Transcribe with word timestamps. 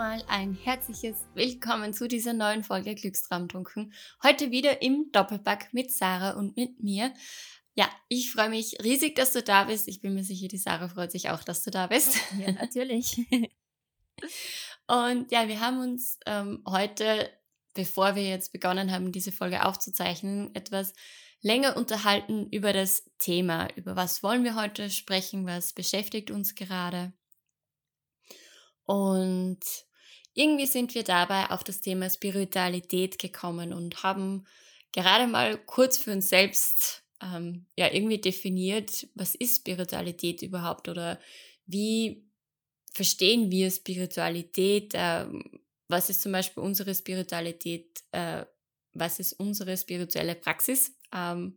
Nochmal 0.00 0.24
ein 0.28 0.54
herzliches 0.54 1.26
Willkommen 1.34 1.92
zu 1.92 2.08
dieser 2.08 2.32
neuen 2.32 2.64
Folge 2.64 2.94
Glückstraumtrunken. 2.94 3.92
Heute 4.22 4.50
wieder 4.50 4.80
im 4.80 5.12
Doppelpack 5.12 5.74
mit 5.74 5.92
Sarah 5.92 6.38
und 6.38 6.56
mit 6.56 6.82
mir. 6.82 7.12
Ja, 7.74 7.86
ich 8.08 8.32
freue 8.32 8.48
mich 8.48 8.78
riesig, 8.82 9.14
dass 9.14 9.34
du 9.34 9.42
da 9.42 9.64
bist. 9.64 9.88
Ich 9.88 10.00
bin 10.00 10.14
mir 10.14 10.24
sicher, 10.24 10.48
die 10.48 10.56
Sarah 10.56 10.88
freut 10.88 11.12
sich 11.12 11.28
auch, 11.28 11.44
dass 11.44 11.64
du 11.64 11.70
da 11.70 11.86
bist. 11.86 12.16
Ja, 12.38 12.50
natürlich. 12.52 13.18
und 14.88 15.30
ja, 15.30 15.48
wir 15.48 15.60
haben 15.60 15.80
uns 15.80 16.18
ähm, 16.24 16.62
heute, 16.66 17.28
bevor 17.74 18.14
wir 18.14 18.26
jetzt 18.26 18.52
begonnen 18.52 18.90
haben, 18.90 19.12
diese 19.12 19.32
Folge 19.32 19.66
aufzuzeichnen, 19.66 20.54
etwas 20.54 20.94
länger 21.42 21.76
unterhalten 21.76 22.48
über 22.50 22.72
das 22.72 23.04
Thema. 23.18 23.68
Über 23.76 23.96
was 23.96 24.22
wollen 24.22 24.44
wir 24.44 24.54
heute 24.54 24.88
sprechen? 24.88 25.44
Was 25.44 25.74
beschäftigt 25.74 26.30
uns 26.30 26.54
gerade? 26.54 27.12
Und 28.86 29.60
irgendwie 30.34 30.66
sind 30.66 30.94
wir 30.94 31.04
dabei 31.04 31.50
auf 31.50 31.64
das 31.64 31.80
Thema 31.80 32.08
Spiritualität 32.08 33.18
gekommen 33.18 33.72
und 33.72 34.02
haben 34.02 34.46
gerade 34.92 35.26
mal 35.26 35.58
kurz 35.58 35.98
für 35.98 36.12
uns 36.12 36.28
selbst 36.28 37.02
ähm, 37.22 37.66
ja 37.76 37.92
irgendwie 37.92 38.20
definiert, 38.20 39.08
was 39.14 39.34
ist 39.34 39.56
Spiritualität 39.56 40.42
überhaupt 40.42 40.88
oder 40.88 41.18
wie 41.66 42.24
verstehen 42.92 43.50
wir 43.50 43.70
Spiritualität? 43.70 44.92
Ähm, 44.94 45.60
was 45.88 46.10
ist 46.10 46.22
zum 46.22 46.32
Beispiel 46.32 46.62
unsere 46.62 46.94
Spiritualität? 46.94 48.02
Äh, 48.12 48.44
was 48.94 49.20
ist 49.20 49.34
unsere 49.34 49.76
spirituelle 49.76 50.34
Praxis? 50.34 50.94
Ähm, 51.12 51.56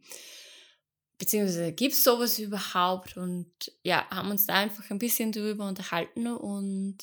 beziehungsweise 1.17 1.72
gibt 1.72 1.94
es 1.94 2.03
sowas 2.03 2.40
überhaupt? 2.40 3.17
Und 3.17 3.52
ja, 3.84 4.08
haben 4.09 4.31
uns 4.31 4.45
da 4.45 4.56
einfach 4.56 4.90
ein 4.90 5.00
bisschen 5.00 5.31
drüber 5.31 5.67
unterhalten 5.67 6.28
und 6.28 6.97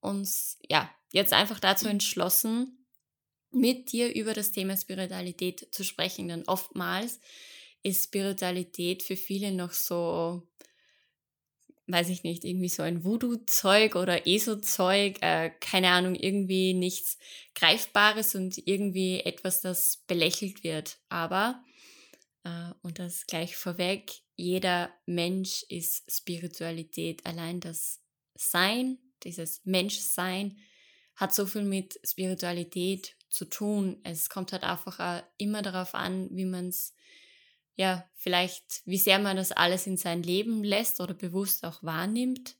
uns 0.00 0.58
ja 0.68 0.90
jetzt 1.14 1.32
einfach 1.32 1.60
dazu 1.60 1.88
entschlossen, 1.88 2.84
mit 3.50 3.92
dir 3.92 4.14
über 4.14 4.34
das 4.34 4.50
Thema 4.50 4.76
Spiritualität 4.76 5.68
zu 5.72 5.84
sprechen. 5.84 6.28
Denn 6.28 6.42
oftmals 6.46 7.20
ist 7.84 8.04
Spiritualität 8.04 9.02
für 9.04 9.16
viele 9.16 9.52
noch 9.52 9.72
so, 9.72 10.42
weiß 11.86 12.08
ich 12.08 12.24
nicht, 12.24 12.44
irgendwie 12.44 12.68
so 12.68 12.82
ein 12.82 13.04
Voodoo-Zeug 13.04 13.94
oder 13.94 14.26
ESO-Zeug, 14.26 15.18
äh, 15.20 15.50
keine 15.60 15.90
Ahnung, 15.90 16.16
irgendwie 16.16 16.74
nichts 16.74 17.16
Greifbares 17.54 18.34
und 18.34 18.58
irgendwie 18.66 19.20
etwas, 19.20 19.60
das 19.60 20.02
belächelt 20.08 20.64
wird. 20.64 20.98
Aber, 21.08 21.62
äh, 22.42 22.72
und 22.82 22.98
das 22.98 23.26
gleich 23.28 23.56
vorweg, 23.56 24.10
jeder 24.34 24.92
Mensch 25.06 25.64
ist 25.68 26.10
Spiritualität. 26.10 27.24
Allein 27.24 27.60
das 27.60 28.00
Sein 28.34 28.98
dieses 29.22 29.64
Menschsein 29.64 30.58
hat 31.16 31.34
so 31.34 31.46
viel 31.46 31.62
mit 31.62 31.98
Spiritualität 32.04 33.16
zu 33.28 33.44
tun. 33.44 34.00
Es 34.04 34.28
kommt 34.28 34.52
halt 34.52 34.64
einfach 34.64 35.24
immer 35.36 35.62
darauf 35.62 35.94
an, 35.94 36.28
wie 36.32 36.44
man 36.44 36.68
es, 36.68 36.94
ja, 37.76 38.08
vielleicht, 38.14 38.82
wie 38.84 38.98
sehr 38.98 39.18
man 39.18 39.36
das 39.36 39.52
alles 39.52 39.86
in 39.86 39.96
sein 39.96 40.22
Leben 40.22 40.62
lässt 40.64 41.00
oder 41.00 41.14
bewusst 41.14 41.64
auch 41.64 41.82
wahrnimmt. 41.82 42.56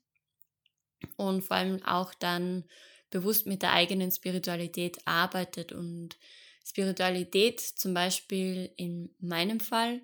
Und 1.17 1.43
vor 1.43 1.57
allem 1.57 1.83
auch 1.83 2.13
dann 2.13 2.65
bewusst 3.09 3.45
mit 3.45 3.61
der 3.61 3.73
eigenen 3.73 4.11
Spiritualität 4.11 4.97
arbeitet. 5.05 5.71
Und 5.71 6.17
Spiritualität 6.65 7.61
zum 7.61 7.93
Beispiel 7.93 8.71
in 8.75 9.13
meinem 9.19 9.59
Fall 9.59 10.01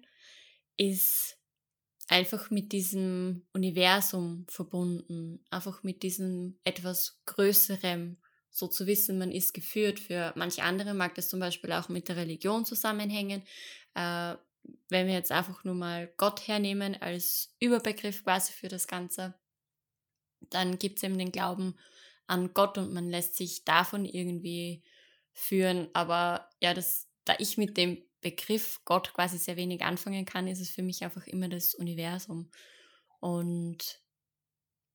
ist 0.77 1.37
einfach 2.07 2.51
mit 2.51 2.71
diesem 2.71 3.45
Universum 3.53 4.45
verbunden, 4.47 5.43
einfach 5.49 5.83
mit 5.83 6.03
diesem 6.03 6.59
etwas 6.63 7.19
Größerem, 7.25 8.17
so 8.51 8.67
zu 8.67 8.85
wissen, 8.85 9.17
man 9.17 9.31
ist 9.31 9.53
geführt. 9.53 9.99
Für 9.99 10.33
manche 10.35 10.63
andere 10.63 10.93
mag 10.93 11.15
das 11.15 11.29
zum 11.29 11.39
Beispiel 11.39 11.71
auch 11.71 11.89
mit 11.89 12.09
der 12.09 12.17
Religion 12.17 12.65
zusammenhängen. 12.65 13.43
Äh, 13.95 14.35
wenn 14.89 15.07
wir 15.07 15.13
jetzt 15.13 15.31
einfach 15.31 15.63
nur 15.63 15.73
mal 15.73 16.11
Gott 16.17 16.47
hernehmen 16.47 17.01
als 17.01 17.55
Überbegriff 17.59 18.23
quasi 18.23 18.53
für 18.53 18.67
das 18.67 18.87
Ganze, 18.87 19.33
dann 20.49 20.77
gibt 20.77 20.97
es 20.97 21.03
eben 21.03 21.17
den 21.17 21.31
Glauben 21.31 21.75
an 22.27 22.53
Gott 22.53 22.77
und 22.77 22.93
man 22.93 23.09
lässt 23.09 23.35
sich 23.35 23.63
davon 23.63 24.05
irgendwie 24.05 24.83
führen. 25.33 25.89
Aber 25.93 26.49
ja, 26.59 26.73
das, 26.73 27.09
da 27.25 27.35
ich 27.39 27.57
mit 27.57 27.77
dem 27.77 28.03
Begriff 28.21 28.81
Gott 28.85 29.13
quasi 29.13 29.37
sehr 29.37 29.55
wenig 29.55 29.81
anfangen 29.81 30.25
kann, 30.25 30.47
ist 30.47 30.61
es 30.61 30.69
für 30.69 30.83
mich 30.83 31.03
einfach 31.03 31.25
immer 31.25 31.47
das 31.47 31.73
Universum. 31.73 32.51
Und 33.19 33.99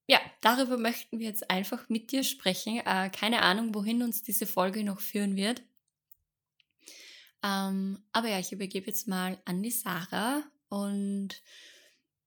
ja, 0.07 0.21
darüber 0.41 0.79
möchten 0.79 1.19
wir 1.19 1.27
jetzt 1.27 1.51
einfach 1.51 1.89
mit 1.89 2.13
dir 2.13 2.23
sprechen. 2.23 2.79
Äh, 2.85 3.11
keine 3.11 3.43
Ahnung, 3.43 3.75
wohin 3.75 4.03
uns 4.03 4.23
diese 4.23 4.47
Folge 4.47 4.85
noch 4.85 5.01
führen 5.01 5.37
wird. 5.37 5.63
Ähm, 7.43 8.03
aber 8.13 8.29
ja, 8.29 8.39
ich 8.39 8.53
übergebe 8.53 8.87
jetzt 8.87 9.09
mal 9.09 9.39
an 9.45 9.63
die 9.63 9.71
Sarah 9.71 10.43
und 10.69 11.43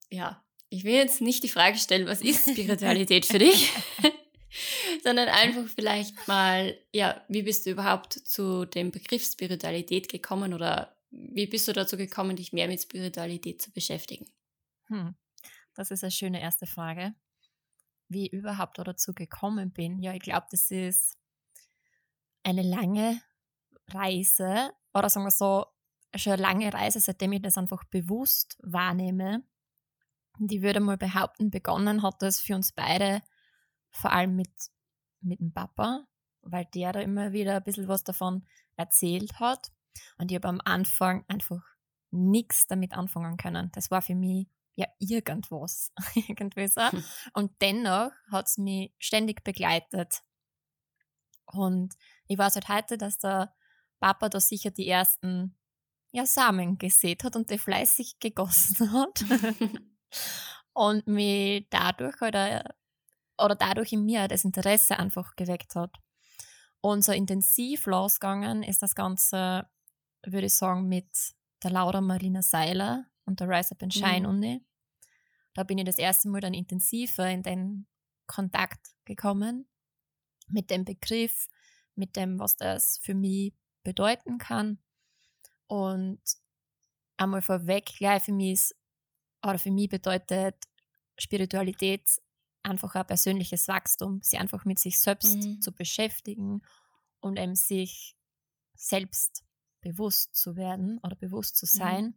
ja, 0.10 0.44
ich 0.70 0.84
will 0.84 0.94
jetzt 0.94 1.22
nicht 1.22 1.44
die 1.44 1.50
Frage 1.50 1.78
stellen, 1.78 2.08
was 2.08 2.22
ist 2.22 2.50
Spiritualität 2.50 3.26
für 3.26 3.40
dich? 3.40 3.72
sondern 5.04 5.30
einfach 5.30 5.68
vielleicht 5.68 6.28
mal, 6.28 6.78
ja, 6.94 7.24
wie 7.28 7.44
bist 7.44 7.66
du 7.66 7.72
überhaupt 7.72 8.14
zu 8.14 8.66
dem 8.66 8.92
Begriff 8.92 9.24
Spiritualität 9.24 10.10
gekommen 10.10 10.54
oder 10.54 10.96
wie 11.12 11.48
bist 11.48 11.68
du 11.68 11.74
dazu 11.74 11.98
gekommen, 11.98 12.36
dich 12.36 12.54
mehr 12.54 12.68
mit 12.68 12.82
Spiritualität 12.82 13.62
zu 13.62 13.72
beschäftigen? 13.72 14.26
Hm, 14.88 15.16
das 15.76 15.92
ist 15.92 16.04
eine 16.04 16.12
schöne 16.12 16.42
erste 16.42 16.68
Frage. 16.68 17.14
Wie 18.10 18.28
ich 18.28 18.34
überhaupt 18.34 18.78
dazu 18.78 19.14
gekommen 19.14 19.72
bin. 19.72 20.00
Ja, 20.00 20.14
ich 20.14 20.22
glaube, 20.22 20.48
das 20.52 20.72
ist 20.72 21.18
eine 22.44 22.64
lange 22.64 23.22
Reise 23.88 24.72
oder 24.94 25.10
sagen 25.10 25.26
wir 25.26 25.32
so, 25.32 25.66
schon 26.16 26.34
eine 26.34 26.42
lange 26.42 26.74
Reise, 26.74 27.00
seitdem 27.00 27.34
ich 27.34 27.42
das 27.42 27.58
einfach 27.58 27.84
bewusst 27.86 28.58
wahrnehme. 28.64 29.44
Und 30.40 30.52
ich 30.52 30.62
würde 30.62 30.80
mal 30.80 30.98
behaupten, 30.98 31.52
begonnen 31.52 32.02
hat 32.02 32.22
das 32.22 32.40
für 32.40 32.56
uns 32.56 32.72
beide 32.72 33.22
vor 33.92 34.12
allem 34.12 34.36
mit, 34.36 34.52
mit 35.22 35.40
dem 35.40 35.54
Papa, 35.54 36.08
weil 36.42 36.66
der 36.74 36.94
da 36.94 37.00
immer 37.02 37.32
wieder 37.32 37.58
ein 37.58 37.64
bisschen 37.64 37.88
was 37.88 38.04
davon 38.04 38.46
erzählt 38.76 39.40
hat. 39.40 39.72
Und 40.18 40.32
ich 40.32 40.36
habe 40.36 40.48
am 40.48 40.62
Anfang 40.64 41.26
einfach 41.28 41.64
nichts 42.12 42.68
damit 42.68 42.94
anfangen 42.94 43.38
können. 43.38 43.72
Das 43.74 43.92
war 43.92 44.02
für 44.02 44.16
mich 44.16 44.48
ja 44.80 44.88
irgendwas. 45.00 45.92
irgendwie 46.16 46.68
so. 46.68 46.82
Und 47.34 47.52
dennoch 47.62 48.12
hat 48.32 48.48
es 48.48 48.58
mich 48.58 48.94
ständig 48.98 49.44
begleitet. 49.44 50.22
Und 51.46 51.96
ich 52.28 52.38
weiß 52.38 52.56
halt 52.56 52.70
heute, 52.70 52.98
dass 52.98 53.18
der 53.18 53.54
Papa 54.00 54.30
da 54.30 54.40
sicher 54.40 54.72
die 54.72 54.88
ersten 54.88 55.58
ja, 56.12 56.26
Samen 56.26 56.78
gesät 56.78 57.24
hat 57.24 57.36
und 57.36 57.50
die 57.50 57.58
fleißig 57.58 58.20
gegossen 58.20 58.94
hat. 58.94 59.26
und 60.74 61.08
mich 61.08 61.68
dadurch 61.70 62.20
halt 62.22 62.64
oder 63.38 63.56
dadurch 63.56 63.94
in 63.94 64.06
mir 64.06 64.28
das 64.28 64.44
Interesse 64.44 64.98
einfach 64.98 65.36
geweckt 65.36 65.76
hat. 65.76 65.96
Und 66.82 67.04
so 67.04 67.12
intensiv 67.12 67.86
losgegangen 67.86 68.64
ist 68.64 68.82
das 68.82 68.96
Ganze, 68.96 69.68
würde 70.26 70.48
ich 70.48 70.54
sagen, 70.54 70.88
mit 70.88 71.10
der 71.64 71.72
Laura 71.72 72.00
Marina 72.00 72.42
Seiler 72.42 73.06
und 73.26 73.40
der 73.40 73.50
Rise 73.50 73.72
Up 73.72 73.84
and 73.84 73.94
Shine 73.94 74.22
mhm. 74.22 74.26
Uni. 74.26 74.66
Da 75.60 75.66
bin 75.66 75.78
ich 75.78 75.84
das 75.84 75.98
erste 75.98 76.30
Mal 76.30 76.40
dann 76.40 76.54
intensiver 76.54 77.30
in 77.30 77.44
den 77.44 77.86
Kontakt 78.28 78.96
gekommen 79.04 79.68
mit 80.48 80.70
dem 80.70 80.86
Begriff, 80.86 81.50
mit 81.96 82.16
dem, 82.16 82.40
was 82.40 82.56
das 82.56 82.98
für 83.00 83.14
mich 83.14 83.54
bedeuten 83.84 84.38
kann. 84.38 84.82
Und 85.68 86.22
einmal 87.18 87.42
vorweg, 87.42 87.88
gleich 87.88 88.24
für 88.24 88.32
mich 88.32 88.54
ist, 88.54 88.76
oder 89.46 89.60
für 89.60 89.72
mich 89.72 89.90
bedeutet 89.90 90.56
Spiritualität 91.18 92.10
einfach 92.64 92.96
ein 92.96 93.06
persönliches 93.06 93.68
Wachstum, 93.68 94.22
sich 94.22 94.40
einfach 94.40 94.64
mit 94.64 94.80
sich 94.80 94.98
selbst 94.98 95.36
mhm. 95.36 95.62
zu 95.62 95.74
beschäftigen 95.74 96.62
und 97.20 97.38
eben 97.38 97.56
sich 97.56 98.16
selbst 98.76 99.44
bewusst 99.82 100.38
zu 100.38 100.56
werden 100.56 101.00
oder 101.00 101.18
bewusst 101.18 101.58
zu 101.58 101.66
mhm. 101.66 101.78
sein. 101.78 102.06
Mhm. 102.06 102.14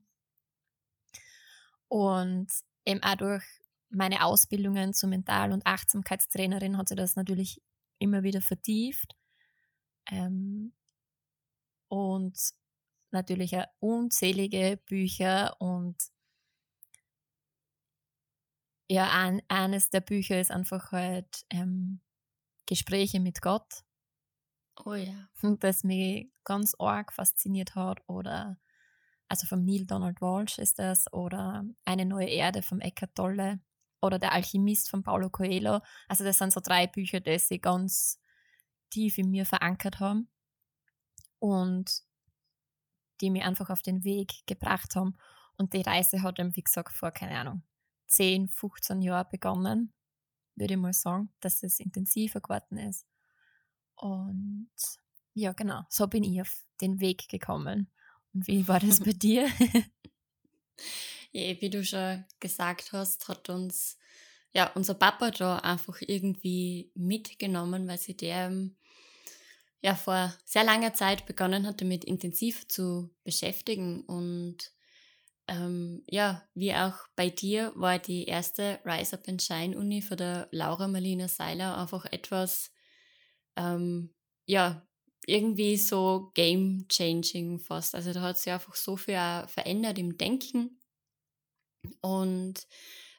Und 1.89 2.53
eben 2.85 3.03
auch 3.03 3.17
durch 3.17 3.45
meine 3.91 4.25
Ausbildungen 4.25 4.95
zur 4.95 5.09
Mental- 5.09 5.53
und 5.53 5.67
Achtsamkeitstrainerin 5.67 6.79
hat 6.79 6.89
sich 6.89 6.97
das 6.97 7.17
natürlich 7.17 7.61
immer 7.99 8.23
wieder 8.23 8.41
vertieft. 8.41 9.17
Ähm, 10.11 10.73
und 11.89 12.37
natürlich 13.11 13.57
auch 13.57 13.67
unzählige 13.81 14.81
Bücher 14.87 15.61
und 15.61 15.97
ja, 18.89 19.11
ein, 19.11 19.43
eines 19.49 19.91
der 19.91 20.01
Bücher 20.01 20.41
ist 20.41 20.51
einfach 20.51 20.93
halt 20.93 21.47
ähm, 21.51 22.01
Gespräche 22.67 23.21
mit 23.21 23.41
Gott. 23.41 23.85
Oh 24.85 24.95
ja. 24.95 25.29
Das 25.61 25.85
mich 25.85 26.31
ganz 26.45 26.75
arg 26.79 27.13
fasziniert 27.13 27.75
hat. 27.75 28.01
Oder, 28.09 28.59
also 29.33 29.47
vom 29.47 29.65
Neil 29.65 29.87
Donald 29.87 30.21
Walsh 30.21 30.59
ist 30.59 30.79
das. 30.79 31.11
Oder 31.11 31.65
Eine 31.87 32.05
neue 32.05 32.29
Erde 32.29 32.61
vom 32.61 32.81
Eckhart 32.81 33.15
Tolle. 33.15 33.61
Oder 34.03 34.19
Der 34.19 34.33
Alchemist 34.33 34.91
von 34.91 35.03
Paulo 35.03 35.31
Coelho. 35.31 35.81
Also, 36.07 36.23
das 36.23 36.37
sind 36.37 36.53
so 36.53 36.61
drei 36.61 36.87
Bücher, 36.87 37.21
die 37.21 37.39
sie 37.39 37.59
ganz 37.59 38.21
tief 38.91 39.17
in 39.17 39.31
mir 39.31 39.47
verankert 39.47 40.01
haben. 40.01 40.29
Und 41.39 42.03
die 43.23 43.31
mich 43.31 43.43
einfach 43.43 43.71
auf 43.71 43.81
den 43.81 44.05
Weg 44.05 44.43
gebracht 44.45 44.97
haben. 44.97 45.17
Und 45.57 45.73
die 45.73 45.81
Reise 45.81 46.21
hat 46.21 46.39
dann, 46.39 46.55
wie 46.55 46.63
gesagt, 46.63 46.93
vor, 46.93 47.11
keine 47.11 47.39
Ahnung, 47.39 47.63
10, 48.09 48.49
15 48.49 49.01
Jahren 49.01 49.31
begonnen, 49.31 49.95
würde 50.57 50.75
ich 50.75 50.81
mal 50.81 50.93
sagen, 50.93 51.33
dass 51.41 51.63
es 51.63 51.81
intensiver 51.81 52.43
geworden 52.43 52.77
ist. 52.77 53.07
Und 53.95 54.69
ja, 55.33 55.53
genau, 55.53 55.85
so 55.89 56.07
bin 56.07 56.23
ich 56.23 56.43
auf 56.43 56.67
den 56.83 57.01
Weg 57.01 57.31
gekommen. 57.31 57.91
Wie 58.33 58.67
war 58.67 58.81
das 58.81 59.01
bei 59.01 59.13
dir? 59.13 59.49
wie 61.33 61.71
du 61.71 61.85
schon 61.85 62.25
gesagt 62.41 62.93
hast, 62.93 63.29
hat 63.29 63.49
uns 63.49 63.97
ja 64.53 64.71
unser 64.75 64.95
Papa 64.95 65.31
da 65.31 65.59
einfach 65.59 66.01
irgendwie 66.01 66.91
mitgenommen, 66.95 67.89
weil 67.89 67.99
sie 67.99 68.17
der 68.17 68.71
ja 69.81 69.95
vor 69.95 70.33
sehr 70.45 70.65
langer 70.65 70.95
Zeit 70.95 71.27
begonnen 71.27 71.67
hat, 71.67 71.81
damit 71.81 72.05
intensiv 72.05 72.69
zu 72.69 73.11
beschäftigen 73.25 74.03
und 74.03 74.73
ähm, 75.49 76.05
ja, 76.09 76.43
wie 76.55 76.73
auch 76.73 76.95
bei 77.17 77.29
dir 77.29 77.73
war 77.75 77.99
die 77.99 78.27
erste 78.27 78.79
Rise 78.85 79.17
Up 79.17 79.29
and 79.29 79.43
Shine 79.43 79.77
Uni 79.77 80.01
von 80.01 80.17
der 80.17 80.49
Laura 80.53 80.87
Marlina 80.87 81.27
Seiler 81.27 81.77
einfach 81.77 82.05
etwas, 82.07 82.71
ähm, 83.57 84.15
ja, 84.47 84.87
irgendwie 85.27 85.77
so 85.77 86.31
game 86.35 86.87
changing 86.89 87.59
fast. 87.59 87.95
Also 87.95 88.13
da 88.13 88.23
hat 88.23 88.39
sich 88.39 88.53
einfach 88.53 88.75
so 88.75 88.97
viel 88.97 89.17
verändert 89.47 89.99
im 89.99 90.17
Denken. 90.17 90.81
Und 92.01 92.67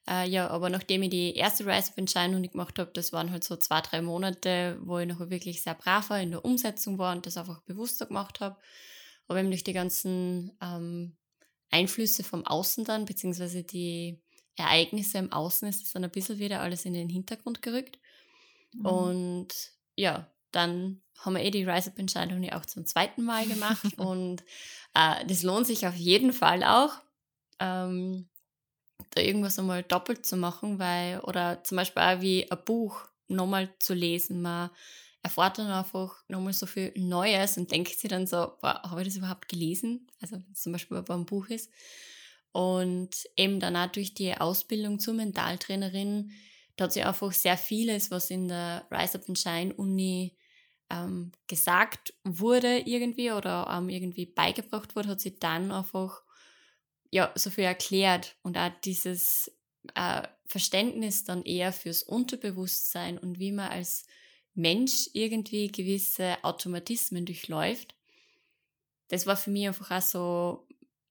äh, 0.09 0.27
ja, 0.27 0.49
aber 0.49 0.69
nachdem 0.69 1.03
ich 1.03 1.09
die 1.09 1.35
erste 1.35 1.65
Rise 1.65 1.91
Up 1.91 1.97
and 1.97 2.11
Shine 2.11 2.35
Uni 2.35 2.49
gemacht 2.49 2.77
habe, 2.77 2.91
das 2.93 3.13
waren 3.13 3.31
halt 3.31 3.43
so 3.43 3.55
zwei, 3.55 3.81
drei 3.81 4.01
Monate, 4.01 4.77
wo 4.81 4.99
ich 4.99 5.07
noch 5.07 5.19
wirklich 5.29 5.61
sehr 5.61 5.75
brav 5.75 6.09
war 6.09 6.19
in 6.19 6.31
der 6.31 6.43
Umsetzung 6.43 6.97
war 6.97 7.15
und 7.15 7.25
das 7.25 7.37
einfach 7.37 7.61
bewusster 7.61 8.05
gemacht 8.05 8.39
habe. 8.39 8.57
Aber 9.27 9.39
eben 9.39 9.49
durch 9.49 9.63
die 9.63 9.73
ganzen 9.73 10.51
ähm, 10.61 11.15
Einflüsse 11.69 12.23
vom 12.23 12.45
Außen 12.45 12.83
dann, 12.83 13.05
beziehungsweise 13.05 13.63
die 13.63 14.21
Ereignisse 14.55 15.17
im 15.17 15.31
Außen 15.31 15.67
ist 15.67 15.83
es 15.83 15.93
dann 15.93 16.03
ein 16.03 16.11
bisschen 16.11 16.37
wieder 16.37 16.61
alles 16.61 16.85
in 16.85 16.93
den 16.93 17.09
Hintergrund 17.09 17.61
gerückt. 17.61 17.97
Mhm. 18.73 18.85
Und 18.85 19.47
ja, 19.95 20.31
dann 20.55 21.01
haben 21.19 21.35
wir 21.35 21.43
eh 21.43 21.51
die 21.51 21.63
Rise 21.63 21.89
Up 21.89 21.99
Entscheidung 21.99 22.49
auch 22.51 22.65
zum 22.65 22.85
zweiten 22.85 23.23
Mal 23.23 23.45
gemacht 23.47 23.83
und 23.97 24.41
äh, 24.93 25.25
das 25.25 25.43
lohnt 25.43 25.67
sich 25.67 25.87
auf 25.87 25.95
jeden 25.95 26.33
Fall 26.33 26.63
auch, 26.63 26.93
ähm, 27.59 28.29
da 29.11 29.21
irgendwas 29.21 29.59
einmal 29.59 29.83
doppelt 29.83 30.25
zu 30.25 30.37
machen, 30.37 30.79
weil, 30.79 31.19
oder 31.21 31.63
zum 31.63 31.77
Beispiel 31.77 32.01
auch 32.01 32.21
wie 32.21 32.49
ein 32.49 32.65
Buch 32.65 33.07
nochmal 33.27 33.69
zu 33.79 33.93
lesen, 33.93 34.41
man 34.41 34.69
erfahrt 35.21 35.57
dann 35.57 35.71
einfach 35.71 36.23
nochmal 36.27 36.53
so 36.53 36.65
viel 36.65 36.91
Neues 36.97 37.57
und 37.57 37.71
denkt 37.71 37.97
sich 37.97 38.09
dann 38.09 38.27
so, 38.27 38.57
habe 38.61 39.01
ich 39.01 39.07
das 39.07 39.17
überhaupt 39.17 39.47
gelesen? 39.47 40.07
Also 40.19 40.37
zum 40.53 40.73
Beispiel 40.73 41.01
bei 41.01 41.13
einem 41.13 41.25
Buch 41.25 41.47
ist. 41.47 41.71
Und 42.51 43.09
eben 43.37 43.59
dann 43.59 43.77
auch 43.77 43.87
durch 43.87 44.13
die 44.13 44.35
Ausbildung 44.35 44.99
zur 44.99 45.13
Mentaltrainerin, 45.13 46.31
da 46.75 46.85
hat 46.85 46.93
sie 46.93 47.03
einfach 47.03 47.31
sehr 47.31 47.57
vieles, 47.57 48.11
was 48.11 48.29
in 48.29 48.49
der 48.49 48.85
Rise 48.91 49.17
Up 49.17 49.29
and 49.29 49.39
Shine 49.39 49.73
Uni 49.75 50.35
ähm, 50.93 51.31
gesagt 51.47 52.13
wurde 52.23 52.79
irgendwie 52.79 53.31
oder 53.31 53.67
ähm, 53.71 53.89
irgendwie 53.89 54.25
beigebracht 54.25 54.95
wurde, 54.95 55.09
hat 55.09 55.21
sie 55.21 55.39
dann 55.39 55.71
einfach 55.71 56.23
ja, 57.09 57.31
so 57.35 57.49
viel 57.49 57.63
erklärt 57.63 58.35
und 58.43 58.57
auch 58.57 58.71
dieses 58.83 59.51
äh, 59.95 60.23
Verständnis 60.45 61.23
dann 61.23 61.43
eher 61.43 61.73
fürs 61.73 62.03
Unterbewusstsein 62.03 63.17
und 63.17 63.39
wie 63.39 63.51
man 63.51 63.71
als 63.71 64.05
Mensch 64.53 65.09
irgendwie 65.13 65.71
gewisse 65.71 66.43
Automatismen 66.43 67.25
durchläuft. 67.25 67.95
Das 69.07 69.25
war 69.25 69.35
für 69.35 69.49
mich 69.49 69.67
einfach 69.67 69.91
auch 69.91 70.01
so 70.01 70.67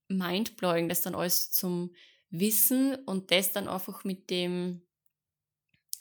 mindblowing, 0.08 0.88
das 0.88 1.02
dann 1.02 1.14
alles 1.14 1.50
zum 1.50 1.94
Wissen 2.30 2.94
und 3.04 3.30
das 3.30 3.52
dann 3.52 3.68
einfach 3.68 4.04
mit 4.04 4.30
dem, 4.30 4.82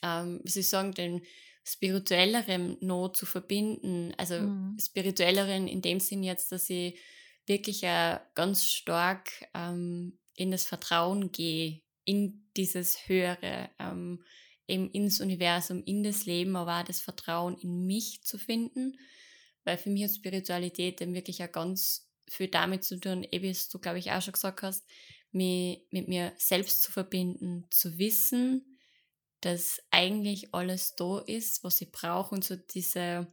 ähm, 0.03 0.39
wie 0.43 0.49
soll 0.49 0.61
ich 0.61 0.69
sagen, 0.69 0.93
den 0.93 1.21
spirituelleren 1.63 2.77
Not 2.81 3.17
zu 3.17 3.25
verbinden. 3.25 4.13
Also 4.17 4.39
mhm. 4.39 4.77
spirituelleren 4.79 5.67
in 5.67 5.81
dem 5.81 5.99
Sinn 5.99 6.23
jetzt, 6.23 6.51
dass 6.51 6.69
ich 6.69 6.97
wirklich 7.45 7.83
äh, 7.83 8.19
ganz 8.35 8.65
stark 8.65 9.29
ähm, 9.53 10.17
in 10.35 10.51
das 10.51 10.65
Vertrauen 10.65 11.31
gehe, 11.31 11.81
in 12.03 12.45
dieses 12.55 13.07
Höhere. 13.07 13.69
Ähm, 13.79 14.23
eben 14.71 14.89
ins 14.91 15.19
Universum, 15.21 15.83
in 15.83 16.01
das 16.01 16.25
Leben, 16.25 16.55
aber 16.55 16.79
auch 16.79 16.85
das 16.85 17.01
Vertrauen 17.01 17.57
in 17.57 17.85
mich 17.85 18.23
zu 18.23 18.37
finden. 18.37 18.97
Weil 19.63 19.77
für 19.77 19.89
mich 19.89 20.05
hat 20.05 20.11
Spiritualität 20.11 21.01
dann 21.01 21.13
wirklich 21.13 21.43
auch 21.43 21.51
ganz 21.51 22.09
viel 22.27 22.47
damit 22.47 22.83
zu 22.83 22.99
tun, 22.99 23.25
eben 23.29 23.43
wie 23.43 23.57
du, 23.71 23.79
glaube 23.79 23.99
ich, 23.99 24.11
auch 24.11 24.21
schon 24.21 24.33
gesagt 24.33 24.63
hast, 24.63 24.87
mich 25.31 25.85
mit 25.91 26.07
mir 26.07 26.33
selbst 26.37 26.81
zu 26.81 26.91
verbinden, 26.91 27.67
zu 27.69 27.97
wissen, 27.97 28.70
dass 29.41 29.81
eigentlich 29.89 30.53
alles 30.53 30.95
da 30.95 31.19
ist, 31.19 31.63
was 31.63 31.81
ich 31.81 31.91
brauche 31.91 32.33
und 32.35 32.43
so 32.43 32.55
diese 32.55 33.27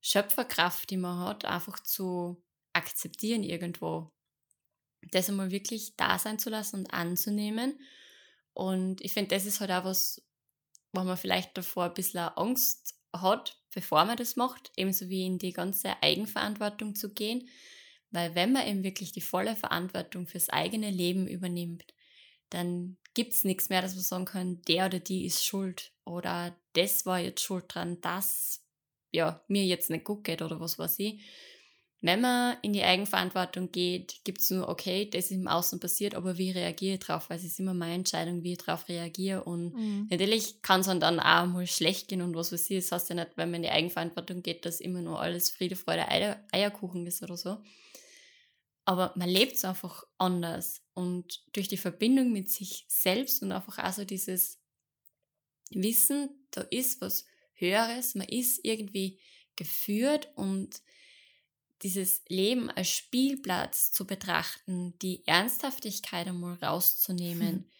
Schöpferkraft, 0.00 0.88
die 0.90 0.96
man 0.96 1.20
hat, 1.20 1.44
einfach 1.44 1.80
zu 1.80 2.42
akzeptieren 2.72 3.42
irgendwo. 3.42 4.10
Das 5.10 5.28
einmal 5.28 5.50
wirklich 5.50 5.96
da 5.96 6.18
sein 6.18 6.38
zu 6.38 6.50
lassen 6.50 6.80
und 6.80 6.94
anzunehmen. 6.94 7.78
Und 8.54 9.00
ich 9.02 9.12
finde, 9.12 9.34
das 9.34 9.46
ist 9.46 9.60
halt 9.60 9.70
auch 9.70 9.84
was, 9.84 10.22
wo 10.92 11.02
man 11.04 11.16
vielleicht 11.16 11.56
davor 11.56 11.84
ein 11.84 11.94
bisschen 11.94 12.20
Angst 12.20 12.94
hat, 13.12 13.60
bevor 13.74 14.04
man 14.04 14.16
das 14.16 14.36
macht, 14.36 14.72
ebenso 14.76 15.08
wie 15.08 15.26
in 15.26 15.38
die 15.38 15.52
ganze 15.52 16.02
Eigenverantwortung 16.02 16.94
zu 16.94 17.12
gehen. 17.12 17.48
Weil 18.10 18.34
wenn 18.34 18.52
man 18.52 18.66
eben 18.66 18.82
wirklich 18.82 19.12
die 19.12 19.20
volle 19.20 19.56
Verantwortung 19.56 20.26
fürs 20.26 20.48
eigene 20.48 20.90
Leben 20.90 21.26
übernimmt, 21.28 21.94
dann 22.50 22.96
gibt 23.14 23.32
es 23.32 23.44
nichts 23.44 23.68
mehr, 23.68 23.82
dass 23.82 23.94
man 23.94 24.04
sagen 24.04 24.24
kann, 24.24 24.62
der 24.68 24.86
oder 24.86 25.00
die 25.00 25.26
ist 25.26 25.44
schuld 25.44 25.92
oder 26.04 26.56
das 26.74 27.06
war 27.06 27.18
jetzt 27.18 27.42
schuld 27.42 27.64
dran, 27.68 28.00
dass 28.00 28.64
ja, 29.12 29.42
mir 29.48 29.64
jetzt 29.64 29.90
nicht 29.90 30.04
gut 30.04 30.24
geht 30.24 30.42
oder 30.42 30.60
was 30.60 30.78
weiß 30.78 30.98
ich, 31.00 31.20
wenn 32.02 32.22
man 32.22 32.56
in 32.62 32.72
die 32.72 32.82
Eigenverantwortung 32.82 33.70
geht, 33.72 34.20
gibt 34.24 34.40
es 34.40 34.50
nur, 34.50 34.68
okay, 34.68 35.08
das 35.10 35.26
ist 35.26 35.32
im 35.32 35.48
Außen 35.48 35.80
passiert, 35.80 36.14
aber 36.14 36.38
wie 36.38 36.50
reagiere 36.50 36.94
ich 36.94 37.00
drauf? 37.00 37.28
Weil 37.28 37.36
es 37.36 37.44
ist 37.44 37.60
immer 37.60 37.74
meine 37.74 37.94
Entscheidung, 37.94 38.42
wie 38.42 38.52
ich 38.52 38.58
darauf 38.58 38.88
reagiere. 38.88 39.44
Und 39.44 39.74
mhm. 39.74 40.06
natürlich 40.10 40.62
kann 40.62 40.80
es 40.80 40.86
dann 40.86 41.20
auch 41.20 41.46
mal 41.46 41.66
schlecht 41.66 42.08
gehen 42.08 42.22
und 42.22 42.34
was 42.34 42.52
weiß 42.52 42.70
ich. 42.70 42.78
Das 42.84 42.92
heißt 42.92 43.10
ja 43.10 43.16
nicht, 43.16 43.32
wenn 43.36 43.50
man 43.50 43.56
in 43.56 43.62
die 43.64 43.70
Eigenverantwortung 43.70 44.42
geht, 44.42 44.64
dass 44.64 44.80
immer 44.80 45.02
nur 45.02 45.20
alles 45.20 45.50
Friede, 45.50 45.76
Freude, 45.76 46.08
Eier, 46.08 46.42
Eierkuchen 46.52 47.06
ist 47.06 47.22
oder 47.22 47.36
so. 47.36 47.58
Aber 48.86 49.12
man 49.16 49.28
lebt 49.28 49.56
es 49.56 49.64
einfach 49.66 50.04
anders. 50.16 50.82
Und 51.00 51.42
durch 51.54 51.66
die 51.66 51.78
Verbindung 51.78 52.30
mit 52.30 52.50
sich 52.50 52.84
selbst 52.88 53.42
und 53.42 53.52
einfach 53.52 53.78
auch 53.78 53.92
so 53.92 54.04
dieses 54.04 54.60
Wissen, 55.70 56.28
da 56.50 56.60
ist 56.60 57.00
was 57.00 57.24
Höheres, 57.54 58.14
man 58.14 58.28
ist 58.28 58.60
irgendwie 58.62 59.18
geführt 59.56 60.28
und 60.34 60.82
dieses 61.80 62.22
Leben 62.28 62.68
als 62.70 62.90
Spielplatz 62.90 63.92
zu 63.92 64.06
betrachten, 64.06 64.98
die 64.98 65.26
Ernsthaftigkeit 65.26 66.26
einmal 66.26 66.56
rauszunehmen, 66.62 67.48
hm. 67.48 67.70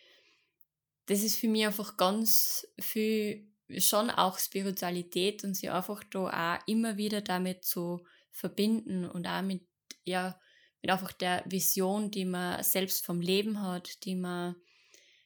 das 1.05 1.23
ist 1.23 1.37
für 1.37 1.49
mich 1.49 1.67
einfach 1.67 1.99
ganz 1.99 2.67
viel 2.81 3.47
schon 3.77 4.09
auch 4.09 4.39
Spiritualität 4.39 5.45
und 5.45 5.55
sie 5.55 5.69
einfach 5.69 6.03
da 6.05 6.57
auch 6.57 6.67
immer 6.67 6.97
wieder 6.97 7.21
damit 7.21 7.65
zu 7.65 8.03
verbinden 8.31 9.05
und 9.05 9.27
auch 9.27 9.43
mit, 9.43 9.63
ja, 10.05 10.41
mit 10.83 10.91
einfach 10.91 11.13
der 11.13 11.43
Vision, 11.47 12.11
die 12.11 12.25
man 12.25 12.63
selbst 12.63 13.05
vom 13.05 13.21
Leben 13.21 13.63
hat, 13.63 14.05
die 14.05 14.15
man, 14.15 14.57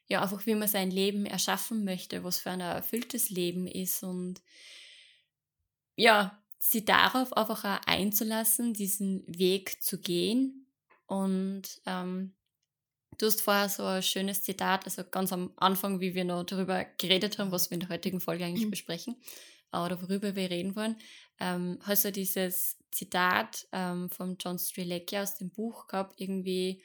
ja, 0.08 0.22
einfach 0.22 0.44
wie 0.46 0.54
man 0.54 0.68
sein 0.68 0.90
Leben 0.90 1.26
erschaffen 1.26 1.84
möchte, 1.84 2.24
was 2.24 2.38
für 2.38 2.50
ein 2.50 2.60
erfülltes 2.60 3.30
Leben 3.30 3.66
ist 3.66 4.02
und 4.02 4.42
ja, 5.96 6.42
sie 6.58 6.84
darauf 6.84 7.32
einfach 7.36 7.64
auch 7.64 7.86
einzulassen, 7.86 8.74
diesen 8.74 9.22
Weg 9.26 9.82
zu 9.82 10.00
gehen. 10.00 10.66
Und 11.06 11.82
ähm, 11.84 12.34
du 13.18 13.26
hast 13.26 13.42
vorher 13.42 13.68
so 13.68 13.84
ein 13.84 14.02
schönes 14.02 14.42
Zitat, 14.42 14.86
also 14.86 15.04
ganz 15.04 15.32
am 15.32 15.52
Anfang, 15.56 16.00
wie 16.00 16.14
wir 16.14 16.24
noch 16.24 16.44
darüber 16.44 16.84
geredet 16.98 17.38
haben, 17.38 17.52
was 17.52 17.70
wir 17.70 17.74
in 17.74 17.80
der 17.80 17.90
heutigen 17.90 18.20
Folge 18.20 18.44
eigentlich 18.44 18.66
mhm. 18.66 18.70
besprechen, 18.70 19.16
oder 19.82 20.00
worüber 20.00 20.36
wir 20.36 20.50
reden 20.50 20.76
wollen, 20.76 20.96
ähm, 21.40 21.78
hast 21.82 22.04
du 22.04 22.12
dieses 22.12 22.78
Zitat 22.90 23.66
ähm, 23.72 24.08
von 24.10 24.36
John 24.38 24.58
Strilecki 24.58 25.18
aus 25.18 25.36
dem 25.36 25.50
Buch 25.50 25.86
gehabt, 25.86 26.20
irgendwie, 26.20 26.82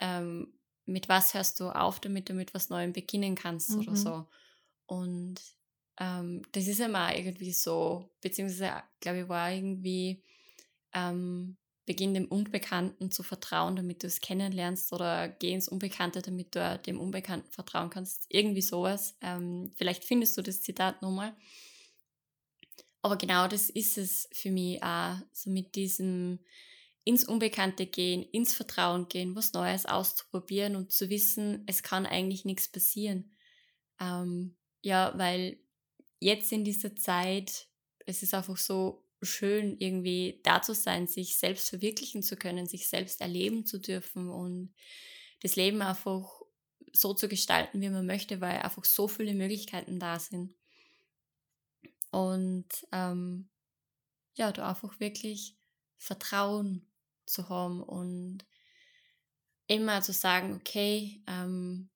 ähm, 0.00 0.52
mit 0.84 1.08
was 1.08 1.34
hörst 1.34 1.60
du 1.60 1.70
auf, 1.70 2.00
damit 2.00 2.28
du 2.28 2.34
mit 2.34 2.54
was 2.54 2.68
Neuem 2.68 2.92
beginnen 2.92 3.34
kannst 3.34 3.70
mhm. 3.70 3.80
oder 3.80 3.96
so. 3.96 4.26
Und 4.86 5.40
ähm, 5.98 6.42
das 6.52 6.66
ist 6.66 6.80
immer 6.80 7.16
irgendwie 7.16 7.52
so, 7.52 8.10
beziehungsweise, 8.20 8.82
glaube 9.00 9.20
ich, 9.20 9.28
war 9.28 9.52
irgendwie, 9.52 10.22
ähm, 10.92 11.56
beginn 11.86 12.14
dem 12.14 12.26
Unbekannten 12.26 13.10
zu 13.12 13.22
vertrauen, 13.22 13.76
damit 13.76 14.02
du 14.02 14.08
es 14.08 14.20
kennenlernst 14.20 14.92
oder 14.92 15.28
geh 15.28 15.52
ins 15.52 15.68
Unbekannte, 15.68 16.20
damit 16.20 16.54
du 16.56 16.80
dem 16.84 17.00
Unbekannten 17.00 17.50
vertrauen 17.52 17.90
kannst. 17.90 18.26
Irgendwie 18.28 18.60
sowas. 18.60 19.16
Ähm, 19.20 19.72
vielleicht 19.76 20.04
findest 20.04 20.36
du 20.36 20.42
das 20.42 20.62
Zitat 20.62 21.00
nochmal. 21.00 21.34
Aber 23.02 23.16
genau 23.16 23.46
das 23.48 23.70
ist 23.70 23.98
es 23.98 24.28
für 24.32 24.50
mich 24.50 24.82
auch, 24.82 25.16
so 25.32 25.50
mit 25.50 25.74
diesem 25.74 26.40
ins 27.04 27.24
Unbekannte 27.24 27.86
gehen, 27.86 28.24
ins 28.32 28.52
Vertrauen 28.52 29.08
gehen, 29.08 29.36
was 29.36 29.52
Neues 29.52 29.86
auszuprobieren 29.86 30.74
und 30.74 30.90
zu 30.90 31.08
wissen, 31.08 31.62
es 31.66 31.84
kann 31.84 32.04
eigentlich 32.04 32.44
nichts 32.44 32.68
passieren. 32.68 33.30
Ähm, 34.00 34.56
ja, 34.82 35.12
weil 35.16 35.60
jetzt 36.18 36.50
in 36.50 36.64
dieser 36.64 36.96
Zeit, 36.96 37.68
es 38.06 38.24
ist 38.24 38.34
einfach 38.34 38.56
so 38.56 39.04
schön, 39.22 39.76
irgendwie 39.78 40.40
da 40.42 40.62
zu 40.62 40.74
sein, 40.74 41.06
sich 41.06 41.36
selbst 41.36 41.70
verwirklichen 41.70 42.24
zu 42.24 42.36
können, 42.36 42.66
sich 42.66 42.88
selbst 42.88 43.20
erleben 43.20 43.64
zu 43.64 43.78
dürfen 43.78 44.28
und 44.28 44.74
das 45.42 45.54
Leben 45.54 45.82
einfach 45.82 46.42
so 46.92 47.14
zu 47.14 47.28
gestalten, 47.28 47.80
wie 47.80 47.90
man 47.90 48.06
möchte, 48.06 48.40
weil 48.40 48.58
einfach 48.58 48.84
so 48.84 49.06
viele 49.06 49.34
Möglichkeiten 49.34 50.00
da 50.00 50.18
sind. 50.18 50.54
Und 52.10 52.68
ähm, 52.92 53.48
ja, 54.34 54.52
du 54.52 54.64
einfach 54.64 55.00
wirklich 55.00 55.56
Vertrauen 55.98 56.86
zu 57.26 57.48
haben 57.48 57.82
und 57.82 58.44
immer 59.66 60.02
zu 60.02 60.12
sagen, 60.12 60.54
okay, 60.54 61.22
ähm, 61.26 61.90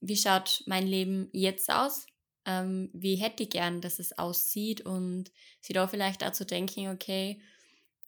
wie 0.00 0.16
schaut 0.16 0.62
mein 0.66 0.86
Leben 0.86 1.28
jetzt 1.32 1.70
aus? 1.70 2.06
ähm, 2.46 2.90
wie 2.92 3.16
hätte 3.16 3.42
ich 3.42 3.50
gern, 3.50 3.80
dass 3.80 3.98
es 3.98 4.16
aussieht 4.16 4.80
und 4.80 5.30
sich 5.60 5.74
da 5.74 5.86
vielleicht 5.88 6.22
dazu 6.22 6.44
denken, 6.44 6.88
okay, 6.88 7.40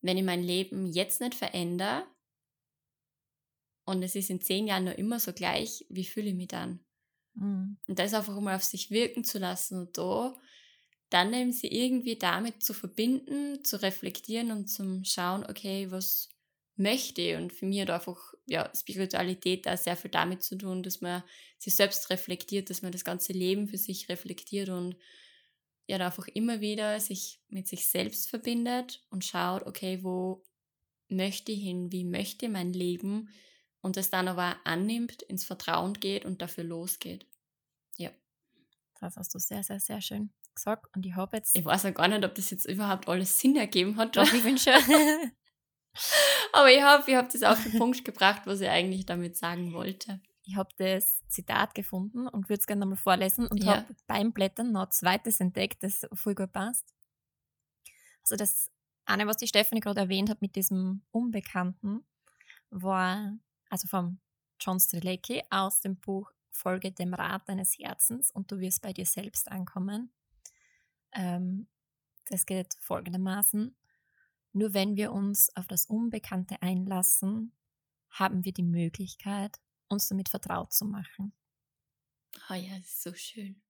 wenn 0.00 0.17
ich 0.17 0.25
mein 0.25 0.43
Leben 0.43 0.87
jetzt 0.87 1.21
nicht 1.21 1.35
verändere 1.35 2.07
und 3.85 4.02
es 4.02 4.14
ist 4.14 4.31
in 4.31 4.40
zehn 4.40 4.69
Jahren 4.69 4.85
noch 4.85 4.95
immer 4.95 5.19
so 5.19 5.33
gleich, 5.33 5.85
wie 5.88 6.05
fühle 6.05 6.28
ich 6.28 6.35
mich 6.35 6.49
dann? 6.49 6.78
Mhm. 7.35 7.78
Und 7.88 7.99
das 7.99 8.14
einfach 8.14 8.38
mal 8.40 8.55
auf 8.55 8.62
sich 8.62 8.90
wirken 8.93 9.25
zu 9.25 9.38
lassen 9.38 9.81
und 9.81 9.99
da 9.99 10.37
dann 11.10 11.32
eben 11.32 11.52
sie 11.52 11.68
irgendwie 11.68 12.16
damit 12.16 12.62
zu 12.62 12.74
verbinden, 12.74 13.64
zu 13.64 13.80
reflektieren 13.80 14.50
und 14.50 14.68
zum 14.68 15.04
Schauen, 15.04 15.44
okay, 15.44 15.90
was 15.90 16.28
möchte. 16.76 17.36
Und 17.38 17.52
für 17.52 17.66
mich 17.66 17.80
hat 17.80 17.90
einfach 17.90 18.34
ja, 18.46 18.70
Spiritualität 18.74 19.66
da 19.66 19.76
sehr 19.76 19.96
viel 19.96 20.10
damit 20.10 20.42
zu 20.42 20.56
tun, 20.56 20.82
dass 20.82 21.00
man 21.00 21.22
sich 21.58 21.74
selbst 21.74 22.10
reflektiert, 22.10 22.70
dass 22.70 22.82
man 22.82 22.92
das 22.92 23.04
ganze 23.04 23.32
Leben 23.32 23.68
für 23.68 23.78
sich 23.78 24.08
reflektiert 24.08 24.68
und 24.68 24.96
ja, 25.86 25.96
da 25.96 26.06
einfach 26.06 26.28
immer 26.28 26.60
wieder 26.60 27.00
sich 27.00 27.40
mit 27.48 27.66
sich 27.66 27.88
selbst 27.88 28.28
verbindet 28.28 29.02
und 29.10 29.24
schaut, 29.24 29.64
okay, 29.66 30.02
wo 30.02 30.44
möchte 31.08 31.52
ich 31.52 31.62
hin, 31.62 31.90
wie 31.90 32.04
möchte 32.04 32.48
mein 32.50 32.74
Leben 32.74 33.30
und 33.80 33.96
das 33.96 34.10
dann 34.10 34.28
aber 34.28 34.56
annimmt, 34.64 35.22
ins 35.22 35.44
Vertrauen 35.44 35.94
geht 35.94 36.26
und 36.26 36.42
dafür 36.42 36.64
losgeht. 36.64 37.26
Ja. 37.96 38.10
Das 39.00 39.16
hast 39.16 39.34
du 39.34 39.38
sehr, 39.38 39.62
sehr, 39.62 39.80
sehr 39.80 40.02
schön 40.02 40.30
gesagt 40.58 40.86
und 40.94 41.06
ich 41.06 41.14
habe 41.14 41.36
jetzt... 41.36 41.56
Ich 41.56 41.64
weiß 41.64 41.84
ja 41.84 41.90
gar 41.90 42.08
nicht, 42.08 42.24
ob 42.24 42.34
das 42.34 42.50
jetzt 42.50 42.66
überhaupt 42.66 43.08
alles 43.08 43.38
Sinn 43.38 43.56
ergeben 43.56 43.96
hat. 43.96 44.16
Doch, 44.16 44.32
ich 44.32 44.42
bin 44.42 44.58
schon... 44.58 44.74
Aber 46.52 46.70
ich 46.70 46.82
habe 46.82 47.10
ich 47.10 47.16
hab 47.16 47.30
das 47.30 47.42
auf 47.42 47.62
den 47.62 47.78
Punkt 47.78 48.04
gebracht, 48.04 48.42
was 48.44 48.60
ich 48.60 48.68
eigentlich 48.68 49.06
damit 49.06 49.36
sagen 49.36 49.72
wollte. 49.72 50.20
Ich 50.44 50.56
habe 50.56 50.70
das 50.78 51.22
Zitat 51.28 51.74
gefunden 51.74 52.26
und 52.26 52.48
würde 52.48 52.60
es 52.60 52.66
gerne 52.66 52.80
nochmal 52.80 52.96
vorlesen 52.96 53.46
und 53.46 53.62
ja. 53.62 53.76
habe 53.76 53.94
beim 54.06 54.32
Blättern 54.32 54.72
noch 54.72 54.86
ein 54.86 54.90
zweites 54.90 55.40
entdeckt, 55.40 55.82
das 55.82 56.06
voll 56.14 56.34
gut 56.34 56.52
passt. 56.52 56.94
Also 58.22 58.36
das 58.36 58.70
eine, 59.04 59.26
was 59.26 59.36
die 59.36 59.46
Stephanie 59.46 59.80
gerade 59.80 60.00
erwähnt 60.00 60.30
hat 60.30 60.40
mit 60.40 60.56
diesem 60.56 61.02
Unbekannten, 61.10 62.04
war 62.70 63.36
also 63.68 63.88
vom 63.88 64.20
John 64.60 64.80
Strelecki 64.80 65.42
aus 65.50 65.80
dem 65.80 65.96
Buch 65.96 66.30
Folge 66.50 66.92
dem 66.92 67.14
Rat 67.14 67.48
deines 67.48 67.78
Herzens 67.78 68.30
und 68.30 68.50
du 68.50 68.58
wirst 68.58 68.82
bei 68.82 68.92
dir 68.92 69.06
selbst 69.06 69.50
ankommen. 69.50 70.12
Ähm, 71.12 71.68
das 72.28 72.46
geht 72.46 72.74
folgendermaßen. 72.80 73.76
Nur 74.52 74.74
wenn 74.74 74.96
wir 74.96 75.12
uns 75.12 75.54
auf 75.56 75.66
das 75.66 75.86
Unbekannte 75.86 76.60
einlassen, 76.62 77.52
haben 78.10 78.44
wir 78.44 78.52
die 78.52 78.62
Möglichkeit, 78.62 79.58
uns 79.88 80.08
damit 80.08 80.28
vertraut 80.28 80.72
zu 80.72 80.84
machen. 80.84 81.32
Ah 82.48 82.54
oh 82.54 82.54
ja, 82.54 82.76
das 82.78 82.86
ist 82.86 83.02
so 83.02 83.14
schön. 83.14 83.62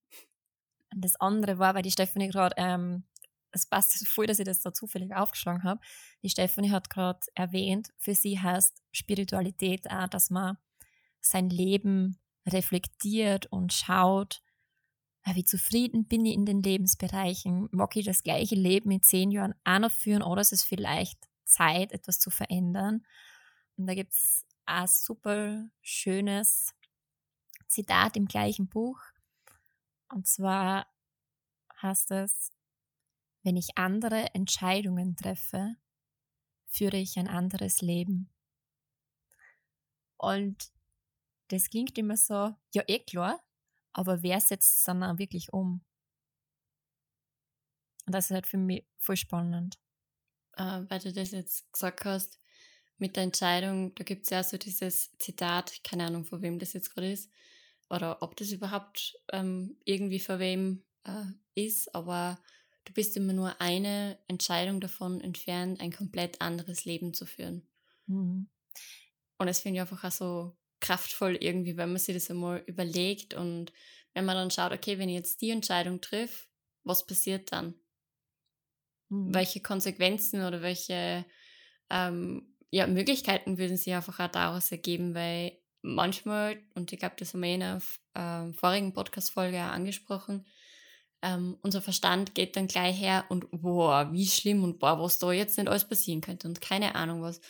Und 0.93 1.05
das 1.05 1.17
andere 1.17 1.59
war, 1.59 1.75
weil 1.75 1.83
die 1.83 1.91
Stephanie 1.91 2.29
gerade, 2.29 2.55
ähm, 2.57 3.05
es 3.51 3.67
passt 3.67 4.07
voll, 4.07 4.27
dass 4.27 4.39
ich 4.39 4.45
das 4.45 4.61
da 4.61 4.73
zufällig 4.73 5.15
aufgeschlagen 5.15 5.65
habe. 5.65 5.81
Die 6.23 6.31
Stephanie 6.31 6.71
hat 6.71 6.91
gerade 6.91 7.21
erwähnt, 7.35 7.91
für 7.97 8.15
sie 8.15 8.39
heißt 8.39 8.83
Spiritualität 8.93 9.91
auch, 9.91 10.09
dass 10.09 10.31
man 10.31 10.59
sein 11.21 11.51
Leben 11.51 12.19
reflektiert 12.47 13.47
und 13.47 13.73
schaut, 13.73 14.43
wie 15.35 15.45
zufrieden 15.45 16.07
bin 16.07 16.25
ich 16.25 16.35
in 16.35 16.47
den 16.47 16.63
Lebensbereichen? 16.63 17.69
Mag 17.71 17.97
ich 17.97 18.07
das 18.07 18.23
gleiche 18.23 18.55
Leben 18.55 18.91
in 18.91 19.03
zehn 19.03 19.31
Jahren 19.31 19.55
auch 19.65 19.79
noch 19.79 19.93
führen 19.93 20.23
oder 20.23 20.41
ist 20.41 20.53
es 20.53 20.65
vielleicht 20.65 21.19
Zeit, 21.45 21.93
etwas 21.93 22.19
zu 22.19 22.31
verändern? 22.31 23.07
Und 23.77 23.87
da 23.87 23.95
gibt 23.95 24.13
es 24.13 24.47
ein 24.67 24.87
super 24.87 25.69
schönes 25.83 26.75
Zitat 27.69 28.17
im 28.17 28.27
gleichen 28.27 28.69
Buch. 28.69 29.01
Und 30.09 30.27
zwar 30.27 30.87
heißt 31.83 32.11
es, 32.13 32.51
wenn 33.43 33.57
ich 33.57 33.77
andere 33.79 34.35
Entscheidungen 34.35 35.17
treffe, 35.17 35.77
führe 36.67 36.97
ich 36.97 37.19
ein 37.19 37.29
anderes 37.29 37.81
Leben. 37.81 38.31
Und 40.17 40.71
das 41.49 41.71
klingt 41.71 41.97
immer 41.97 42.17
so, 42.17 42.55
ja 42.75 42.83
eh 42.87 42.99
klar, 42.99 43.41
aber 43.99 44.23
wer 44.23 44.41
setzt 44.41 44.79
es 44.79 44.85
dann 44.85 45.03
auch 45.03 45.19
wirklich 45.19 45.53
um? 45.53 45.85
Und 48.07 48.15
das 48.15 48.27
ist 48.27 48.31
halt 48.31 48.47
für 48.47 48.57
mich 48.57 48.87
voll 48.97 49.17
spannend. 49.17 49.77
Äh, 50.57 50.83
weil 50.89 51.01
du 51.01 51.13
das 51.13 51.33
jetzt 51.33 51.71
gesagt 51.73 52.05
hast, 52.05 52.39
mit 52.99 53.17
der 53.17 53.25
Entscheidung, 53.25 53.93
da 53.97 54.05
gibt 54.05 54.23
es 54.23 54.31
ja 54.31 54.45
so 54.45 54.57
dieses 54.57 55.17
Zitat, 55.19 55.83
keine 55.83 56.07
Ahnung, 56.07 56.25
von 56.25 56.43
wem 56.43 56.61
das 56.61 56.75
jetzt 56.75 56.95
gerade 56.95 57.11
ist, 57.11 57.29
oder 57.91 58.23
ob 58.23 58.37
das 58.37 58.53
überhaupt 58.53 59.19
ähm, 59.33 59.77
irgendwie 59.85 60.21
von 60.21 60.39
wem 60.39 60.85
äh, 61.03 61.25
ist, 61.57 61.93
aber 61.93 62.39
du 62.85 62.93
bist 62.93 63.17
immer 63.17 63.33
nur 63.33 63.61
eine 63.61 64.17
Entscheidung 64.29 64.81
davon 64.81 65.21
entfernt, 65.21 65.81
ein 65.81 65.93
komplett 65.93 66.41
anderes 66.41 66.85
Leben 66.85 67.15
zu 67.15 67.27
führen. 67.27 67.67
Mhm. 68.07 68.49
Und 69.39 69.47
das 69.47 69.59
finde 69.59 69.77
ich 69.77 69.81
einfach 69.81 70.05
auch 70.05 70.13
so 70.13 70.57
kraftvoll 70.81 71.37
irgendwie, 71.41 71.77
wenn 71.77 71.91
man 71.91 71.99
sich 71.99 72.15
das 72.15 72.31
einmal 72.31 72.63
überlegt 72.67 73.35
und 73.35 73.73
wenn 74.15 74.25
man 74.25 74.37
dann 74.37 74.51
schaut, 74.51 74.73
okay, 74.73 74.99
wenn 74.99 75.09
ich 75.09 75.17
jetzt 75.17 75.41
die 75.41 75.51
Entscheidung 75.51 76.01
triff, 76.01 76.49
was 76.85 77.07
passiert 77.07 77.53
dann? 77.53 77.75
Mhm. 79.09 79.35
Welche 79.35 79.61
Konsequenzen 79.61 80.45
oder 80.45 80.63
welche 80.63 81.25
ähm, 81.91 82.55
ja, 82.71 82.87
Möglichkeiten 82.87 83.59
würden 83.59 83.77
sich 83.77 83.95
einfach 83.95 84.21
auch 84.21 84.31
daraus 84.31 84.71
ergeben, 84.71 85.15
weil 85.15 85.59
manchmal, 85.83 86.61
und 86.75 86.93
ich 86.93 86.99
glaube, 86.99 87.17
das 87.19 87.33
haben 87.33 87.43
wir 87.43 87.55
in 87.55 87.63
einer 87.63 87.83
äh, 88.15 88.53
vorigen 88.53 88.93
Podcast-Folge 88.93 89.59
auch 89.59 89.73
angesprochen, 89.73 90.47
ähm, 91.23 91.59
unser 91.63 91.83
Verstand 91.83 92.35
geht 92.35 92.57
dann 92.57 92.69
gleich 92.69 93.01
her 93.01 93.25
und 93.29 93.47
boah, 93.51 94.13
wie 94.13 94.27
schlimm 94.27 94.63
und 94.63 94.79
boah, 94.79 95.01
was 95.01 95.19
da 95.19 95.33
jetzt 95.33 95.59
nicht 95.59 95.69
alles 95.69 95.89
passieren 95.89 96.21
könnte 96.21 96.47
und 96.47 96.61
keine 96.61 96.95
Ahnung 96.95 97.23
was. 97.23 97.41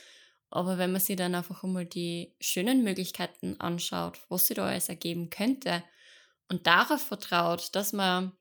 Aber 0.50 0.78
wenn 0.78 0.92
man 0.92 1.00
sich 1.00 1.16
dann 1.16 1.34
einfach 1.34 1.62
einmal 1.64 1.86
die 1.86 2.34
schönen 2.40 2.82
Möglichkeiten 2.84 3.60
anschaut, 3.60 4.20
was 4.28 4.46
sich 4.46 4.56
da 4.56 4.66
alles 4.66 4.88
ergeben 4.88 5.30
könnte 5.30 5.82
und 6.48 6.66
darauf 6.66 7.02
vertraut, 7.02 7.74
dass 7.74 7.92
man, 7.92 8.32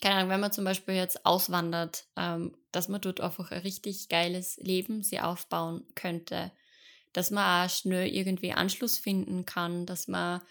keine 0.00 0.16
Ahnung, 0.16 0.30
wenn 0.30 0.40
man 0.40 0.52
zum 0.52 0.64
Beispiel 0.64 0.94
jetzt 0.94 1.24
auswandert, 1.24 2.06
ähm, 2.16 2.56
dass 2.72 2.88
man 2.88 3.00
dort 3.00 3.20
einfach 3.20 3.50
ein 3.50 3.60
richtig 3.62 4.08
geiles 4.08 4.56
Leben 4.58 5.02
sich 5.02 5.20
aufbauen 5.22 5.84
könnte, 5.94 6.52
dass 7.12 7.30
man 7.30 7.66
auch 7.66 7.70
schnell 7.70 8.08
irgendwie 8.08 8.52
Anschluss 8.52 8.98
finden 8.98 9.46
kann, 9.46 9.86
dass 9.86 10.08
man 10.08 10.42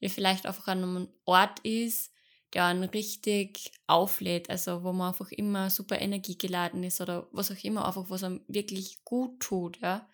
ja 0.00 0.08
vielleicht 0.08 0.46
einfach 0.46 0.68
an 0.68 0.82
einem 0.82 1.08
Ort 1.26 1.60
ist, 1.60 2.12
der 2.54 2.64
einen 2.66 2.84
richtig 2.84 3.72
auflädt, 3.86 4.48
also 4.48 4.84
wo 4.84 4.92
man 4.92 5.08
einfach 5.08 5.30
immer 5.32 5.70
super 5.70 6.00
energiegeladen 6.00 6.82
ist 6.84 7.00
oder 7.00 7.28
was 7.32 7.50
auch 7.50 7.62
immer, 7.64 7.86
einfach 7.86 8.08
was 8.10 8.24
einem 8.24 8.42
wirklich 8.48 9.04
gut 9.04 9.40
tut, 9.40 9.80
ja. 9.82 10.08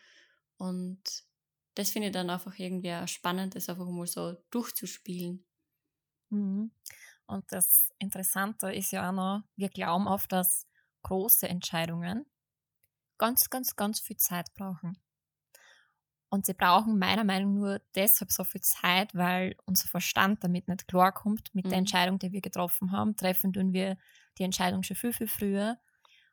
Und 0.61 1.03
das 1.75 1.91
finde 1.91 2.09
ich 2.09 2.13
dann 2.13 2.29
einfach 2.29 2.59
irgendwie 2.59 2.95
spannend, 3.09 3.55
das 3.55 3.71
einfach 3.71 3.87
mal 3.87 4.07
so 4.07 4.37
durchzuspielen. 4.51 5.47
Mhm. 6.29 6.71
Und 7.27 7.45
das 7.51 7.91
Interessante 7.99 8.71
ist 8.71 8.93
ja 8.93 9.09
auch 9.09 9.15
noch, 9.15 9.43
wir 9.57 9.71
glauben 9.71 10.07
oft, 10.07 10.31
dass 10.31 10.67
große 11.03 11.49
Entscheidungen 11.49 12.27
ganz, 13.17 13.49
ganz, 13.49 13.75
ganz 13.75 14.01
viel 14.01 14.19
Zeit 14.19 14.53
brauchen. 14.53 14.99
Und 16.29 16.45
sie 16.45 16.53
brauchen 16.53 16.99
meiner 16.99 17.25
Meinung 17.25 17.55
nach 17.55 17.61
nur 17.61 17.81
deshalb 17.95 18.31
so 18.31 18.45
viel 18.45 18.61
Zeit, 18.61 19.15
weil 19.15 19.57
unser 19.65 19.89
Verstand 19.89 20.45
damit 20.45 20.69
nicht 20.69 20.89
klarkommt 20.89 21.55
mit 21.55 21.65
mhm. 21.65 21.71
der 21.71 21.79
Entscheidung, 21.79 22.19
die 22.19 22.33
wir 22.33 22.43
getroffen 22.43 22.93
haben. 22.93 23.17
Treffen 23.17 23.55
tun 23.55 23.73
wir 23.73 23.97
die 24.37 24.45
Entscheidung 24.45 24.83
schon 24.83 24.97
viel, 24.97 25.15
viel 25.15 25.27
früher. 25.27 25.79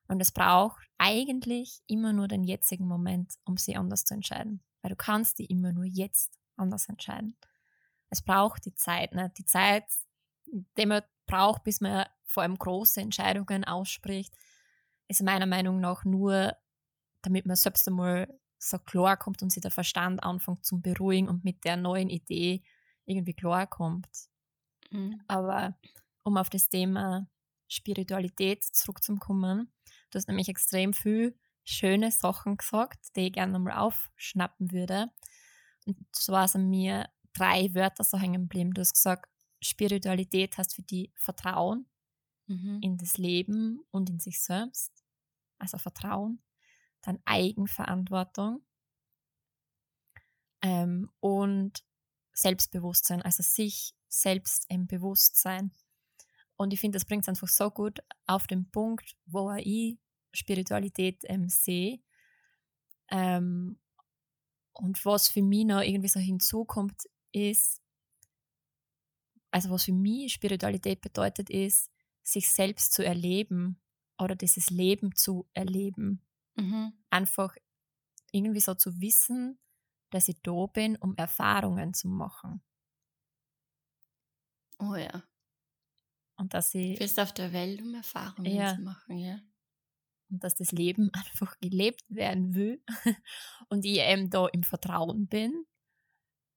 Und 0.08 0.22
es 0.22 0.32
braucht 0.32 0.88
eigentlich 0.98 1.82
immer 1.88 2.14
nur 2.14 2.28
den 2.28 2.44
jetzigen 2.44 2.88
Moment, 2.88 3.34
um 3.46 3.58
sie 3.58 3.76
anders 3.76 4.06
zu 4.06 4.14
entscheiden. 4.14 4.64
Weil 4.82 4.90
du 4.90 4.96
kannst 4.96 5.40
die 5.40 5.46
immer 5.46 5.74
nur 5.74 5.86
jetzt 5.86 6.40
anders 6.56 6.88
entscheiden. 6.88 7.36
Es 8.10 8.22
braucht 8.22 8.66
die 8.66 8.74
Zeit, 8.74 9.14
ne? 9.14 9.32
die 9.38 9.46
Zeit, 9.46 9.86
die 10.46 10.86
man 10.86 11.02
braucht, 11.26 11.64
bis 11.64 11.82
man 11.82 12.06
vor 12.26 12.44
allem 12.44 12.58
große 12.58 13.02
Entscheidungen 13.02 13.66
ausspricht, 13.66 14.34
ist 15.08 15.22
meiner 15.22 15.46
Meinung 15.46 15.80
nach 15.80 16.06
nur, 16.06 16.56
damit 17.22 17.46
man 17.46 17.56
selbst 17.56 17.88
einmal 17.88 18.28
so 18.60 18.80
klar 18.80 19.18
kommt 19.18 19.42
und 19.44 19.52
sich 19.52 19.62
der 19.62 19.72
Verstand 19.72 20.24
anfängt 20.24 20.66
zu 20.66 20.82
beruhigen 20.82 21.28
und 21.28 21.44
mit 21.44 21.64
der 21.64 21.78
neuen 21.78 22.10
Idee 22.10 22.64
irgendwie 23.06 23.34
klar 23.34 23.68
kommt. 23.68 24.08
Mhm. 24.90 25.22
Aber 25.28 25.78
um 26.24 26.38
auf 26.38 26.50
das 26.50 26.70
Thema 26.70 27.30
Spiritualität 27.68 28.64
zurückzukommen, 28.64 29.72
du 30.10 30.18
hast 30.18 30.28
nämlich 30.28 30.50
extrem 30.50 30.94
viel 30.94 31.38
schöne 31.64 32.12
Sachen 32.12 32.58
gesagt, 32.58 33.16
die 33.16 33.28
ich 33.28 33.34
gerne 33.34 33.54
nochmal 33.54 33.78
aufschnappen 33.78 34.72
würde. 34.72 35.12
Und 35.86 35.98
zwar 36.12 36.48
sind 36.48 36.70
mir 36.70 37.10
drei 37.34 37.74
Wörter 37.74 38.04
so 38.04 38.18
hängen 38.18 38.44
geblieben. 38.44 38.74
Du 38.74 38.82
hast 38.82 38.94
gesagt, 38.94 39.30
Spiritualität 39.62 40.58
heißt 40.58 40.76
für 40.76 40.84
die 40.84 41.12
Vertrauen 41.16 41.88
mhm. 42.48 42.80
in 42.82 42.98
das 42.98 43.18
Leben 43.18 43.82
und 43.92 44.10
in 44.10 44.20
sich 44.20 44.42
selbst. 44.42 44.92
Also 45.58 45.78
Vertrauen. 45.78 46.42
Dann 47.02 47.20
Eigenverantwortung 47.26 48.62
ähm, 50.62 51.10
und 51.20 51.84
Selbstbewusstsein, 52.34 53.22
also 53.22 53.44
sich 53.44 53.96
selbst 54.08 54.66
im 54.70 54.88
Bewusstsein. 54.88 55.72
Und 56.58 56.74
ich 56.74 56.80
finde, 56.80 56.98
das 56.98 57.06
bringt 57.06 57.24
es 57.24 57.30
einfach 57.30 57.48
so 57.48 57.70
gut 57.70 58.00
auf 58.26 58.48
den 58.48 58.70
Punkt, 58.70 59.16
wo 59.26 59.52
ich 59.54 59.98
Spiritualität 60.34 61.24
ähm, 61.26 61.50
sehe. 61.50 62.00
Ähm, 63.10 63.80
und 64.74 65.04
was 65.06 65.30
für 65.30 65.42
mich 65.42 65.66
noch 65.66 65.82
irgendwie 65.82 66.10
so 66.10 66.20
hinzukommt, 66.20 67.04
ist, 67.32 67.82
also 69.52 69.70
was 69.70 69.86
für 69.86 69.94
mich 69.94 70.34
Spiritualität 70.34 71.02
bedeutet, 71.02 71.50
ist, 71.50 71.92
sich 72.24 72.50
selbst 72.50 72.94
zu 72.94 73.04
erleben 73.04 73.80
oder 74.20 74.36
dieses 74.36 74.70
Leben 74.70 75.16
zu 75.16 75.48
erleben. 75.54 76.22
Mhm. 76.56 76.94
Einfach 77.10 77.56
irgendwie 78.32 78.60
so 78.60 78.76
zu 78.76 79.00
wissen, 79.00 79.60
dass 80.10 80.28
ich 80.28 80.42
da 80.42 80.66
bin, 80.68 80.96
um 80.98 81.16
Erfahrungen 81.16 81.94
zu 81.94 82.08
machen. 82.08 82.62
Oh 84.80 84.96
ja. 84.96 85.24
Und 86.38 86.54
dass 86.54 86.74
ich. 86.74 86.94
Du 86.94 87.04
bist 87.04 87.20
auf 87.20 87.34
der 87.34 87.52
Welt, 87.52 87.82
um 87.82 87.94
Erfahrungen 87.94 88.54
ja. 88.54 88.76
zu 88.76 88.82
machen, 88.82 89.18
ja. 89.18 89.40
Und 90.30 90.44
dass 90.44 90.56
das 90.56 90.72
Leben 90.72 91.10
einfach 91.14 91.60
gelebt 91.60 92.04
werden 92.10 92.54
will. 92.54 92.82
Und 93.70 93.86
ich 93.86 94.00
eben 94.00 94.30
da 94.30 94.48
im 94.48 94.64
Vertrauen 94.64 95.28
bin, 95.28 95.66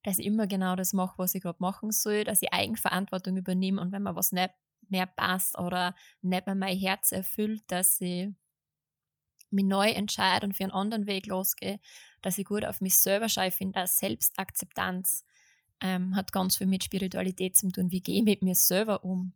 dass 0.03 0.19
ich 0.19 0.27
immer 0.27 0.47
genau 0.47 0.77
das 0.77 0.93
mache, 0.93 1.19
was 1.19 1.35
ich 1.35 1.43
gerade 1.43 1.59
machen 1.61 1.91
soll, 1.91 2.25
dass 2.25 2.43
ich 2.43 2.53
Eigenverantwortung 2.53 3.37
übernehme 3.37 3.83
und 3.83 3.93
wenn 3.93 4.03
mir 4.03 4.17
was 4.17 4.33
nicht 4.33 4.51
mehr 4.89 5.07
passt 5.07 5.59
oder 5.59 5.95
nicht 6.23 6.47
mehr 6.47 6.55
mein 6.55 6.77
Herz 6.77 7.13
erfüllt, 7.13 7.63
dass 7.67 8.01
ich 8.01 8.29
mich 9.51 9.65
neu 9.65 9.91
entscheide 9.91 10.47
und 10.47 10.55
für 10.55 10.65
einen 10.65 10.73
anderen 10.73 11.07
Weg 11.07 11.27
losgehe, 11.27 11.81
dass 12.23 12.39
ich 12.39 12.47
gut 12.47 12.65
auf 12.65 12.81
mich 12.81 12.97
selber 12.99 13.29
schaue. 13.29 13.49
Ich 13.49 13.55
finde, 13.55 13.87
Selbstakzeptanz 13.87 15.25
ähm, 15.81 16.15
hat 16.15 16.33
ganz 16.33 16.57
viel 16.57 16.67
mit 16.67 16.85
Spiritualität 16.85 17.57
zu 17.57 17.69
tun. 17.69 17.91
Wie 17.91 18.01
gehe 18.01 18.19
ich 18.19 18.25
mit 18.25 18.43
mir 18.43 18.55
selber 18.55 19.05
um? 19.05 19.35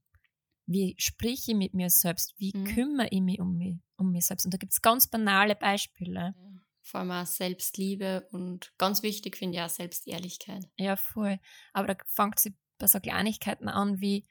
Wie 0.66 0.94
spreche 0.98 1.52
ich 1.52 1.56
mit 1.56 1.74
mir 1.74 1.90
selbst? 1.90 2.34
Wie 2.38 2.52
mhm. 2.54 2.64
kümmere 2.64 3.08
ich 3.10 3.20
mich 3.20 3.40
um 3.40 3.56
mich, 3.56 3.78
um 3.96 4.12
mich 4.12 4.26
selbst? 4.26 4.44
Und 4.44 4.54
da 4.54 4.58
gibt 4.58 4.72
es 4.72 4.82
ganz 4.82 5.06
banale 5.06 5.54
Beispiele. 5.54 6.34
Ja, 6.36 6.60
vor 6.82 7.00
allem 7.00 7.10
auch 7.10 7.26
Selbstliebe 7.26 8.28
und 8.30 8.72
ganz 8.78 9.02
wichtig 9.02 9.36
finde 9.36 9.58
ich 9.58 9.64
auch 9.64 9.68
Selbstehrlichkeit. 9.68 10.68
Ja, 10.78 10.96
voll. 10.96 11.38
Aber 11.72 11.88
da 11.88 11.96
fängt 12.06 12.38
sie 12.38 12.54
bei 12.78 12.86
so 12.86 13.00
Kleinigkeiten 13.00 13.68
an 13.68 14.00
wie, 14.00 14.26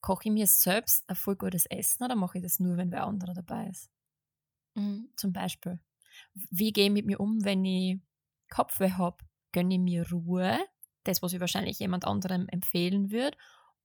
koche 0.00 0.24
ich 0.24 0.32
mir 0.32 0.46
selbst 0.46 1.08
ein 1.08 1.16
voll 1.16 1.36
gutes 1.36 1.66
Essen 1.66 2.04
oder 2.04 2.16
mache 2.16 2.38
ich 2.38 2.44
das 2.44 2.58
nur, 2.58 2.76
wenn 2.76 2.90
wer 2.90 3.04
anderer 3.04 3.34
dabei 3.34 3.68
ist? 3.68 3.90
Mhm. 4.74 5.10
Zum 5.16 5.32
Beispiel. 5.32 5.80
Wie 6.34 6.72
gehe 6.72 6.86
ich 6.86 6.92
mit 6.92 7.06
mir 7.06 7.20
um, 7.20 7.44
wenn 7.44 7.64
ich 7.64 7.98
Kopfweh 8.50 8.92
habe? 8.92 9.18
Gönne 9.52 9.74
ich 9.74 9.80
mir 9.80 10.10
Ruhe? 10.10 10.58
Das, 11.04 11.22
was 11.22 11.32
ich 11.32 11.40
wahrscheinlich 11.40 11.78
jemand 11.78 12.04
anderem 12.04 12.48
empfehlen 12.48 13.10
würde. 13.10 13.36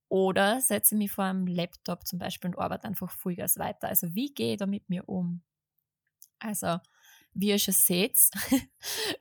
Oder 0.09 0.61
setze 0.61 0.95
ich 0.95 0.99
mich 0.99 1.11
vor 1.11 1.25
einem 1.25 1.47
Laptop 1.47 2.05
zum 2.05 2.19
Beispiel 2.19 2.51
und 2.51 2.59
arbeite 2.59 2.85
einfach 2.85 3.11
Vollgas 3.11 3.57
weiter. 3.57 3.87
Also 3.87 4.13
wie 4.13 4.33
gehe 4.33 4.53
ich 4.53 4.57
da 4.59 4.65
mit 4.65 4.87
mir 4.89 5.07
um? 5.09 5.41
Also, 6.39 6.79
wie 7.33 7.49
ihr 7.49 7.59
schon 7.59 7.73
seht, 7.73 8.17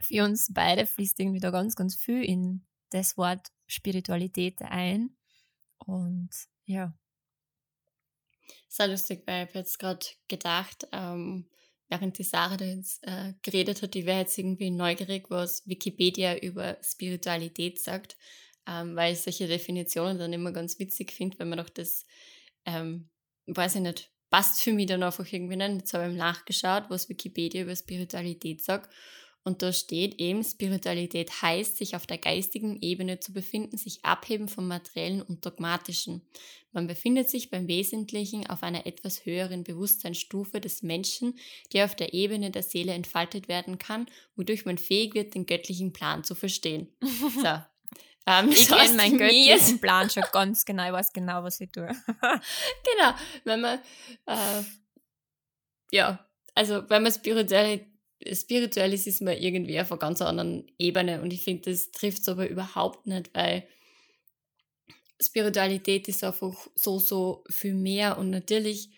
für 0.00 0.24
uns 0.24 0.52
beide 0.52 0.86
fließt 0.86 1.18
irgendwie 1.18 1.40
da 1.40 1.50
ganz, 1.50 1.74
ganz 1.74 1.96
viel 1.96 2.22
in 2.22 2.64
das 2.90 3.16
Wort 3.16 3.48
Spiritualität 3.66 4.60
ein. 4.62 5.16
Und 5.78 6.30
ja. 6.66 6.96
Sehr 8.68 8.88
lustig, 8.88 9.22
weil 9.26 9.46
ich 9.46 9.54
jetzt 9.54 9.78
gerade 9.78 10.04
gedacht, 10.28 10.86
ähm, 10.92 11.48
während 11.88 12.18
die 12.18 12.24
Sarah 12.24 12.56
da 12.56 12.64
jetzt 12.64 13.02
äh, 13.06 13.34
geredet 13.42 13.82
hat, 13.82 13.94
die 13.94 14.06
wäre 14.06 14.20
jetzt 14.20 14.36
irgendwie 14.36 14.70
neugierig, 14.70 15.30
was 15.30 15.66
Wikipedia 15.66 16.36
über 16.36 16.76
Spiritualität 16.82 17.80
sagt 17.80 18.16
ähm, 18.66 18.96
weil 18.96 19.12
ich 19.12 19.20
solche 19.20 19.46
Definitionen 19.46 20.18
dann 20.18 20.32
immer 20.32 20.52
ganz 20.52 20.78
witzig 20.78 21.12
finde, 21.12 21.38
wenn 21.38 21.48
man 21.48 21.58
doch 21.58 21.68
das, 21.68 22.04
ähm, 22.64 23.08
weiß 23.46 23.76
ich 23.76 23.80
nicht, 23.82 24.10
passt 24.30 24.62
für 24.62 24.72
mich 24.72 24.86
dann 24.86 25.02
einfach 25.02 25.30
irgendwie 25.30 25.56
nicht. 25.56 25.76
Jetzt 25.76 25.94
habe 25.94 26.10
ich 26.10 26.16
nachgeschaut, 26.16 26.84
was 26.88 27.08
Wikipedia 27.08 27.62
über 27.62 27.76
Spiritualität 27.76 28.62
sagt. 28.62 28.92
Und 29.44 29.60
da 29.60 29.74
steht 29.74 30.20
eben, 30.20 30.42
Spiritualität 30.42 31.42
heißt, 31.42 31.76
sich 31.76 31.94
auf 31.94 32.06
der 32.06 32.16
geistigen 32.16 32.80
Ebene 32.80 33.20
zu 33.20 33.34
befinden, 33.34 33.76
sich 33.76 34.02
abheben 34.02 34.48
vom 34.48 34.66
materiellen 34.66 35.20
und 35.20 35.44
dogmatischen. 35.44 36.22
Man 36.72 36.86
befindet 36.86 37.28
sich 37.28 37.50
beim 37.50 37.68
Wesentlichen 37.68 38.46
auf 38.48 38.62
einer 38.62 38.86
etwas 38.86 39.26
höheren 39.26 39.62
Bewusstseinsstufe 39.62 40.62
des 40.62 40.82
Menschen, 40.82 41.38
die 41.72 41.82
auf 41.82 41.94
der 41.94 42.14
Ebene 42.14 42.50
der 42.50 42.62
Seele 42.62 42.92
entfaltet 42.92 43.46
werden 43.46 43.76
kann, 43.76 44.06
wodurch 44.34 44.64
man 44.64 44.78
fähig 44.78 45.14
wird, 45.14 45.34
den 45.34 45.44
göttlichen 45.44 45.92
Plan 45.92 46.24
zu 46.24 46.34
verstehen. 46.34 46.88
So, 47.40 47.58
ähm, 48.26 48.50
ich 48.50 48.68
kenne 48.68 48.96
meinen 48.96 49.18
göttlichen 49.18 49.78
Plan 49.80 50.08
schon 50.10 50.24
ganz 50.32 50.64
genau, 50.64 50.86
ich 50.86 50.92
weiß 50.92 51.12
genau, 51.12 51.42
was 51.42 51.60
ich 51.60 51.70
tue. 51.70 51.86
genau, 51.86 53.14
wenn 53.44 53.60
man, 53.60 53.78
äh, 54.26 54.62
ja, 55.90 56.26
also 56.54 56.88
wenn 56.88 57.02
man 57.02 57.12
spirituell, 57.12 57.86
spirituell 58.32 58.92
ist, 58.92 59.06
ist 59.06 59.22
man 59.22 59.36
irgendwie 59.36 59.80
auf 59.80 59.92
einer 59.92 59.98
ganz 59.98 60.22
anderen 60.22 60.66
Ebene 60.78 61.20
und 61.20 61.32
ich 61.32 61.42
finde, 61.42 61.70
das 61.70 61.90
trifft 61.90 62.22
es 62.22 62.28
aber 62.28 62.48
überhaupt 62.48 63.06
nicht, 63.06 63.34
weil 63.34 63.66
Spiritualität 65.20 66.08
ist 66.08 66.24
einfach 66.24 66.54
so, 66.74 66.98
so 66.98 67.44
viel 67.50 67.74
mehr 67.74 68.18
und 68.18 68.30
natürlich, 68.30 68.90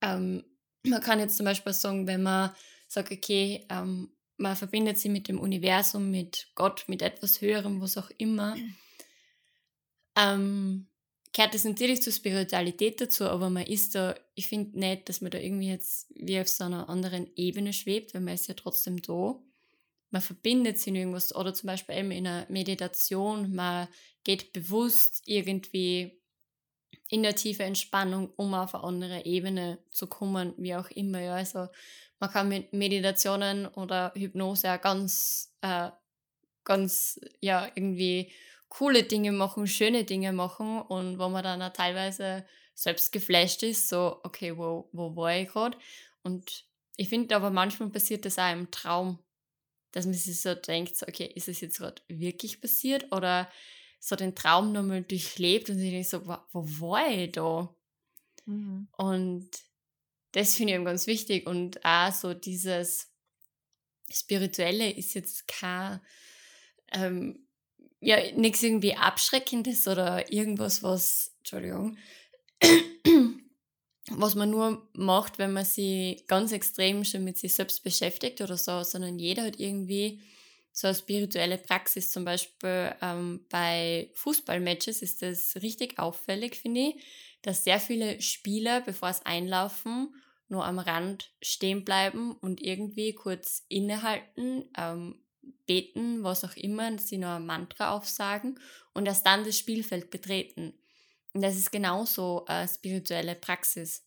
ähm, 0.00 0.44
man 0.86 1.00
kann 1.00 1.18
jetzt 1.18 1.36
zum 1.36 1.46
Beispiel 1.46 1.72
sagen, 1.72 2.06
wenn 2.06 2.22
man 2.22 2.54
sagt, 2.86 3.10
okay, 3.10 3.66
ähm, 3.70 4.13
man 4.36 4.56
verbindet 4.56 4.98
sie 4.98 5.08
mit 5.08 5.28
dem 5.28 5.38
Universum, 5.38 6.10
mit 6.10 6.48
Gott, 6.54 6.84
mit 6.88 7.02
etwas 7.02 7.40
Höherem, 7.40 7.80
was 7.80 7.96
auch 7.96 8.10
immer. 8.18 8.56
Ähm, 10.16 10.86
gehört 11.32 11.54
das 11.54 11.64
natürlich 11.64 12.02
zur 12.02 12.12
Spiritualität 12.12 13.00
dazu, 13.00 13.24
aber 13.24 13.50
man 13.50 13.66
ist 13.66 13.94
da, 13.94 14.14
ich 14.34 14.46
finde 14.46 14.78
nicht, 14.78 15.08
dass 15.08 15.20
man 15.20 15.30
da 15.30 15.38
irgendwie 15.38 15.68
jetzt 15.68 16.06
wie 16.14 16.40
auf 16.40 16.48
so 16.48 16.64
einer 16.64 16.88
anderen 16.88 17.28
Ebene 17.36 17.72
schwebt, 17.72 18.14
weil 18.14 18.22
man 18.22 18.34
ist 18.34 18.48
ja 18.48 18.54
trotzdem 18.54 19.02
da. 19.02 19.40
Man 20.10 20.22
verbindet 20.22 20.78
sich 20.78 20.88
in 20.88 20.96
irgendwas 20.96 21.34
oder 21.34 21.52
zum 21.54 21.66
Beispiel 21.66 21.96
eben 21.96 22.12
in 22.12 22.26
einer 22.26 22.46
Meditation, 22.48 23.52
man 23.54 23.88
geht 24.22 24.52
bewusst 24.52 25.22
irgendwie 25.26 26.20
in 27.08 27.22
der 27.22 27.34
tiefe 27.34 27.64
Entspannung, 27.64 28.30
um 28.36 28.54
auf 28.54 28.74
eine 28.74 28.84
andere 28.84 29.24
Ebene 29.24 29.78
zu 29.90 30.06
kommen, 30.06 30.54
wie 30.56 30.74
auch 30.74 30.90
immer. 30.90 31.20
Ja, 31.20 31.34
also 31.34 31.68
man 32.20 32.30
kann 32.30 32.48
mit 32.48 32.72
Meditationen 32.72 33.66
oder 33.66 34.12
Hypnose 34.14 34.72
auch 34.72 34.80
ganz, 34.80 35.54
äh, 35.60 35.90
ganz, 36.64 37.20
ja, 37.40 37.66
irgendwie 37.74 38.32
coole 38.68 39.04
Dinge 39.04 39.32
machen, 39.32 39.66
schöne 39.66 40.04
Dinge 40.04 40.32
machen 40.32 40.80
und 40.82 41.18
wo 41.18 41.28
man 41.28 41.44
dann 41.44 41.62
auch 41.62 41.72
teilweise 41.72 42.44
selbst 42.74 43.12
geflasht 43.12 43.62
ist, 43.62 43.88
so, 43.88 44.20
okay, 44.24 44.56
wo, 44.56 44.88
wo 44.92 45.14
war 45.14 45.36
ich 45.36 45.48
gerade? 45.48 45.78
Und 46.22 46.64
ich 46.96 47.08
finde 47.08 47.36
aber 47.36 47.50
manchmal 47.50 47.90
passiert 47.90 48.24
das 48.24 48.38
auch 48.38 48.52
im 48.52 48.70
Traum, 48.70 49.18
dass 49.92 50.06
man 50.06 50.14
sich 50.14 50.40
so 50.40 50.54
denkt, 50.54 50.96
so, 50.96 51.06
okay, 51.06 51.30
ist 51.34 51.48
es 51.48 51.60
jetzt 51.60 51.78
gerade 51.78 52.02
wirklich 52.08 52.60
passiert 52.60 53.12
oder 53.12 53.48
so 54.00 54.16
den 54.16 54.34
Traum 54.34 54.72
nochmal 54.72 55.02
durchlebt 55.02 55.70
und 55.70 55.78
ich 55.78 55.90
denke 55.90 56.08
so, 56.08 56.26
wo, 56.26 56.36
wo 56.52 56.80
war 56.80 57.08
ich 57.08 57.32
da? 57.32 57.74
Mhm. 58.46 58.88
Und 58.96 59.50
das 60.34 60.56
finde 60.56 60.72
ich 60.72 60.74
eben 60.74 60.84
ganz 60.84 61.06
wichtig 61.06 61.46
und 61.46 61.84
auch 61.84 62.12
so 62.12 62.34
dieses 62.34 63.08
Spirituelle 64.10 64.90
ist 64.90 65.14
jetzt 65.14 65.46
kein, 65.46 66.00
ähm, 66.92 67.46
ja, 68.00 68.18
nichts 68.32 68.62
irgendwie 68.62 68.96
Abschreckendes 68.96 69.86
oder 69.86 70.30
irgendwas, 70.32 70.82
was, 70.82 71.34
Entschuldigung, 71.38 71.96
was 74.10 74.34
man 74.34 74.50
nur 74.50 74.88
macht, 74.92 75.38
wenn 75.38 75.52
man 75.52 75.64
sich 75.64 76.26
ganz 76.26 76.50
extrem 76.50 77.04
schon 77.04 77.22
mit 77.22 77.38
sich 77.38 77.54
selbst 77.54 77.84
beschäftigt 77.84 78.40
oder 78.40 78.56
so, 78.56 78.82
sondern 78.82 79.20
jeder 79.20 79.44
hat 79.44 79.60
irgendwie 79.60 80.20
so 80.72 80.88
eine 80.88 80.96
spirituelle 80.96 81.58
Praxis. 81.58 82.10
Zum 82.10 82.24
Beispiel 82.24 82.92
ähm, 83.00 83.46
bei 83.48 84.10
Fußballmatches 84.14 85.00
ist 85.00 85.22
das 85.22 85.54
richtig 85.62 86.00
auffällig, 86.00 86.56
finde 86.56 86.80
ich, 86.80 87.04
dass 87.42 87.62
sehr 87.62 87.78
viele 87.78 88.20
Spieler, 88.20 88.80
bevor 88.80 89.10
es 89.10 89.24
einlaufen, 89.24 90.12
nur 90.48 90.64
am 90.64 90.78
Rand 90.78 91.32
stehen 91.42 91.84
bleiben 91.84 92.32
und 92.32 92.62
irgendwie 92.62 93.14
kurz 93.14 93.64
innehalten, 93.68 94.64
ähm, 94.76 95.20
beten, 95.66 96.22
was 96.22 96.44
auch 96.44 96.56
immer, 96.56 96.98
sie 96.98 97.18
nur 97.18 97.30
ein 97.30 97.46
Mantra 97.46 97.92
aufsagen 97.92 98.58
und 98.92 99.06
erst 99.06 99.26
dann 99.26 99.44
das 99.44 99.58
Spielfeld 99.58 100.10
betreten. 100.10 100.74
Und 101.32 101.42
das 101.42 101.56
ist 101.56 101.72
genauso 101.72 102.44
eine 102.46 102.68
spirituelle 102.68 103.34
Praxis. 103.34 104.06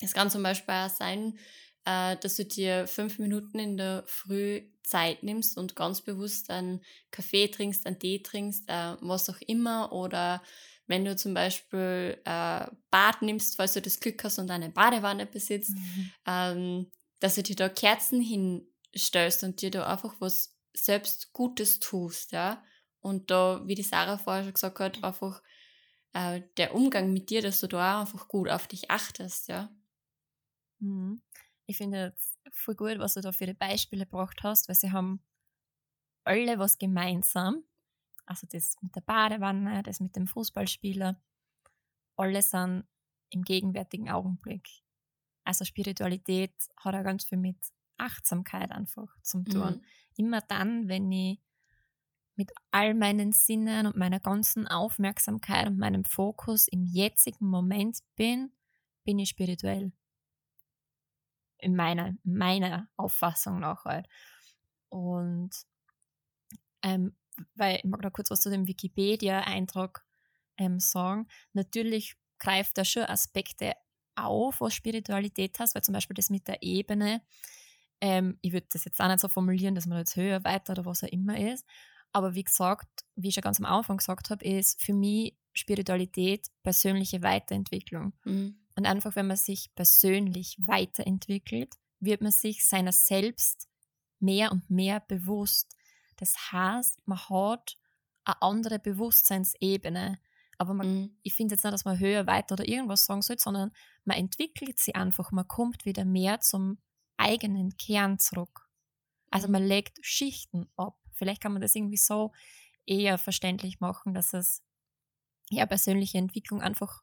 Es 0.00 0.12
kann 0.12 0.30
zum 0.30 0.42
Beispiel 0.42 0.74
auch 0.74 0.90
sein, 0.90 1.38
äh, 1.84 2.16
dass 2.16 2.36
du 2.36 2.44
dir 2.44 2.86
fünf 2.86 3.18
Minuten 3.18 3.58
in 3.58 3.76
der 3.76 4.04
Früh 4.06 4.62
Zeit 4.82 5.22
nimmst 5.22 5.56
und 5.56 5.74
ganz 5.74 6.02
bewusst 6.02 6.50
einen 6.50 6.82
Kaffee 7.10 7.48
trinkst, 7.48 7.86
einen 7.86 7.98
Tee 7.98 8.22
trinkst, 8.22 8.68
äh, 8.68 8.96
was 9.00 9.28
auch 9.30 9.40
immer. 9.46 9.92
Oder 9.92 10.42
wenn 10.86 11.04
du 11.04 11.16
zum 11.16 11.34
Beispiel 11.34 12.20
äh, 12.24 12.66
Bad 12.90 13.22
nimmst, 13.22 13.56
falls 13.56 13.74
du 13.74 13.82
das 13.82 14.00
Glück 14.00 14.22
hast 14.24 14.38
und 14.38 14.50
eine 14.50 14.70
Badewanne 14.70 15.26
besitzt, 15.26 15.74
mhm. 15.74 16.12
ähm, 16.26 16.92
dass 17.20 17.34
du 17.34 17.42
dir 17.42 17.56
da 17.56 17.68
Kerzen 17.68 18.20
hinstellst 18.20 19.42
und 19.44 19.60
dir 19.62 19.70
da 19.70 19.86
einfach 19.86 20.14
was 20.20 20.56
selbst 20.76 21.32
Gutes 21.32 21.80
tust, 21.80 22.32
ja. 22.32 22.62
Und 23.00 23.30
da, 23.30 23.62
wie 23.66 23.74
die 23.74 23.82
Sarah 23.82 24.18
vorher 24.18 24.44
schon 24.44 24.54
gesagt 24.54 24.80
hat, 24.80 25.04
einfach 25.04 25.42
äh, 26.12 26.42
der 26.56 26.74
Umgang 26.74 27.12
mit 27.12 27.30
dir, 27.30 27.42
dass 27.42 27.60
du 27.60 27.66
da 27.66 28.00
einfach 28.00 28.28
gut 28.28 28.48
auf 28.48 28.66
dich 28.66 28.90
achtest, 28.90 29.48
ja. 29.48 29.70
Mhm. 30.78 31.22
Ich 31.66 31.78
finde 31.78 32.14
es 32.16 32.38
voll 32.52 32.74
gut, 32.74 32.98
was 32.98 33.14
du 33.14 33.20
da 33.20 33.32
für 33.32 33.46
die 33.46 33.54
Beispiele 33.54 34.04
gebracht 34.04 34.40
hast, 34.42 34.68
weil 34.68 34.76
sie 34.76 34.92
haben 34.92 35.20
alle 36.24 36.58
was 36.58 36.78
gemeinsam. 36.78 37.64
Also 38.26 38.46
das 38.50 38.76
mit 38.82 38.94
der 38.94 39.00
Badewanne, 39.00 39.82
das 39.82 40.00
mit 40.00 40.16
dem 40.16 40.26
Fußballspieler. 40.26 41.20
Alle 42.16 42.42
sind 42.42 42.84
im 43.30 43.42
gegenwärtigen 43.42 44.10
Augenblick. 44.10 44.68
Also 45.44 45.64
Spiritualität 45.64 46.52
hat 46.76 46.94
auch 46.94 47.04
ganz 47.04 47.24
viel 47.24 47.38
mit 47.38 47.56
Achtsamkeit 47.98 48.72
einfach 48.72 49.08
zum 49.22 49.44
tun. 49.44 49.76
Mhm. 49.76 49.84
Immer 50.16 50.40
dann, 50.40 50.88
wenn 50.88 51.10
ich 51.12 51.40
mit 52.34 52.52
all 52.70 52.94
meinen 52.94 53.32
Sinnen 53.32 53.86
und 53.86 53.96
meiner 53.96 54.20
ganzen 54.20 54.66
Aufmerksamkeit 54.66 55.66
und 55.68 55.78
meinem 55.78 56.04
Fokus 56.04 56.68
im 56.68 56.84
jetzigen 56.84 57.48
Moment 57.48 58.00
bin, 58.14 58.52
bin 59.04 59.18
ich 59.18 59.30
spirituell. 59.30 59.92
In 61.58 61.74
meiner, 61.74 62.14
meiner 62.24 62.88
Auffassung 62.96 63.60
nach 63.60 63.86
halt. 63.86 64.06
Und 64.90 65.50
ähm, 66.82 67.16
weil 67.54 67.76
ich 67.76 67.84
mag 67.84 68.02
da 68.02 68.10
kurz 68.10 68.30
was 68.30 68.40
zu 68.40 68.50
dem 68.50 68.66
Wikipedia-Eintrag 68.66 70.04
ähm, 70.56 70.80
sagen. 70.80 71.28
Natürlich 71.52 72.16
greift 72.38 72.78
da 72.78 72.84
schon 72.84 73.04
Aspekte 73.04 73.74
auf, 74.14 74.60
was 74.60 74.74
Spiritualität 74.74 75.58
hast, 75.58 75.74
weil 75.74 75.82
zum 75.82 75.94
Beispiel 75.94 76.14
das 76.14 76.30
mit 76.30 76.48
der 76.48 76.62
Ebene, 76.62 77.22
ähm, 78.00 78.38
ich 78.42 78.52
würde 78.52 78.66
das 78.70 78.84
jetzt 78.84 79.00
auch 79.00 79.08
nicht 79.08 79.20
so 79.20 79.28
formulieren, 79.28 79.74
dass 79.74 79.86
man 79.86 79.98
jetzt 79.98 80.16
höher, 80.16 80.44
weiter 80.44 80.72
oder 80.72 80.84
was 80.84 81.04
auch 81.04 81.08
immer 81.08 81.38
ist, 81.38 81.66
aber 82.12 82.34
wie 82.34 82.44
gesagt, 82.44 83.04
wie 83.14 83.28
ich 83.28 83.34
schon 83.34 83.42
ganz 83.42 83.58
am 83.60 83.66
Anfang 83.66 83.98
gesagt 83.98 84.30
habe, 84.30 84.44
ist 84.44 84.80
für 84.80 84.94
mich 84.94 85.36
Spiritualität 85.52 86.46
persönliche 86.62 87.22
Weiterentwicklung. 87.22 88.12
Mhm. 88.24 88.58
Und 88.74 88.86
einfach, 88.86 89.16
wenn 89.16 89.26
man 89.26 89.36
sich 89.36 89.74
persönlich 89.74 90.56
weiterentwickelt, 90.60 91.74
wird 92.00 92.20
man 92.20 92.32
sich 92.32 92.66
seiner 92.66 92.92
selbst 92.92 93.68
mehr 94.18 94.52
und 94.52 94.68
mehr 94.70 95.00
bewusst. 95.00 95.76
Das 96.16 96.52
heißt, 96.52 97.06
man 97.06 97.18
hat 97.28 97.76
eine 98.24 98.42
andere 98.42 98.78
Bewusstseinsebene. 98.78 100.18
Aber 100.58 100.74
man, 100.74 100.88
mhm. 100.88 101.18
ich 101.22 101.34
finde 101.34 101.54
jetzt 101.54 101.64
nicht, 101.64 101.72
dass 101.72 101.84
man 101.84 101.98
höher, 101.98 102.26
weiter 102.26 102.54
oder 102.54 102.66
irgendwas 102.66 103.04
sagen 103.04 103.22
sollte, 103.22 103.42
sondern 103.42 103.72
man 104.04 104.16
entwickelt 104.16 104.78
sie 104.78 104.94
einfach. 104.94 105.30
Man 105.30 105.46
kommt 105.46 105.84
wieder 105.84 106.04
mehr 106.04 106.40
zum 106.40 106.78
eigenen 107.18 107.76
Kern 107.76 108.18
zurück. 108.18 108.68
Also 109.30 109.48
mhm. 109.48 109.52
man 109.52 109.66
legt 109.66 109.98
Schichten 110.00 110.68
ab. 110.76 110.98
Vielleicht 111.12 111.42
kann 111.42 111.52
man 111.52 111.62
das 111.62 111.74
irgendwie 111.74 111.96
so 111.96 112.32
eher 112.86 113.18
verständlich 113.18 113.80
machen, 113.80 114.14
dass 114.14 114.32
es 114.32 114.62
ja 115.50 115.66
persönliche 115.66 116.18
Entwicklung 116.18 116.60
einfach 116.62 117.02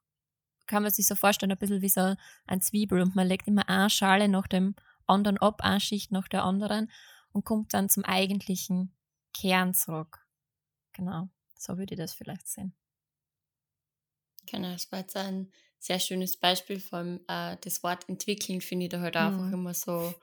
kann 0.68 0.84
man 0.84 0.92
sich 0.92 1.08
so 1.08 1.16
vorstellen, 1.16 1.52
ein 1.52 1.58
bisschen 1.58 1.82
wie 1.82 1.90
so 1.90 2.16
ein 2.48 2.62
Zwiebel 2.62 3.02
und 3.02 3.16
man 3.16 3.28
legt 3.28 3.48
immer 3.48 3.68
eine 3.68 3.90
Schale 3.90 4.28
nach 4.28 4.48
dem 4.48 4.76
anderen 5.06 5.38
ab, 5.38 5.62
eine 5.62 5.80
Schicht 5.80 6.12
nach 6.12 6.28
der 6.28 6.44
anderen 6.44 6.90
und 7.32 7.46
kommt 7.46 7.74
dann 7.74 7.90
zum 7.90 8.06
eigentlichen 8.06 8.96
Kern 9.34 9.74
zurück. 9.74 10.26
Genau, 10.94 11.30
so 11.56 11.78
würde 11.78 11.96
ich 11.96 12.00
das 12.00 12.14
vielleicht 12.14 12.48
sehen. 12.48 12.74
Genau, 14.46 14.72
das 14.72 14.92
war 14.92 15.00
jetzt 15.00 15.16
ein 15.16 15.52
sehr 15.80 16.00
schönes 16.00 16.38
Beispiel 16.38 16.80
von 16.80 17.20
äh, 17.28 17.58
das 17.62 17.84
Wort 17.84 18.08
entwickeln, 18.08 18.62
finde 18.62 18.86
ich 18.86 18.92
da 18.92 19.00
halt 19.00 19.16
mhm. 19.16 19.22
einfach 19.22 19.52
immer 19.52 19.74
so 19.74 20.14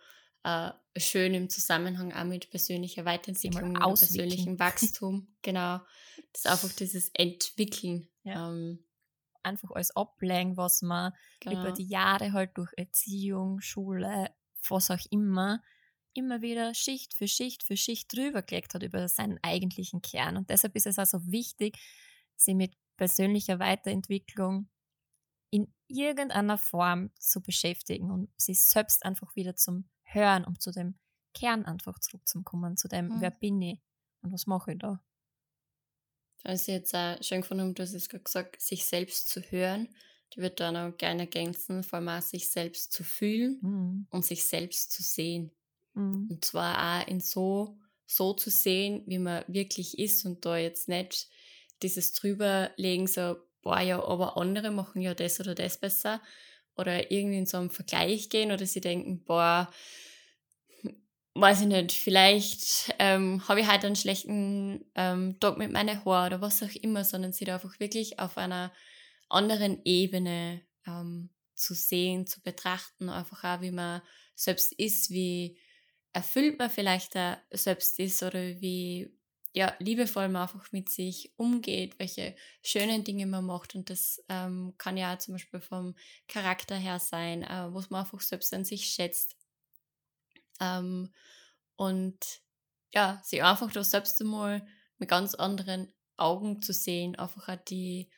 äh, 0.45 0.71
schön 0.97 1.35
im 1.35 1.49
Zusammenhang 1.49 2.13
auch 2.13 2.25
mit 2.25 2.51
persönlicher 2.51 3.05
Weiterentwicklung, 3.05 3.75
persönlichem 3.75 4.59
Wachstum. 4.59 5.29
genau, 5.43 5.81
das 6.33 6.45
ist 6.45 6.47
einfach 6.47 6.73
dieses 6.77 7.11
Entwickeln. 7.15 8.09
Ja. 8.23 8.49
Ähm, 8.51 8.85
einfach 9.43 9.71
alles 9.71 9.97
ablegen, 9.97 10.57
was 10.57 10.83
man 10.83 11.13
genau. 11.41 11.61
über 11.61 11.73
die 11.73 11.87
Jahre 11.87 12.33
halt 12.33 12.57
durch 12.57 12.73
Erziehung, 12.77 13.61
Schule, 13.61 14.31
was 14.69 14.91
auch 14.91 15.07
immer, 15.11 15.63
immer 16.15 16.43
wieder 16.43 16.75
Schicht 16.75 17.15
für 17.15 17.29
Schicht 17.29 17.63
für 17.63 17.77
Schicht 17.77 18.13
drüber 18.13 18.43
gelegt 18.43 18.75
hat 18.75 18.83
über 18.83 19.09
seinen 19.09 19.39
eigentlichen 19.43 20.03
Kern. 20.03 20.37
Und 20.37 20.51
deshalb 20.51 20.77
ist 20.77 20.87
es 20.87 20.99
also 20.99 21.27
wichtig, 21.27 21.79
sich 22.37 22.55
mit 22.55 22.75
persönlicher 22.97 23.59
Weiterentwicklung 23.59 24.69
in 25.51 25.73
irgendeiner 25.89 26.59
Form 26.59 27.11
zu 27.19 27.41
beschäftigen 27.41 28.11
und 28.11 28.31
sich 28.41 28.63
selbst 28.63 29.05
einfach 29.05 29.35
wieder 29.37 29.57
zum 29.57 29.89
Hören, 30.03 30.45
um 30.45 30.59
zu 30.59 30.71
dem 30.71 30.99
Kern 31.35 31.65
einfach 31.65 31.99
zurückzukommen, 31.99 32.77
zu 32.77 32.89
dem, 32.89 33.09
mhm. 33.09 33.21
wer 33.21 33.31
bin 33.31 33.61
ich 33.63 33.81
und 34.23 34.33
was 34.33 34.47
mache 34.47 34.73
ich 34.73 34.79
da. 34.79 35.03
Das 36.43 36.63
ist 36.63 36.67
jetzt 36.69 36.95
auch 36.95 37.23
schön 37.23 37.43
gefunden, 37.43 37.75
du 37.75 37.83
hast 37.83 37.93
es 37.93 38.09
gerade 38.09 38.25
gesagt, 38.25 38.61
sich 38.61 38.87
selbst 38.87 39.29
zu 39.29 39.41
hören. 39.41 39.89
Die 40.35 40.41
wird 40.41 40.61
dann 40.61 40.77
auch 40.77 40.97
gerne 40.97 41.23
ergänzen, 41.23 41.83
vor 41.83 41.99
allem 41.99 42.09
auch 42.09 42.23
sich 42.23 42.51
selbst 42.51 42.93
zu 42.93 43.05
fühlen 43.05 43.59
mhm. 43.61 44.07
und 44.11 44.25
sich 44.25 44.45
selbst 44.45 44.93
zu 44.93 45.03
sehen. 45.03 45.53
Mhm. 46.01 46.29
Und 46.31 46.45
zwar 46.45 47.03
auch 47.03 47.09
in 47.09 47.21
so, 47.21 47.79
so 48.07 48.33
zu 48.33 48.51
sehen, 48.51 49.03
wie 49.07 49.19
man 49.19 49.45
wirklich 49.47 49.99
ist 49.99 50.25
und 50.25 50.45
da 50.45 50.57
jetzt 50.57 50.89
nicht 50.89 51.29
dieses 51.83 52.13
drüberlegen, 52.13 53.07
so, 53.07 53.37
boah, 53.63 53.81
ja, 53.81 54.03
aber 54.03 54.37
andere 54.37 54.71
machen 54.71 55.03
ja 55.03 55.15
das 55.15 55.41
oder 55.41 55.55
das 55.55 55.79
besser. 55.79 56.21
Oder 56.77 57.11
irgendwie 57.11 57.39
in 57.39 57.47
so 57.47 57.59
einem 57.59 57.71
Vergleich 57.71 58.31
gehen 58.31 58.53
oder 58.53 58.65
sie 58.65 58.81
denken, 58.81 59.25
boah, 59.25 59.71
weiß 61.35 61.63
ich 61.63 61.67
nicht, 61.67 61.93
vielleicht 61.93 62.95
ähm, 62.99 63.47
habe 63.49 63.61
ich 63.61 63.71
heute 63.71 63.87
einen 63.87 63.97
schlechten 63.97 64.85
ähm, 64.95 65.39
Tag 65.41 65.59
mit 65.59 65.71
meinen 65.73 66.05
Haaren 66.05 66.27
oder 66.33 66.41
was 66.41 66.63
auch 66.63 66.75
immer, 66.83 67.05
sondern 67.05 67.33
sie 67.33 67.45
da 67.45 67.55
einfach 67.55 67.79
wirklich 67.81 68.19
auf 68.19 68.37
einer 68.39 68.73
anderen 69.29 69.81
Ebene 69.85 70.63
ähm, 70.87 71.31
zu 71.55 71.75
sehen, 71.75 72.27
zu 72.27 72.43
betrachten, 72.43 73.09
einfach 73.09 73.45
auch, 73.45 73.61
wie 73.61 73.71
man 73.71 74.03
selbst 74.35 74.73
ist, 74.73 75.11
wie 75.11 75.59
erfüllt 76.13 76.59
man 76.59 76.71
vielleicht 76.71 77.15
da 77.15 77.41
selbst 77.51 77.99
ist 77.99 78.23
oder 78.23 78.41
wie 78.61 79.11
ja, 79.53 79.75
liebevoll 79.81 80.29
man 80.29 80.43
einfach 80.43 80.71
mit 80.71 80.89
sich 80.89 81.33
umgeht, 81.37 81.99
welche 81.99 82.37
schönen 82.63 83.03
Dinge 83.03 83.27
man 83.27 83.45
macht. 83.45 83.75
Und 83.75 83.91
das 83.91 84.23
ähm, 84.29 84.75
kann 84.79 84.97
ja 84.97 85.19
zum 85.19 85.35
Beispiel 85.35 85.61
vom 85.61 85.97
Charakter 86.29 86.77
her 86.77 87.01
sein, 87.01 87.43
äh, 87.43 87.73
wo 87.73 87.83
man 87.91 88.03
einfach 88.03 88.21
selbst 88.21 88.55
an 88.55 88.65
sich 88.65 88.87
schätzt. 88.87 89.37
Ähm, 90.61 91.13
und 91.75 92.19
ja, 92.95 93.21
sich 93.25 93.43
einfach 93.43 93.73
da 93.73 93.83
selbst 93.83 94.21
einmal 94.21 94.65
mit 94.99 95.09
ganz 95.09 95.35
anderen 95.35 95.93
Augen 96.17 96.63
zu 96.63 96.73
sehen, 96.73 97.17
einfach 97.17 97.49
auch 97.49 97.65
die 97.65 98.09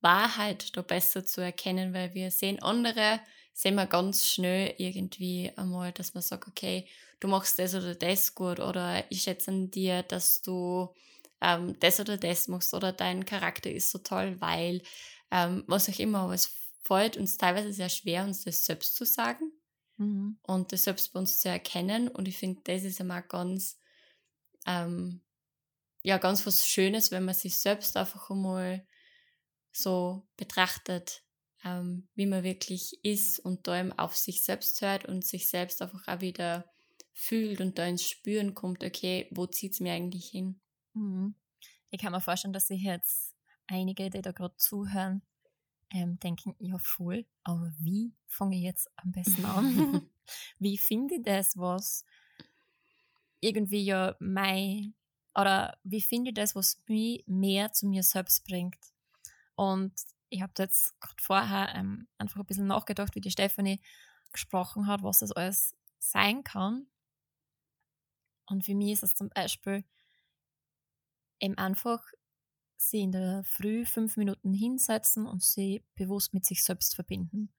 Wahrheit 0.00 0.76
da 0.76 0.82
besser 0.82 1.24
zu 1.24 1.40
erkennen, 1.40 1.92
weil 1.94 2.14
wir 2.14 2.30
sehen 2.30 2.62
andere, 2.62 3.20
sehen 3.52 3.74
wir 3.74 3.86
ganz 3.86 4.26
schnell 4.26 4.74
irgendwie 4.78 5.52
einmal, 5.56 5.92
dass 5.92 6.14
man 6.14 6.22
sagt, 6.22 6.48
okay, 6.48 6.88
du 7.20 7.28
machst 7.28 7.58
das 7.58 7.74
oder 7.74 7.94
das 7.94 8.34
gut 8.34 8.60
oder 8.60 9.04
ich 9.10 9.22
schätze 9.22 9.50
an 9.50 9.70
dir, 9.70 10.02
dass 10.02 10.42
du 10.42 10.92
ähm, 11.40 11.78
das 11.80 12.00
oder 12.00 12.16
das 12.16 12.48
machst 12.48 12.74
oder 12.74 12.92
dein 12.92 13.24
Charakter 13.24 13.70
ist 13.70 13.90
so 13.90 13.98
toll, 13.98 14.40
weil 14.40 14.82
ähm, 15.30 15.64
was 15.66 15.88
auch 15.88 15.98
immer, 15.98 16.20
aber 16.20 16.34
es 16.34 16.50
fällt 16.82 17.16
uns 17.16 17.36
teilweise 17.36 17.72
sehr 17.72 17.88
schwer, 17.88 18.24
uns 18.24 18.44
das 18.44 18.64
selbst 18.64 18.96
zu 18.96 19.04
sagen 19.04 19.52
mhm. 19.96 20.38
und 20.42 20.72
das 20.72 20.84
selbst 20.84 21.12
bei 21.12 21.20
uns 21.20 21.40
zu 21.40 21.48
erkennen. 21.48 22.08
Und 22.08 22.26
ich 22.26 22.36
finde, 22.36 22.60
das 22.64 22.82
ist 22.82 23.00
immer 23.00 23.22
ganz, 23.22 23.78
ähm, 24.66 25.20
ja, 26.02 26.18
ganz 26.18 26.44
was 26.46 26.66
Schönes, 26.66 27.10
wenn 27.10 27.24
man 27.24 27.34
sich 27.34 27.58
selbst 27.58 27.96
einfach 27.96 28.30
einmal 28.30 28.86
so 29.72 30.26
betrachtet, 30.36 31.22
ähm, 31.64 32.08
wie 32.14 32.26
man 32.26 32.42
wirklich 32.42 32.98
ist 33.04 33.38
und 33.38 33.66
da 33.66 33.78
eben 33.78 33.92
auf 33.92 34.16
sich 34.16 34.42
selbst 34.42 34.80
hört 34.80 35.04
und 35.04 35.24
sich 35.24 35.48
selbst 35.48 35.80
einfach 35.82 36.08
auch 36.08 36.20
wieder 36.20 36.70
fühlt 37.12 37.60
und 37.60 37.78
da 37.78 37.86
ins 37.86 38.08
Spüren 38.08 38.54
kommt, 38.54 38.84
okay, 38.84 39.28
wo 39.30 39.46
zieht 39.46 39.72
es 39.72 39.80
mir 39.80 39.92
eigentlich 39.92 40.28
hin? 40.28 40.60
Mhm. 40.94 41.34
Ich 41.90 42.00
kann 42.00 42.12
mir 42.12 42.20
vorstellen, 42.20 42.52
dass 42.52 42.68
sich 42.68 42.82
jetzt 42.82 43.34
einige, 43.66 44.10
die 44.10 44.22
da 44.22 44.32
gerade 44.32 44.56
zuhören, 44.56 45.22
ähm, 45.92 46.18
denken, 46.20 46.54
ja 46.58 46.78
voll, 46.78 47.26
aber 47.42 47.72
wie 47.78 48.14
fange 48.26 48.56
ich 48.56 48.62
jetzt 48.62 48.88
am 48.96 49.12
besten 49.12 49.44
an? 49.44 50.08
wie 50.58 50.78
finde 50.78 51.16
ich 51.16 51.22
das, 51.22 51.56
was 51.56 52.04
irgendwie 53.40 53.84
ja 53.84 54.14
mein, 54.20 54.94
oder 55.34 55.78
wie 55.82 56.00
finde 56.00 56.30
ich 56.30 56.34
das, 56.34 56.54
was 56.54 56.82
mich 56.86 57.24
mehr 57.26 57.72
zu 57.72 57.86
mir 57.86 58.02
selbst 58.02 58.44
bringt? 58.44 58.78
Und 59.56 59.92
ich 60.28 60.42
habe 60.42 60.52
jetzt 60.58 60.98
gerade 61.00 61.22
vorher 61.22 61.74
ähm, 61.74 62.06
einfach 62.18 62.40
ein 62.40 62.46
bisschen 62.46 62.66
nachgedacht, 62.66 63.14
wie 63.14 63.20
die 63.20 63.30
Stefanie 63.30 63.80
gesprochen 64.32 64.86
hat, 64.86 65.02
was 65.02 65.18
das 65.18 65.32
alles 65.32 65.74
sein 65.98 66.44
kann. 66.44 66.86
Und 68.50 68.64
für 68.64 68.74
mich 68.74 68.92
ist 68.92 69.02
es 69.04 69.14
zum 69.14 69.30
Beispiel 69.30 69.84
eben 71.38 71.56
einfach 71.56 72.04
sie 72.76 73.00
in 73.00 73.12
der 73.12 73.42
Früh 73.44 73.84
fünf 73.84 74.16
Minuten 74.16 74.52
hinsetzen 74.52 75.26
und 75.26 75.42
sie 75.42 75.84
bewusst 75.94 76.34
mit 76.34 76.44
sich 76.44 76.64
selbst 76.64 76.94
verbinden. 76.94 77.52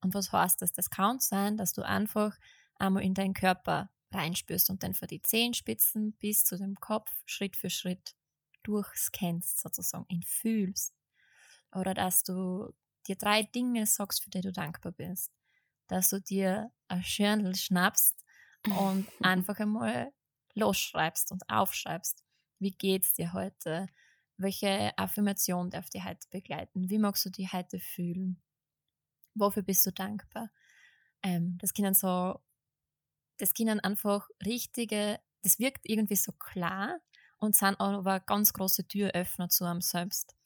Und 0.00 0.14
was 0.14 0.32
heißt 0.32 0.62
das? 0.62 0.72
Das 0.72 0.90
kann 0.90 1.18
sein, 1.18 1.56
dass 1.56 1.72
du 1.72 1.82
einfach 1.82 2.36
einmal 2.76 3.02
in 3.02 3.14
deinen 3.14 3.34
Körper 3.34 3.90
reinspürst 4.12 4.70
und 4.70 4.82
dann 4.82 4.94
von 4.94 5.08
die 5.08 5.22
Zehenspitzen 5.22 6.12
bis 6.14 6.44
zu 6.44 6.56
dem 6.56 6.76
Kopf 6.76 7.10
Schritt 7.24 7.56
für 7.56 7.70
Schritt 7.70 8.14
durchscannst, 8.62 9.60
sozusagen, 9.60 10.06
ihn 10.08 10.22
fühlst. 10.22 10.94
Oder 11.72 11.94
dass 11.94 12.22
du 12.22 12.72
dir 13.06 13.16
drei 13.16 13.42
Dinge 13.42 13.86
sagst, 13.86 14.22
für 14.22 14.30
die 14.30 14.40
du 14.40 14.52
dankbar 14.52 14.92
bist. 14.92 15.32
Dass 15.88 16.10
du 16.10 16.20
dir 16.20 16.70
ein 16.88 17.02
Journal 17.02 17.54
schnappst 17.54 18.14
und 18.78 19.06
einfach 19.22 19.58
einmal 19.58 20.12
losschreibst 20.56 21.30
und 21.30 21.48
aufschreibst. 21.48 22.24
Wie 22.58 22.72
geht's 22.72 23.14
dir 23.14 23.32
heute? 23.32 23.86
Welche 24.36 24.96
Affirmation 24.98 25.70
darf 25.70 25.88
dich 25.90 26.04
heute 26.04 26.26
begleiten? 26.30 26.90
Wie 26.90 26.98
magst 26.98 27.24
du 27.24 27.30
dich 27.30 27.52
heute 27.52 27.78
fühlen? 27.78 28.42
Wofür 29.34 29.62
bist 29.62 29.86
du 29.86 29.92
dankbar? 29.92 30.50
Ähm, 31.22 31.58
das 31.60 31.72
können 31.72 31.94
so, 31.94 32.40
das 33.38 33.54
können 33.54 33.80
einfach 33.80 34.28
richtige, 34.44 35.20
das 35.42 35.58
wirkt 35.58 35.88
irgendwie 35.88 36.16
so 36.16 36.32
klar 36.32 36.98
und 37.38 37.54
sind 37.54 37.78
aber 37.80 38.20
ganz 38.20 38.52
große 38.52 38.88
Türöffner 38.88 39.48
zu 39.48 39.64
einem 39.64 39.80
selbst 39.80 40.36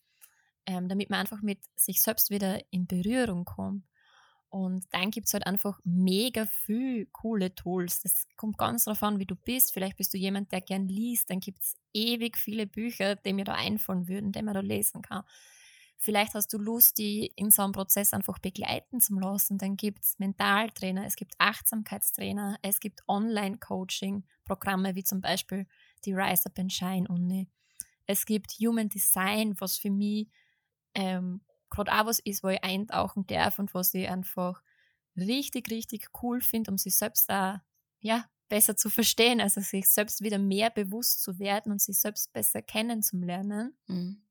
ähm, 0.66 0.88
damit 0.88 1.10
man 1.10 1.20
einfach 1.20 1.42
mit 1.42 1.58
sich 1.74 2.00
selbst 2.00 2.30
wieder 2.30 2.60
in 2.70 2.86
Berührung 2.86 3.44
kommt. 3.44 3.84
Und 4.50 4.84
dann 4.90 5.12
gibt 5.12 5.28
es 5.28 5.32
halt 5.34 5.46
einfach 5.46 5.78
mega 5.84 6.44
viel 6.44 7.06
coole 7.06 7.54
Tools. 7.54 8.00
Das 8.02 8.26
kommt 8.36 8.58
ganz 8.58 8.84
darauf 8.84 9.02
an, 9.04 9.20
wie 9.20 9.26
du 9.26 9.36
bist. 9.36 9.72
Vielleicht 9.72 9.96
bist 9.96 10.12
du 10.12 10.18
jemand, 10.18 10.50
der 10.50 10.60
gern 10.60 10.88
liest. 10.88 11.30
Dann 11.30 11.38
gibt 11.38 11.62
es 11.62 11.76
ewig 11.94 12.36
viele 12.36 12.66
Bücher, 12.66 13.14
die 13.14 13.32
mir 13.32 13.44
da 13.44 13.54
einfallen 13.54 14.08
würden, 14.08 14.32
die 14.32 14.42
man 14.42 14.54
da 14.54 14.60
lesen 14.60 15.02
kann. 15.02 15.22
Vielleicht 16.02 16.34
hast 16.34 16.52
du 16.52 16.58
Lust, 16.58 16.98
die 16.98 17.30
in 17.36 17.50
so 17.50 17.62
einem 17.62 17.72
Prozess 17.72 18.12
einfach 18.12 18.38
begleiten 18.38 19.00
zu 19.00 19.14
lassen. 19.20 19.58
Dann 19.58 19.76
gibt 19.76 20.02
es 20.02 20.18
Mentaltrainer, 20.18 21.04
es 21.06 21.14
gibt 21.14 21.34
Achtsamkeitstrainer, 21.38 22.58
es 22.62 22.80
gibt 22.80 23.02
Online-Coaching-Programme 23.06 24.94
wie 24.94 25.04
zum 25.04 25.20
Beispiel 25.20 25.66
die 26.04 26.14
Rise 26.14 26.46
Up 26.46 26.58
and 26.58 26.72
Shine 26.72 27.06
Uni. 27.06 27.48
Es 28.06 28.24
gibt 28.24 28.52
Human 28.60 28.88
Design, 28.88 29.54
was 29.60 29.76
für 29.76 29.90
mich 29.90 30.28
ähm, 30.94 31.42
gerade 31.70 31.92
auch 31.92 32.06
was 32.06 32.18
ist, 32.18 32.42
wo 32.42 32.48
ich 32.48 32.62
eintauchen 32.62 33.26
darf 33.26 33.58
und 33.58 33.72
was 33.74 33.94
ich 33.94 34.08
einfach 34.08 34.62
richtig, 35.16 35.70
richtig 35.70 36.08
cool 36.22 36.40
finde, 36.40 36.70
um 36.70 36.78
sich 36.78 36.96
selbst 36.96 37.30
auch, 37.30 37.56
ja, 38.00 38.26
besser 38.48 38.76
zu 38.76 38.90
verstehen, 38.90 39.40
also 39.40 39.60
sich 39.60 39.88
selbst 39.88 40.22
wieder 40.22 40.38
mehr 40.38 40.70
bewusst 40.70 41.22
zu 41.22 41.38
werden 41.38 41.72
und 41.72 41.80
sich 41.80 41.98
selbst 41.98 42.32
besser 42.32 42.62
kennenzulernen. 42.62 43.76
Mhm. 43.86 44.22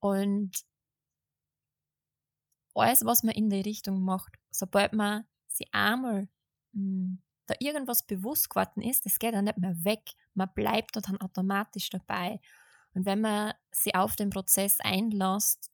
Und 0.00 0.64
alles, 2.74 3.04
was 3.04 3.22
man 3.22 3.34
in 3.34 3.48
die 3.48 3.62
Richtung 3.62 4.02
macht, 4.02 4.36
sobald 4.50 4.92
man 4.92 5.24
sich 5.48 5.68
einmal 5.72 6.28
mh, 6.72 6.80
hm, 6.80 7.22
da 7.46 7.54
irgendwas 7.60 8.04
bewusst 8.04 8.50
geworden 8.50 8.82
ist, 8.82 9.06
das 9.06 9.18
geht 9.18 9.34
dann 9.34 9.44
nicht 9.44 9.58
mehr 9.58 9.84
weg. 9.84 10.02
Man 10.34 10.52
bleibt 10.54 10.96
da 10.96 11.00
dann 11.00 11.20
automatisch 11.20 11.88
dabei. 11.90 12.40
Und 12.92 13.06
wenn 13.06 13.20
man 13.20 13.54
sich 13.70 13.94
auf 13.94 14.16
den 14.16 14.30
Prozess 14.30 14.80
einlässt 14.80 15.70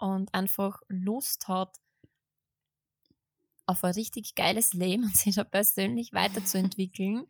und 0.00 0.34
einfach 0.34 0.80
Lust 0.88 1.48
hat, 1.48 1.76
auf 3.66 3.84
ein 3.84 3.94
richtig 3.94 4.34
geiles 4.34 4.72
Leben 4.72 5.04
und 5.04 5.16
sich 5.16 5.34
da 5.36 5.44
persönlich 5.44 6.12
weiterzuentwickeln, 6.12 7.26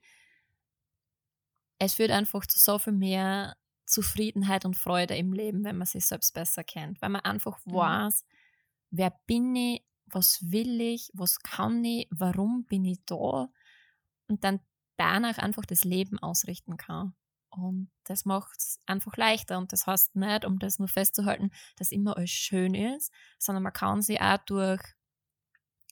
es 1.78 1.94
führt 1.94 2.10
einfach 2.10 2.46
zu 2.46 2.58
so 2.58 2.78
viel 2.78 2.92
mehr 2.92 3.56
Zufriedenheit 3.86 4.64
und 4.64 4.76
Freude 4.76 5.16
im 5.16 5.32
Leben, 5.32 5.64
wenn 5.64 5.78
man 5.78 5.86
sich 5.86 6.06
selbst 6.06 6.34
besser 6.34 6.62
kennt. 6.62 7.00
Weil 7.02 7.08
man 7.08 7.22
einfach 7.22 7.58
mhm. 7.64 7.72
weiß, 7.72 8.24
wer 8.90 9.10
bin 9.26 9.56
ich, 9.56 9.84
was 10.06 10.50
will 10.50 10.80
ich, 10.80 11.10
was 11.14 11.40
kann 11.40 11.84
ich, 11.84 12.06
warum 12.10 12.64
bin 12.64 12.84
ich 12.84 12.98
da 13.06 13.48
und 14.28 14.44
dann 14.44 14.60
danach 14.96 15.38
einfach 15.38 15.64
das 15.64 15.84
Leben 15.84 16.18
ausrichten 16.18 16.76
kann. 16.76 17.14
Und 17.50 17.90
das 18.04 18.24
macht 18.24 18.58
es 18.58 18.80
einfach 18.86 19.16
leichter. 19.16 19.58
Und 19.58 19.72
das 19.72 19.86
heißt 19.86 20.16
nicht, 20.16 20.44
um 20.44 20.58
das 20.58 20.78
nur 20.78 20.88
festzuhalten, 20.88 21.50
dass 21.76 21.90
immer 21.90 22.16
alles 22.16 22.30
schön 22.30 22.74
ist, 22.74 23.12
sondern 23.38 23.64
man 23.64 23.72
kann 23.72 24.02
sich 24.02 24.20
auch 24.20 24.38
durch 24.46 24.80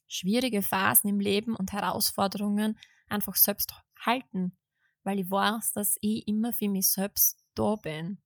schwierige 0.07 0.63
Phasen 0.63 1.11
im 1.11 1.21
Leben 1.21 1.55
und 1.55 1.73
Herausforderungen 1.73 2.79
einfach 3.09 3.35
selbst 3.35 3.75
halten, 4.01 4.57
weil 5.03 5.19
ich 5.19 5.31
weiß, 5.31 5.73
dass 5.73 5.97
ich 6.01 6.27
immer 6.29 6.53
für 6.53 6.69
mich 6.69 6.89
selbst 6.89 7.45
da 7.55 7.75
bin. 7.77 8.19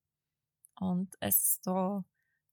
Und 0.79 1.15
es 1.19 1.59
da 1.61 2.03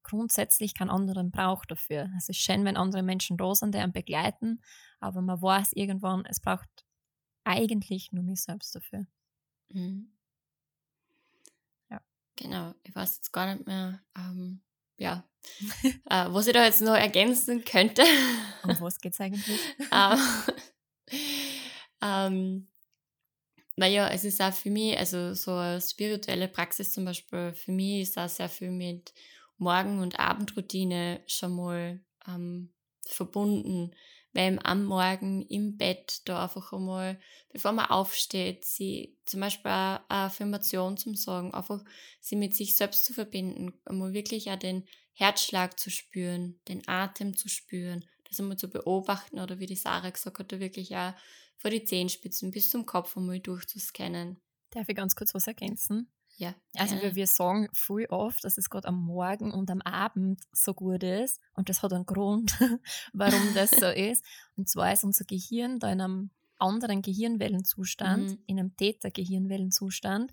grundsätzlich 0.02 0.74
keinen 0.74 0.90
anderen 0.90 1.30
braucht 1.30 1.70
dafür. 1.70 2.10
Es 2.16 2.28
ist 2.28 2.38
schön, 2.38 2.64
wenn 2.64 2.76
andere 2.76 3.02
Menschen 3.02 3.36
da 3.36 3.54
sind, 3.54 3.74
die 3.74 3.78
einen 3.78 3.92
begleiten, 3.92 4.62
aber 4.98 5.20
man 5.20 5.40
weiß 5.40 5.72
irgendwann, 5.74 6.24
es 6.26 6.40
braucht 6.40 6.68
eigentlich 7.44 8.12
nur 8.12 8.24
mich 8.24 8.42
selbst 8.42 8.74
dafür. 8.74 9.06
Mhm. 9.68 10.12
Genau, 12.40 12.74
ich 12.84 12.94
weiß 12.94 13.16
jetzt 13.16 13.32
gar 13.32 13.52
nicht 13.52 13.66
mehr, 13.66 14.00
ähm, 14.16 14.62
ja, 14.96 15.28
äh, 16.08 16.26
was 16.28 16.46
ich 16.46 16.54
da 16.54 16.64
jetzt 16.64 16.80
noch 16.80 16.94
ergänzen 16.94 17.64
könnte. 17.64 18.02
Um 18.64 18.80
was 18.80 18.98
geht 18.98 19.12
es 19.12 19.20
eigentlich? 19.20 19.60
ähm, 19.92 20.18
ähm, 22.02 22.68
naja, 23.76 24.08
es 24.08 24.24
ist 24.24 24.40
auch 24.40 24.54
für 24.54 24.70
mich, 24.70 24.98
also 24.98 25.34
so 25.34 25.52
eine 25.52 25.82
spirituelle 25.82 26.48
Praxis 26.48 26.92
zum 26.92 27.04
Beispiel, 27.04 27.52
für 27.52 27.72
mich 27.72 28.02
ist 28.02 28.18
auch 28.18 28.28
sehr 28.28 28.48
viel 28.48 28.70
mit 28.70 29.12
Morgen- 29.58 30.00
und 30.00 30.18
Abendroutine 30.18 31.22
schon 31.26 31.56
mal 31.56 32.00
ähm, 32.26 32.72
verbunden 33.06 33.94
weil 34.32 34.58
am 34.62 34.84
Morgen 34.84 35.42
im 35.42 35.76
Bett 35.76 36.22
da 36.26 36.44
einfach 36.44 36.72
einmal, 36.72 37.18
bevor 37.50 37.72
man 37.72 37.86
aufsteht, 37.86 38.64
sie 38.64 39.16
zum 39.24 39.40
Beispiel 39.40 39.70
eine 39.70 40.04
Affirmation 40.08 40.96
zum 40.96 41.14
Sagen, 41.14 41.52
einfach 41.52 41.82
sie 42.20 42.36
mit 42.36 42.54
sich 42.54 42.76
selbst 42.76 43.04
zu 43.04 43.12
verbinden, 43.12 43.72
einmal 43.84 44.12
wirklich 44.12 44.50
auch 44.50 44.58
den 44.58 44.86
Herzschlag 45.12 45.78
zu 45.78 45.90
spüren, 45.90 46.60
den 46.68 46.86
Atem 46.86 47.36
zu 47.36 47.48
spüren, 47.48 48.04
das 48.28 48.40
einmal 48.40 48.56
zu 48.56 48.70
beobachten 48.70 49.40
oder 49.40 49.58
wie 49.58 49.66
die 49.66 49.76
Sarah 49.76 50.10
gesagt 50.10 50.38
hat, 50.38 50.52
da 50.52 50.60
wirklich 50.60 50.96
auch 50.96 51.12
vor 51.56 51.70
die 51.70 51.84
Zehenspitzen 51.84 52.50
bis 52.50 52.70
zum 52.70 52.86
Kopf 52.86 53.16
einmal 53.16 53.40
durchzuscannen. 53.40 54.40
Darf 54.70 54.88
ich 54.88 54.96
ganz 54.96 55.16
kurz 55.16 55.34
was 55.34 55.46
ergänzen? 55.46 56.10
Ja. 56.40 56.54
Also 56.74 56.96
wir, 57.02 57.14
wir 57.16 57.26
sagen 57.26 57.68
viel 57.74 58.06
oft, 58.06 58.42
dass 58.44 58.56
es 58.56 58.70
gerade 58.70 58.88
am 58.88 58.98
Morgen 58.98 59.52
und 59.52 59.70
am 59.70 59.82
Abend 59.82 60.40
so 60.52 60.72
gut 60.72 61.02
ist. 61.02 61.38
Und 61.52 61.68
das 61.68 61.82
hat 61.82 61.92
einen 61.92 62.06
Grund, 62.06 62.58
warum 63.12 63.52
das 63.54 63.70
so 63.72 63.86
ist. 63.88 64.24
Und 64.56 64.66
zwar 64.66 64.90
ist 64.90 65.04
unser 65.04 65.26
Gehirn 65.26 65.78
da 65.80 65.92
in 65.92 66.00
einem 66.00 66.30
anderen 66.58 67.02
Gehirnwellenzustand, 67.02 68.30
mhm. 68.30 68.38
in 68.46 68.58
einem 68.58 68.74
Theta-Gehirnwellenzustand. 68.74 70.32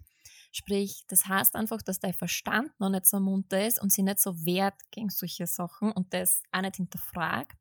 Sprich, 0.53 1.03
das 1.09 1.25
heißt 1.25 1.55
einfach, 1.55 1.81
dass 1.81 1.99
dein 1.99 2.13
Verstand 2.13 2.71
noch 2.79 2.89
nicht 2.89 3.05
so 3.05 3.19
munter 3.19 3.67
ist 3.67 3.81
und 3.81 3.91
sich 3.91 4.05
nicht 4.05 4.21
so 4.21 4.45
wehrt 4.45 4.79
gegen 4.91 5.09
solche 5.09 5.45
Sachen 5.45 5.91
und 5.91 6.13
das 6.13 6.41
auch 6.53 6.61
nicht 6.61 6.77
hinterfragt, 6.77 7.59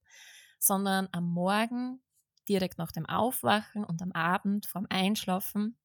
sondern 0.61 1.09
am 1.11 1.25
Morgen, 1.25 2.01
direkt 2.49 2.79
nach 2.79 2.93
dem 2.93 3.07
Aufwachen 3.07 3.85
und 3.85 4.01
am 4.03 4.13
Abend 4.13 4.67
vorm 4.67 4.87
Einschlafen 4.89 5.77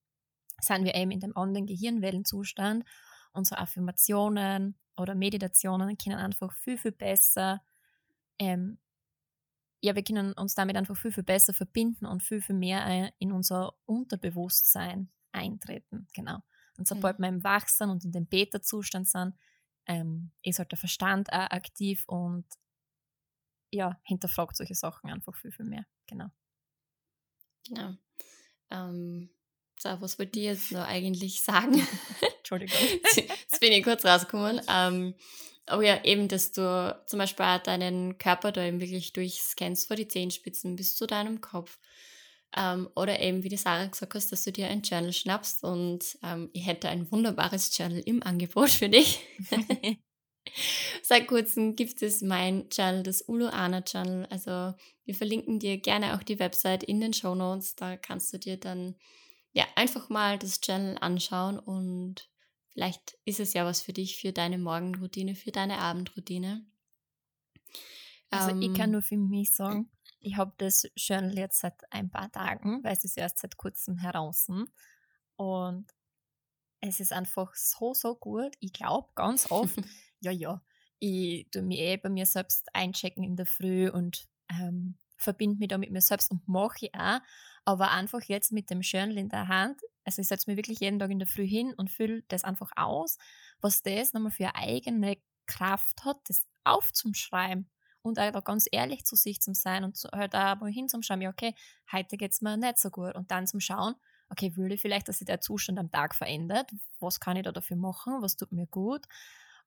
sind 0.62 0.86
wir 0.86 0.96
eben 0.96 1.12
in 1.12 1.20
dem 1.20 1.36
anderen 1.36 1.66
Gehirnwellenzustand 1.66 2.86
unsere 3.34 3.60
Affirmationen 3.60 4.76
oder 4.98 5.16
Meditationen 5.16 5.98
können 5.98 6.18
einfach 6.18 6.54
viel, 6.54 6.78
viel 6.78 6.92
besser, 6.92 7.62
ähm, 8.40 8.78
ja, 9.82 9.96
wir 9.96 10.04
können 10.04 10.34
uns 10.34 10.54
damit 10.54 10.76
einfach 10.76 10.96
viel, 10.96 11.12
viel 11.12 11.24
besser 11.24 11.54
verbinden 11.54 12.06
und 12.06 12.22
viel, 12.22 12.42
viel 12.42 12.56
mehr 12.56 12.86
äh, 12.86 13.12
in 13.18 13.32
unser 13.32 13.74
Unterbewusstsein 13.86 15.10
eintreten. 15.32 16.08
Genau. 16.14 16.40
Und 16.78 16.88
sobald 16.88 17.18
mhm. 17.20 17.24
wir 17.24 17.30
im 17.30 17.44
Wachsen 17.44 17.90
und 17.90 18.06
in 18.06 18.12
dem 18.12 18.28
Beta-Zustand 18.28 19.08
sind, 19.08 19.36
ähm, 19.88 20.32
ist 20.44 20.60
halt 20.60 20.72
der 20.72 20.78
Verstand 20.78 21.32
auch 21.34 21.50
aktiv 21.50 22.04
und 22.08 22.46
ja, 23.72 24.00
hinterfragt 24.04 24.56
solche 24.56 24.76
Sachen 24.76 25.10
einfach 25.10 25.36
viel, 25.36 25.52
viel 25.52 25.66
mehr. 25.66 25.86
Genau. 26.06 26.30
Genau. 27.68 27.94
Ähm, 28.70 29.30
so, 29.82 29.90
was 30.00 30.20
wollte 30.20 30.40
ich 30.40 30.46
jetzt 30.46 30.72
noch 30.72 30.88
eigentlich 30.88 31.42
sagen? 31.42 31.86
Entschuldigung. 32.38 32.78
jetzt 33.16 33.60
bin 33.60 33.72
ich 33.72 33.84
kurz 33.84 34.06
rausgekommen. 34.06 34.62
Ähm, 34.70 35.16
aber 35.66 35.84
ja, 35.84 36.04
eben, 36.04 36.28
dass 36.28 36.52
du 36.52 37.02
zum 37.06 37.20
Beispiel 37.20 37.46
auch 37.46 37.60
deinen 37.60 38.18
Körper 38.18 38.52
da 38.52 38.64
eben 38.64 38.82
wirklich 38.82 39.14
durchscannst 39.14 39.88
vor 39.88 39.96
die 39.96 40.08
Zehenspitzen 40.08 40.76
bis 40.76 40.96
zu 40.96 41.08
deinem 41.08 41.42
Kopf. 41.42 41.80
Ähm, 42.56 42.90
oder 42.96 43.20
eben, 43.22 43.44
wie 43.44 43.50
die 43.50 43.58
Sarah 43.58 43.86
gesagt 43.86 44.14
hast, 44.14 44.32
dass 44.32 44.44
du 44.44 44.52
dir 44.52 44.68
ein 44.68 44.82
Journal 44.82 45.14
schnappst 45.14 45.64
und 45.64 46.18
ähm, 46.22 46.50
ich 46.54 46.68
hätte 46.68 46.90
ein 46.90 47.10
wunderbares 47.10 47.76
Journal 47.78 48.04
im 48.06 48.22
Angebot 48.24 48.70
für 48.70 48.90
dich. 48.90 49.20
Seit 51.04 51.28
kurzem 51.28 51.76
gibt 51.76 52.02
es 52.02 52.22
mein 52.22 52.70
Channel, 52.70 53.04
das 53.04 53.22
Uluana 53.28 53.82
Channel. 53.82 54.26
Also 54.30 54.74
wir 55.06 55.16
verlinken 55.16 55.60
dir 55.60 55.78
gerne 55.78 56.16
auch 56.16 56.24
die 56.24 56.40
Website 56.40 56.84
in 56.84 57.00
den 57.00 57.14
Show 57.14 57.36
Notes. 57.36 57.76
Da 57.76 57.96
kannst 57.96 58.34
du 58.34 58.38
dir 58.38 58.58
dann 58.58 58.96
ja 59.54 59.66
einfach 59.76 60.10
mal 60.10 60.38
das 60.38 60.62
Channel 60.62 60.98
anschauen 61.00 61.60
und 61.60 62.30
vielleicht 62.70 63.18
ist 63.26 63.40
es 63.40 63.54
ja 63.54 63.66
was 63.66 63.82
für 63.82 63.94
dich, 63.94 64.18
für 64.18 64.32
deine 64.32 64.58
Morgenroutine, 64.58 65.36
für 65.36 65.52
deine 65.52 65.80
Abendroutine. 65.80 66.66
Also 68.30 68.52
ähm, 68.52 68.62
ich 68.62 68.74
kann 68.74 68.86
ähm, 68.86 68.92
nur 68.92 69.02
für 69.02 69.18
mich 69.18 69.54
sagen, 69.54 69.92
ich 70.20 70.38
habe 70.38 70.54
das 70.58 70.88
Journal 70.96 71.38
jetzt 71.38 71.60
seit 71.60 71.74
ein 71.92 72.10
paar 72.10 72.32
Tagen, 72.32 72.84
weil 72.84 72.94
es 72.94 73.04
ist 73.04 73.18
erst 73.18 73.40
seit 73.40 73.58
kurzem 73.58 73.98
heraus. 73.98 74.48
Und 75.36 75.92
es 76.80 77.00
ist 77.00 77.12
einfach 77.12 77.54
so, 77.56 77.94
so 77.94 78.16
gut. 78.16 78.56
Ich 78.60 78.74
glaube 78.74 79.10
ganz 79.16 79.52
oft, 79.52 79.76
ja, 80.22 80.32
ja, 80.32 80.64
ich 81.00 81.50
tue 81.52 81.64
mich 81.64 81.80
eh 81.80 81.98
bei 81.98 82.10
mir 82.10 82.26
selbst 82.26 82.74
einchecken 82.74 83.24
in 83.24 83.36
der 83.36 83.48
Früh 83.48 83.90
und 83.90 84.28
ähm, 84.50 84.98
verbinde 85.22 85.58
mich 85.60 85.70
da 85.70 85.78
mit 85.78 85.92
mir 85.92 86.02
selbst 86.02 86.32
und 86.32 86.48
mache 86.48 86.86
ich 86.86 86.96
auch. 86.96 87.20
Aber 87.66 87.92
einfach 87.92 88.22
jetzt 88.24 88.52
mit 88.52 88.70
dem 88.70 88.82
Journal 88.82 89.18
in 89.18 89.30
der 89.30 89.48
Hand, 89.48 89.82
also 90.04 90.22
ich 90.22 90.28
setze 90.28 90.50
mich 90.50 90.58
wirklich 90.58 90.80
jeden 90.80 91.00
Tag 91.00 91.12
in 91.12 91.20
der 91.20 91.28
Früh 91.28 91.48
hin 91.48 91.74
und 91.76 91.92
fülle 91.92 92.24
das 92.28 92.44
einfach 92.44 92.72
aus, 92.76 93.18
was 93.62 93.82
das 93.84 94.14
nochmal 94.14 94.32
für 94.32 94.56
eigene 94.56 95.18
Kraft 95.46 96.04
hat, 96.06 96.18
das 96.28 96.46
aufzuschreiben 96.64 97.70
und 98.02 98.18
einfach 98.18 98.44
ganz 98.44 98.68
ehrlich 98.72 99.06
zu 99.06 99.16
sich 99.16 99.42
zu 99.42 99.54
sein 99.54 99.84
und 99.84 99.98
halt 100.12 100.36
auch 100.36 100.60
mal 100.60 100.72
hinzuschauen, 100.72 101.22
ja, 101.22 101.30
okay, 101.30 101.54
heute 101.92 102.18
geht 102.18 102.32
es 102.32 102.42
mir 102.42 102.58
nicht 102.58 102.80
so 102.80 102.90
gut. 102.90 103.16
Und 103.16 103.30
dann 103.32 103.48
zum 103.48 103.60
Schauen, 103.60 103.96
okay, 104.30 104.56
will 104.56 104.72
ich 104.72 104.82
vielleicht, 104.82 105.08
dass 105.08 105.20
sich 105.20 105.28
der 105.28 105.42
Zustand 105.42 105.78
am 105.78 105.92
Tag 105.92 106.16
verändert, 106.16 106.72
was 107.00 107.20
kann 107.20 107.38
ich 107.38 107.44
da 107.44 107.52
dafür 107.52 107.78
machen, 107.78 108.22
was 108.22 108.38
tut 108.38 108.52
mir 108.52 108.66
gut? 108.68 109.06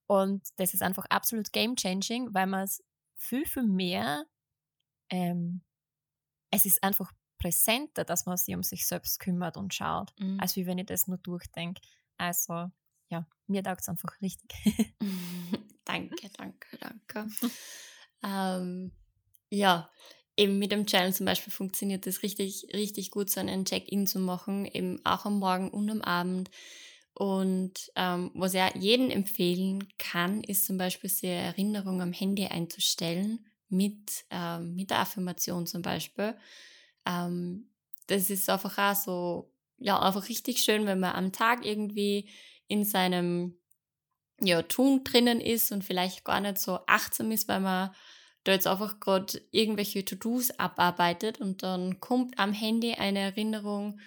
Und 0.06 0.42
das 0.56 0.74
ist 0.74 0.82
einfach 0.82 1.06
absolut 1.06 1.52
game-changing, 1.52 2.34
weil 2.34 2.46
man 2.46 2.64
es 2.64 2.82
viel, 3.14 3.46
viel 3.46 3.62
mehr, 3.64 4.24
ähm, 5.10 5.62
es 6.50 6.66
ist 6.66 6.82
einfach 6.82 7.12
präsenter, 7.38 8.04
dass 8.04 8.26
man 8.26 8.36
sich 8.36 8.54
um 8.54 8.62
sich 8.62 8.86
selbst 8.86 9.20
kümmert 9.20 9.56
und 9.56 9.74
schaut, 9.74 10.12
mhm. 10.18 10.40
als 10.40 10.56
wie 10.56 10.66
wenn 10.66 10.78
ich 10.78 10.86
das 10.86 11.08
nur 11.08 11.18
durchdenke. 11.18 11.80
Also, 12.16 12.70
ja, 13.10 13.26
mir 13.46 13.62
taugt 13.62 13.82
es 13.82 13.88
einfach 13.88 14.20
richtig. 14.22 14.50
danke, 15.84 16.30
danke, 16.38 16.78
danke. 16.78 17.28
ähm, 18.24 18.92
ja, 19.50 19.90
eben 20.36 20.58
mit 20.58 20.72
dem 20.72 20.86
Channel 20.86 21.12
zum 21.12 21.26
Beispiel 21.26 21.52
funktioniert 21.52 22.06
das 22.06 22.22
richtig, 22.22 22.68
richtig 22.72 23.10
gut, 23.10 23.30
so 23.30 23.40
einen 23.40 23.64
Check-in 23.64 24.06
zu 24.06 24.18
machen, 24.18 24.64
eben 24.64 25.04
auch 25.04 25.26
am 25.26 25.38
Morgen 25.38 25.70
und 25.70 25.90
am 25.90 26.02
Abend. 26.02 26.50
Und 27.12 27.92
ähm, 27.94 28.32
was 28.34 28.54
er 28.54 28.76
jeden 28.76 29.10
empfehlen 29.10 29.86
kann, 29.98 30.42
ist 30.42 30.66
zum 30.66 30.78
Beispiel 30.78 31.10
die 31.10 31.26
Erinnerung 31.26 32.02
am 32.02 32.12
Handy 32.12 32.46
einzustellen 32.46 33.46
mit, 33.74 34.24
ähm, 34.30 34.74
mit 34.74 34.90
der 34.90 35.00
Affirmation 35.00 35.66
zum 35.66 35.82
Beispiel. 35.82 36.36
Ähm, 37.06 37.70
das 38.06 38.30
ist 38.30 38.48
einfach 38.48 38.78
auch 38.78 38.94
so, 38.94 39.52
ja, 39.78 39.98
einfach 40.00 40.28
richtig 40.28 40.62
schön, 40.62 40.86
wenn 40.86 41.00
man 41.00 41.14
am 41.14 41.32
Tag 41.32 41.64
irgendwie 41.64 42.28
in 42.66 42.84
seinem 42.84 43.56
ja, 44.40 44.62
Tun 44.62 45.04
drinnen 45.04 45.40
ist 45.40 45.72
und 45.72 45.84
vielleicht 45.84 46.24
gar 46.24 46.40
nicht 46.40 46.58
so 46.58 46.80
achtsam 46.86 47.30
ist, 47.30 47.48
weil 47.48 47.60
man 47.60 47.90
da 48.44 48.52
jetzt 48.52 48.66
einfach 48.66 49.00
gerade 49.00 49.40
irgendwelche 49.50 50.04
To-Dos 50.04 50.50
abarbeitet 50.58 51.40
und 51.40 51.62
dann 51.62 52.00
kommt 52.00 52.38
am 52.38 52.52
Handy 52.52 52.94
eine 52.94 53.20
Erinnerung, 53.20 54.00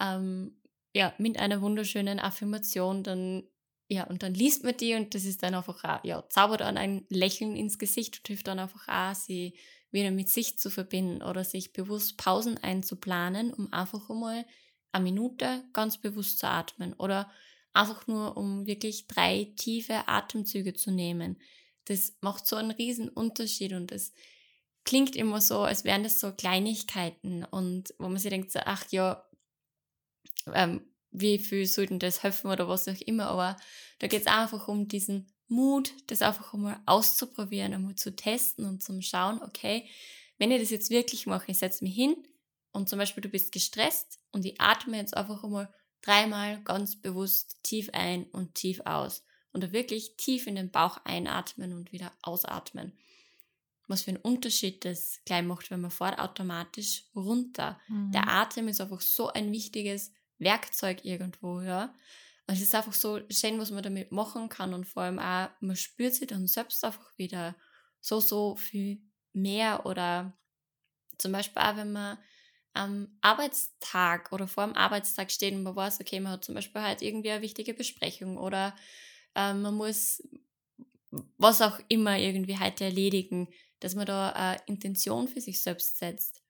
ähm, 0.00 0.56
ja, 0.94 1.12
mit 1.18 1.38
einer 1.38 1.60
wunderschönen 1.62 2.20
Affirmation, 2.20 3.02
dann, 3.02 3.44
ja, 3.88 4.04
und 4.04 4.22
dann 4.22 4.34
liest 4.34 4.64
man 4.64 4.76
die 4.76 4.94
und 4.94 5.14
das 5.14 5.24
ist 5.24 5.42
dann 5.42 5.54
einfach 5.54 5.84
auch, 5.84 6.04
ja, 6.04 6.26
zaubert 6.28 6.60
dann 6.60 6.78
ein 6.78 7.04
Lächeln 7.08 7.56
ins 7.56 7.78
Gesicht 7.78 8.18
und 8.18 8.28
hilft 8.28 8.46
dann 8.48 8.58
einfach 8.58 8.88
auch, 8.88 9.14
sie 9.14 9.54
wieder 9.90 10.10
mit 10.10 10.28
sich 10.28 10.58
zu 10.58 10.70
verbinden 10.70 11.22
oder 11.22 11.44
sich 11.44 11.72
bewusst 11.72 12.16
Pausen 12.16 12.56
einzuplanen, 12.58 13.52
um 13.52 13.72
einfach 13.72 14.08
einmal 14.08 14.46
eine 14.92 15.04
Minute 15.04 15.64
ganz 15.72 15.98
bewusst 15.98 16.38
zu 16.38 16.48
atmen 16.48 16.94
oder 16.94 17.30
einfach 17.74 18.06
nur, 18.06 18.36
um 18.36 18.66
wirklich 18.66 19.06
drei 19.06 19.52
tiefe 19.56 20.08
Atemzüge 20.08 20.74
zu 20.74 20.90
nehmen. 20.90 21.38
Das 21.86 22.14
macht 22.20 22.46
so 22.46 22.56
einen 22.56 22.70
riesen 22.70 23.08
Unterschied 23.08 23.72
und 23.72 23.90
das 23.90 24.12
klingt 24.84 25.16
immer 25.16 25.40
so, 25.40 25.60
als 25.60 25.84
wären 25.84 26.02
das 26.02 26.20
so 26.20 26.32
Kleinigkeiten 26.32 27.44
und 27.44 27.94
wo 27.98 28.08
man 28.08 28.18
sich 28.18 28.30
denkt, 28.30 28.52
so, 28.52 28.60
ach 28.64 28.84
ja, 28.90 29.24
ähm, 30.54 30.91
wie 31.12 31.38
viel 31.38 31.66
sollten 31.66 31.98
das 31.98 32.22
helfen 32.22 32.50
oder 32.50 32.68
was 32.68 32.88
auch 32.88 33.00
immer, 33.06 33.28
aber 33.28 33.56
da 33.98 34.08
geht 34.08 34.22
es 34.22 34.26
einfach 34.26 34.66
um 34.68 34.88
diesen 34.88 35.30
Mut, 35.48 35.92
das 36.06 36.22
einfach 36.22 36.54
einmal 36.54 36.80
auszuprobieren, 36.86 37.74
einmal 37.74 37.94
zu 37.94 38.16
testen 38.16 38.66
und 38.66 38.82
zum 38.82 39.02
Schauen, 39.02 39.40
okay, 39.42 39.88
wenn 40.38 40.50
ich 40.50 40.60
das 40.60 40.70
jetzt 40.70 40.90
wirklich 40.90 41.26
mache, 41.26 41.52
ich 41.52 41.58
setze 41.58 41.84
mich 41.84 41.94
hin 41.94 42.16
und 42.72 42.88
zum 42.88 42.98
Beispiel 42.98 43.20
du 43.20 43.28
bist 43.28 43.52
gestresst 43.52 44.18
und 44.32 44.44
ich 44.44 44.60
atme 44.60 44.96
jetzt 44.96 45.16
einfach 45.16 45.44
einmal 45.44 45.72
dreimal 46.00 46.60
ganz 46.64 46.96
bewusst 46.96 47.62
tief 47.62 47.90
ein 47.92 48.24
und 48.24 48.54
tief 48.54 48.80
aus 48.84 49.24
und 49.52 49.62
da 49.62 49.72
wirklich 49.72 50.16
tief 50.16 50.46
in 50.46 50.56
den 50.56 50.70
Bauch 50.70 50.98
einatmen 51.04 51.74
und 51.74 51.92
wieder 51.92 52.12
ausatmen. 52.22 52.92
Was 53.88 54.02
für 54.02 54.12
einen 54.12 54.22
Unterschied 54.22 54.84
das 54.84 55.20
gleich 55.26 55.44
macht, 55.44 55.70
wenn 55.70 55.82
man 55.82 55.90
fährt 55.90 56.18
automatisch 56.18 57.04
runter. 57.14 57.78
Mhm. 57.88 58.12
Der 58.12 58.28
Atem 58.28 58.68
ist 58.68 58.80
einfach 58.80 59.02
so 59.02 59.28
ein 59.28 59.52
wichtiges 59.52 60.12
Werkzeug 60.42 61.04
irgendwo, 61.04 61.60
ja. 61.60 61.94
Und 62.46 62.54
es 62.54 62.60
ist 62.62 62.74
einfach 62.74 62.92
so 62.92 63.20
schön, 63.30 63.58
was 63.60 63.70
man 63.70 63.82
damit 63.82 64.12
machen 64.12 64.48
kann 64.48 64.74
und 64.74 64.86
vor 64.86 65.04
allem 65.04 65.18
auch, 65.18 65.48
man 65.60 65.76
spürt 65.76 66.14
sich 66.14 66.28
dann 66.28 66.46
selbst 66.46 66.84
einfach 66.84 67.16
wieder 67.16 67.54
so, 68.00 68.20
so 68.20 68.56
viel 68.56 69.00
mehr 69.32 69.86
oder 69.86 70.36
zum 71.18 71.32
Beispiel 71.32 71.62
auch, 71.62 71.76
wenn 71.76 71.92
man 71.92 72.18
am 72.74 73.08
Arbeitstag 73.20 74.32
oder 74.32 74.48
vor 74.48 74.64
dem 74.66 74.74
Arbeitstag 74.76 75.30
steht 75.30 75.54
und 75.54 75.62
man 75.62 75.76
weiß, 75.76 76.00
okay, 76.00 76.20
man 76.20 76.32
hat 76.32 76.44
zum 76.44 76.54
Beispiel 76.54 76.82
halt 76.82 77.02
irgendwie 77.02 77.30
eine 77.30 77.42
wichtige 77.42 77.74
Besprechung 77.74 78.38
oder 78.38 78.74
äh, 79.34 79.54
man 79.54 79.74
muss 79.74 80.22
was 81.38 81.60
auch 81.60 81.78
immer 81.88 82.18
irgendwie 82.18 82.58
heute 82.58 82.84
erledigen, 82.84 83.48
dass 83.80 83.94
man 83.94 84.06
da 84.06 84.30
eine 84.30 84.60
Intention 84.66 85.28
für 85.28 85.40
sich 85.40 85.60
selbst 85.62 85.98
setzt. 85.98 86.42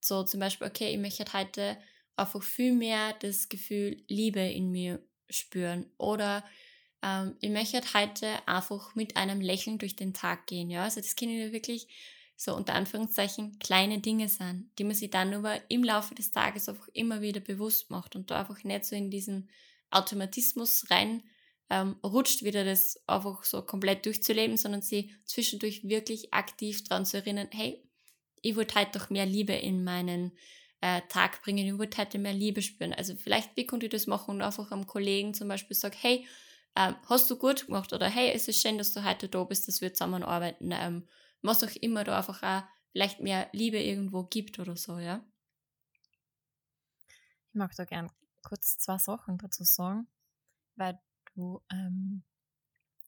So 0.00 0.24
zum 0.24 0.40
Beispiel, 0.40 0.66
okay, 0.66 0.92
ich 0.92 0.98
möchte 0.98 1.24
heute 1.32 1.78
einfach 2.16 2.42
viel 2.42 2.72
mehr 2.72 3.14
das 3.20 3.48
Gefühl 3.48 4.02
Liebe 4.08 4.40
in 4.40 4.70
mir 4.70 5.02
spüren. 5.30 5.86
Oder 5.98 6.44
ähm, 7.02 7.36
ich 7.40 7.50
möchte 7.50 7.80
heute 7.94 8.26
einfach 8.46 8.94
mit 8.94 9.16
einem 9.16 9.40
Lächeln 9.40 9.78
durch 9.78 9.96
den 9.96 10.14
Tag 10.14 10.46
gehen. 10.46 10.70
Ja, 10.70 10.84
also 10.84 11.00
das 11.00 11.16
können 11.16 11.38
ja 11.38 11.52
wirklich 11.52 11.88
so 12.36 12.56
unter 12.56 12.74
Anführungszeichen 12.74 13.58
kleine 13.58 14.00
Dinge 14.00 14.28
sein, 14.28 14.70
die 14.78 14.84
man 14.84 14.94
sich 14.94 15.10
dann 15.10 15.32
aber 15.32 15.58
im 15.70 15.84
Laufe 15.84 16.14
des 16.14 16.32
Tages 16.32 16.68
einfach 16.68 16.88
immer 16.92 17.20
wieder 17.20 17.40
bewusst 17.40 17.90
macht 17.90 18.16
und 18.16 18.30
da 18.30 18.40
einfach 18.40 18.62
nicht 18.64 18.84
so 18.84 18.96
in 18.96 19.10
diesen 19.10 19.48
Automatismus 19.90 20.90
rein 20.90 21.22
ähm, 21.70 21.96
rutscht, 22.04 22.42
wieder 22.42 22.64
das 22.64 23.02
einfach 23.06 23.44
so 23.44 23.62
komplett 23.62 24.04
durchzuleben, 24.04 24.56
sondern 24.56 24.82
sie 24.82 25.14
zwischendurch 25.24 25.88
wirklich 25.88 26.34
aktiv 26.34 26.84
daran 26.84 27.06
zu 27.06 27.16
erinnern, 27.16 27.48
hey, 27.50 27.82
ich 28.42 28.56
wollte 28.56 28.78
heute 28.78 28.98
doch 28.98 29.08
mehr 29.08 29.24
Liebe 29.24 29.54
in 29.54 29.84
meinen 29.84 30.32
äh, 30.82 31.00
Tag 31.08 31.42
bringen, 31.42 31.66
ich 31.66 31.78
würde 31.78 31.96
heute 31.96 32.18
mehr 32.18 32.32
Liebe 32.32 32.60
spüren. 32.60 32.92
Also 32.92 33.14
vielleicht, 33.14 33.56
wie 33.56 33.66
könnt 33.66 33.84
ihr 33.84 33.88
das 33.88 34.08
machen 34.08 34.32
und 34.32 34.42
einfach 34.42 34.72
am 34.72 34.86
Kollegen 34.86 35.32
zum 35.32 35.46
Beispiel 35.46 35.76
sagen, 35.76 35.96
hey, 35.98 36.26
ähm, 36.74 36.96
hast 37.08 37.30
du 37.30 37.38
gut 37.38 37.66
gemacht 37.66 37.92
oder 37.92 38.08
hey, 38.08 38.32
es 38.32 38.48
ist 38.48 38.60
schön, 38.60 38.78
dass 38.78 38.92
du 38.92 39.04
heute 39.04 39.28
da 39.28 39.44
bist, 39.44 39.68
dass 39.68 39.80
wir 39.80 39.94
zusammenarbeiten. 39.94 40.70
Ähm, 40.72 41.08
was 41.40 41.62
auch 41.62 41.74
immer 41.80 42.02
da 42.02 42.18
einfach 42.18 42.42
auch 42.42 42.64
vielleicht 42.90 43.20
mehr 43.20 43.48
Liebe 43.52 43.80
irgendwo 43.80 44.24
gibt 44.24 44.58
oder 44.58 44.76
so, 44.76 44.98
ja. 44.98 45.24
Ich 47.48 47.54
mag 47.54 47.74
da 47.76 47.84
gern 47.84 48.10
kurz 48.42 48.76
zwei 48.78 48.98
Sachen 48.98 49.38
dazu 49.38 49.62
sagen, 49.62 50.08
weil 50.74 50.98
du 51.34 51.62
ähm, 51.70 52.24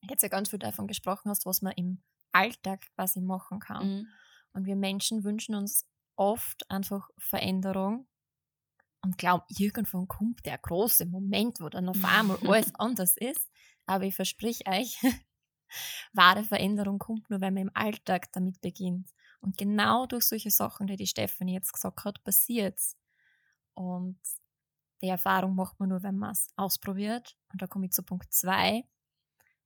jetzt 0.09 0.22
ja 0.22 0.29
ganz 0.29 0.51
viel 0.51 0.61
davon 0.61 0.87
gesprochen 0.87 1.29
hast, 1.29 1.45
was 1.45 1.61
man 1.61 1.72
im 1.72 2.03
Alltag 2.31 2.83
quasi 2.95 3.20
machen 3.20 3.59
kann. 3.59 3.89
Mhm. 3.89 4.09
Und 4.53 4.66
wir 4.66 4.77
Menschen 4.77 5.25
wünschen 5.25 5.57
uns 5.57 5.89
oft 6.16 6.68
einfach 6.70 7.10
Veränderung 7.18 8.06
und 9.02 9.18
glauben, 9.18 9.44
irgendwann 9.48 10.08
kommt 10.08 10.44
der 10.46 10.58
große 10.58 11.06
Moment, 11.06 11.60
wo 11.60 11.68
dann 11.68 11.88
auf 11.88 12.04
einmal 12.04 12.38
alles 12.46 12.74
anders 12.76 13.16
ist. 13.16 13.50
Aber 13.86 14.04
ich 14.04 14.14
versprich 14.14 14.66
euch, 14.68 14.98
wahre 16.12 16.44
Veränderung 16.44 16.98
kommt 16.98 17.28
nur, 17.30 17.40
wenn 17.40 17.54
man 17.54 17.64
im 17.64 17.70
Alltag 17.74 18.32
damit 18.32 18.60
beginnt. 18.60 19.10
Und 19.40 19.58
genau 19.58 20.06
durch 20.06 20.24
solche 20.24 20.50
Sachen, 20.50 20.86
die 20.86 20.96
die 20.96 21.06
Stefanie 21.06 21.54
jetzt 21.54 21.72
gesagt 21.72 22.04
hat, 22.04 22.24
passiert 22.24 22.80
Und 23.74 24.18
die 25.02 25.08
Erfahrung 25.08 25.54
macht 25.54 25.78
man 25.80 25.90
nur, 25.90 26.02
wenn 26.02 26.16
man 26.16 26.32
es 26.32 26.48
ausprobiert. 26.56 27.36
Und 27.52 27.60
da 27.60 27.66
komme 27.66 27.86
ich 27.86 27.92
zu 27.92 28.02
Punkt 28.02 28.32
zwei. 28.32 28.84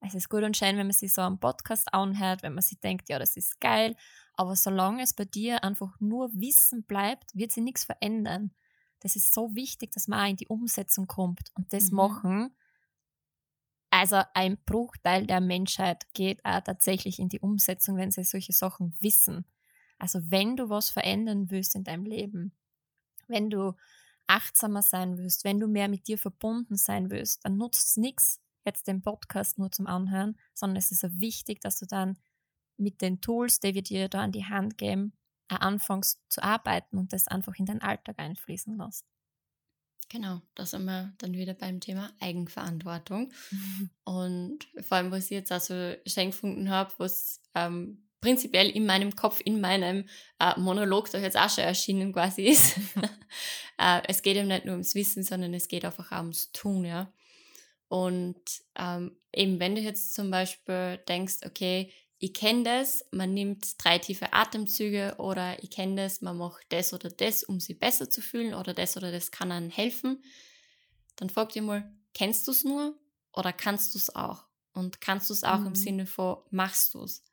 Es 0.00 0.14
ist 0.14 0.28
gut 0.28 0.42
und 0.44 0.56
schön, 0.56 0.76
wenn 0.76 0.86
man 0.86 0.92
sich 0.92 1.12
so 1.12 1.22
einen 1.22 1.40
Podcast 1.40 1.92
anhört, 1.92 2.42
wenn 2.42 2.54
man 2.54 2.62
sich 2.62 2.78
denkt, 2.78 3.08
ja, 3.08 3.18
das 3.18 3.36
ist 3.36 3.60
geil. 3.60 3.96
Aber 4.34 4.54
solange 4.54 5.02
es 5.02 5.12
bei 5.12 5.24
dir 5.24 5.64
einfach 5.64 5.98
nur 6.00 6.30
Wissen 6.34 6.84
bleibt, 6.84 7.34
wird 7.34 7.50
sich 7.50 7.64
nichts 7.64 7.84
verändern. 7.84 8.52
Das 9.00 9.16
ist 9.16 9.34
so 9.34 9.54
wichtig, 9.54 9.92
dass 9.92 10.08
man 10.08 10.20
auch 10.20 10.30
in 10.30 10.36
die 10.36 10.48
Umsetzung 10.48 11.06
kommt. 11.06 11.50
Und 11.54 11.72
das 11.72 11.90
mhm. 11.90 11.96
machen, 11.96 12.56
also 13.90 14.22
ein 14.34 14.58
Bruchteil 14.64 15.26
der 15.26 15.40
Menschheit 15.40 16.12
geht 16.14 16.44
auch 16.44 16.60
tatsächlich 16.60 17.18
in 17.18 17.28
die 17.28 17.40
Umsetzung, 17.40 17.96
wenn 17.96 18.10
sie 18.10 18.24
solche 18.24 18.52
Sachen 18.52 18.94
wissen. 19.00 19.44
Also 19.98 20.20
wenn 20.30 20.56
du 20.56 20.68
was 20.68 20.90
verändern 20.90 21.50
willst 21.50 21.74
in 21.74 21.84
deinem 21.84 22.04
Leben, 22.04 22.52
wenn 23.26 23.50
du 23.50 23.74
achtsamer 24.26 24.82
sein 24.82 25.18
willst, 25.18 25.44
wenn 25.44 25.58
du 25.58 25.66
mehr 25.66 25.88
mit 25.88 26.06
dir 26.06 26.18
verbunden 26.18 26.76
sein 26.76 27.10
willst, 27.10 27.44
dann 27.44 27.56
nutzt 27.56 27.88
es 27.88 27.96
nichts, 27.96 28.40
jetzt 28.68 28.86
den 28.86 29.02
Podcast 29.02 29.58
nur 29.58 29.70
zum 29.70 29.86
Anhören, 29.86 30.38
sondern 30.54 30.76
es 30.76 30.92
ist 30.92 31.04
auch 31.04 31.10
wichtig, 31.14 31.60
dass 31.60 31.78
du 31.78 31.86
dann 31.86 32.18
mit 32.76 33.00
den 33.00 33.20
Tools, 33.20 33.60
die 33.60 33.74
wir 33.74 33.82
dir 33.82 34.08
da 34.08 34.22
an 34.22 34.32
die 34.32 34.44
Hand 34.44 34.78
geben, 34.78 35.12
auch 35.48 35.60
anfängst 35.60 36.20
zu 36.28 36.42
arbeiten 36.42 36.98
und 36.98 37.12
das 37.12 37.26
einfach 37.28 37.54
in 37.56 37.66
deinen 37.66 37.82
Alltag 37.82 38.18
einfließen 38.18 38.76
lässt. 38.78 39.04
Genau, 40.10 40.40
da 40.54 40.64
sind 40.64 40.84
wir 40.84 41.12
dann 41.18 41.34
wieder 41.34 41.54
beim 41.54 41.80
Thema 41.80 42.10
Eigenverantwortung. 42.20 43.30
Und 44.04 44.66
vor 44.80 44.96
allem, 44.96 45.10
was 45.10 45.24
ich 45.24 45.32
jetzt 45.32 45.52
auch 45.52 45.60
so 45.60 45.94
schön 46.06 46.30
gefunden 46.30 46.70
habe, 46.70 46.94
was 46.96 47.42
ähm, 47.54 48.08
prinzipiell 48.20 48.70
in 48.70 48.86
meinem 48.86 49.14
Kopf, 49.14 49.40
in 49.44 49.60
meinem 49.60 50.08
äh, 50.38 50.58
Monolog 50.58 51.10
doch 51.10 51.20
jetzt 51.20 51.36
auch 51.36 51.50
schon 51.50 51.64
erschienen 51.64 52.12
quasi 52.12 52.44
ist. 52.44 52.78
äh, 53.78 54.00
es 54.08 54.22
geht 54.22 54.36
eben 54.36 54.48
nicht 54.48 54.64
nur 54.64 54.72
ums 54.72 54.94
Wissen, 54.94 55.22
sondern 55.22 55.52
es 55.52 55.68
geht 55.68 55.84
einfach 55.84 56.10
auch 56.10 56.18
ums 56.18 56.52
Tun, 56.52 56.84
ja. 56.84 57.12
Und 57.88 58.42
ähm, 58.76 59.16
eben, 59.32 59.60
wenn 59.60 59.74
du 59.74 59.80
jetzt 59.80 60.14
zum 60.14 60.30
Beispiel 60.30 60.98
denkst, 61.08 61.38
okay, 61.46 61.92
ich 62.18 62.34
kenne 62.34 62.64
das, 62.64 63.04
man 63.12 63.32
nimmt 63.32 63.82
drei 63.82 63.98
tiefe 63.98 64.32
Atemzüge 64.32 65.14
oder 65.18 65.62
ich 65.62 65.70
kenne 65.70 66.02
das, 66.02 66.20
man 66.20 66.36
macht 66.36 66.66
das 66.70 66.92
oder 66.92 67.10
das, 67.10 67.44
um 67.44 67.60
sich 67.60 67.78
besser 67.78 68.10
zu 68.10 68.20
fühlen 68.20 68.54
oder 68.54 68.74
das 68.74 68.96
oder 68.96 69.12
das 69.12 69.30
kann 69.30 69.52
einem 69.52 69.70
helfen, 69.70 70.22
dann 71.16 71.30
frag 71.30 71.50
dich 71.50 71.62
mal, 71.62 71.90
kennst 72.14 72.46
du 72.46 72.50
es 72.50 72.64
nur 72.64 72.98
oder 73.32 73.52
kannst 73.52 73.94
du 73.94 73.98
es 73.98 74.14
auch? 74.14 74.44
Und 74.72 75.00
kannst 75.00 75.30
du 75.30 75.34
es 75.34 75.44
auch 75.44 75.60
mhm. 75.60 75.68
im 75.68 75.74
Sinne 75.74 76.06
von, 76.06 76.38
machst 76.50 76.94
du 76.94 77.02
es? 77.02 77.24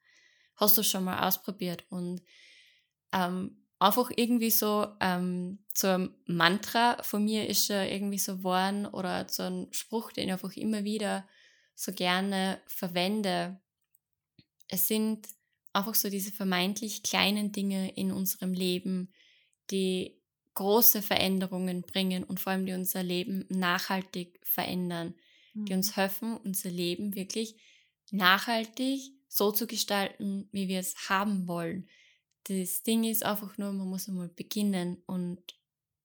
Hast 0.56 0.78
du 0.78 0.82
es 0.82 0.88
schon 0.88 1.04
mal 1.04 1.28
ausprobiert? 1.28 1.86
Und 1.90 2.22
ähm, 3.12 3.65
einfach 3.86 4.12
irgendwie 4.16 4.52
so, 4.52 4.88
ähm, 5.00 5.60
ein 5.84 6.10
Mantra 6.26 7.02
von 7.04 7.24
mir 7.24 7.48
ist 7.48 7.68
schon 7.68 7.86
irgendwie 7.86 8.18
so 8.18 8.38
geworden 8.38 8.88
oder 8.88 9.28
so 9.30 9.44
ein 9.44 9.68
Spruch, 9.72 10.12
den 10.12 10.26
ich 10.26 10.34
einfach 10.34 10.54
immer 10.54 10.84
wieder 10.84 11.28
so 11.76 11.94
gerne 11.94 12.62
verwende, 12.66 13.60
es 14.68 14.88
sind 14.88 15.28
einfach 15.74 15.94
so 15.94 16.10
diese 16.10 16.32
vermeintlich 16.32 17.04
kleinen 17.04 17.52
Dinge 17.52 17.92
in 17.96 18.12
unserem 18.12 18.54
Leben, 18.54 19.14
die 19.70 20.18
große 20.56 21.02
Veränderungen 21.02 21.84
bringen 21.84 22.24
und 22.24 22.40
vor 22.40 22.54
allem 22.54 22.66
die 22.66 22.74
unser 22.74 23.04
Leben 23.04 23.46
nachhaltig 23.50 24.40
verändern, 24.44 25.14
mhm. 25.54 25.66
die 25.66 25.74
uns 25.74 25.92
mhm. 25.92 25.96
helfen, 25.96 26.38
unser 26.38 26.70
Leben 26.70 27.14
wirklich 27.14 27.56
nachhaltig 28.10 29.12
so 29.28 29.52
zu 29.52 29.68
gestalten, 29.68 30.48
wie 30.52 30.70
wir 30.70 30.80
es 30.80 31.10
haben 31.10 31.48
wollen. 31.48 31.88
Das 32.46 32.84
Ding 32.84 33.04
ist 33.04 33.26
einfach 33.26 33.58
nur, 33.58 33.72
man 33.74 33.88
muss 33.88 34.08
einmal 34.08 34.30
beginnen 34.30 35.02
und 35.06 35.42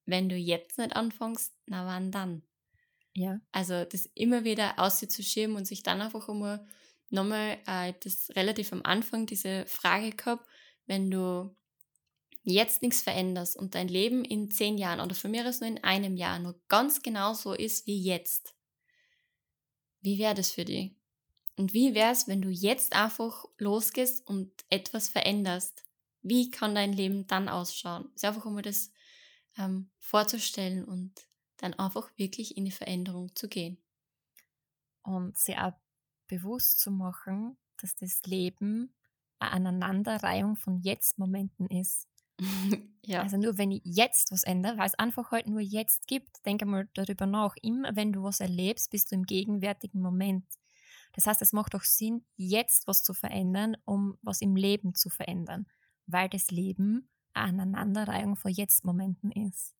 wenn 0.07 0.29
du 0.29 0.37
jetzt 0.37 0.79
nicht 0.79 0.97
anfängst, 0.97 1.55
na 1.67 1.87
wann 1.87 2.11
dann? 2.11 2.43
Ja. 3.15 3.41
Also 3.53 3.85
das 3.85 4.07
immer 4.15 4.45
wieder 4.45 4.79
auszuschieben 4.79 5.57
und 5.57 5.67
sich 5.67 5.83
dann 5.83 6.01
einfach 6.01 6.29
einmal 6.29 6.67
nochmal, 7.11 7.59
äh, 7.67 7.93
das 8.03 8.31
relativ 8.35 8.73
am 8.73 8.83
Anfang 8.85 9.27
diese 9.27 9.67
Frage 9.67 10.11
gehabt, 10.13 10.47
wenn 10.87 11.11
du 11.11 11.55
jetzt 12.43 12.83
nichts 12.83 13.03
veränderst 13.03 13.57
und 13.57 13.75
dein 13.75 13.89
Leben 13.89 14.25
in 14.25 14.51
zehn 14.51 14.79
Jahren 14.79 15.01
oder 15.01 15.15
von 15.15 15.31
mir 15.31 15.47
aus 15.47 15.61
nur 15.61 15.69
in 15.69 15.85
einem 15.85 16.17
Jahr 16.17 16.39
nur 16.39 16.59
ganz 16.69 17.03
genau 17.03 17.35
so 17.35 17.53
ist 17.53 17.87
wie 17.87 18.03
jetzt, 18.03 18.55
wie 20.01 20.19
wäre 20.19 20.35
das 20.35 20.53
für 20.53 20.65
dich? 20.65 20.93
Und 21.57 21.75
wie 21.75 21.95
wäre 21.95 22.13
es, 22.13 22.27
wenn 22.27 22.41
du 22.41 22.49
jetzt 22.49 22.95
einfach 22.95 23.45
losgehst 23.59 24.27
und 24.27 24.51
etwas 24.71 25.11
veränderst? 25.11 25.85
Wie 26.23 26.51
kann 26.51 26.75
dein 26.75 26.93
Leben 26.93 27.27
dann 27.27 27.49
ausschauen? 27.49 28.11
Ist 28.15 28.25
einfach 28.25 28.45
um 28.45 28.61
das 28.63 28.93
ähm, 29.57 29.91
vorzustellen 29.99 30.85
und 30.85 31.13
dann 31.57 31.75
einfach 31.75 32.11
wirklich 32.17 32.57
in 32.57 32.65
die 32.65 32.71
Veränderung 32.71 33.35
zu 33.35 33.49
gehen. 33.49 33.79
Und 35.03 35.39
sie 35.39 35.57
auch 35.57 35.73
bewusst 36.27 36.81
zu 36.81 36.91
machen, 36.91 37.57
dass 37.79 37.95
das 37.97 38.23
Leben 38.25 38.95
eine 39.39 39.53
Aneinanderreihung 39.53 40.57
von 40.57 40.81
Jetzt-Momenten 40.81 41.67
ist. 41.69 42.07
ja. 43.05 43.23
Also 43.23 43.37
nur 43.37 43.59
wenn 43.59 43.71
ich 43.71 43.83
jetzt 43.85 44.33
was 44.33 44.45
ändere, 44.45 44.79
weil 44.79 44.87
es 44.87 44.99
einfach 44.99 45.31
halt 45.31 45.47
nur 45.47 45.61
jetzt 45.61 46.07
gibt, 46.07 46.45
denke 46.47 46.67
mal 46.67 46.89
darüber 46.95 47.27
nach. 47.27 47.55
Immer 47.63 47.97
wenn 47.97 48.13
du 48.13 48.23
was 48.23 48.41
erlebst, 48.41 48.91
bist 48.91 49.11
du 49.11 49.17
im 49.17 49.25
gegenwärtigen 49.25 50.01
Moment. 50.01 50.45
Das 51.13 51.27
heißt, 51.27 51.43
es 51.43 51.53
macht 51.53 51.75
doch 51.75 51.83
Sinn, 51.83 52.25
jetzt 52.37 52.87
was 52.87 53.03
zu 53.03 53.15
verändern, 53.15 53.77
um 53.85 54.17
was 54.23 54.41
im 54.41 54.57
Leben 54.57 54.95
zu 54.95 55.11
verändern, 55.11 55.67
weil 56.13 56.29
das 56.29 56.51
Leben 56.51 57.09
eine 57.33 57.63
Aneinanderreihung 57.63 58.37
von 58.37 58.51
Jetzt-Momenten 58.51 59.31
ist. 59.31 59.75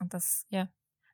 Und 0.00 0.14
das, 0.14 0.46
ja, 0.48 0.68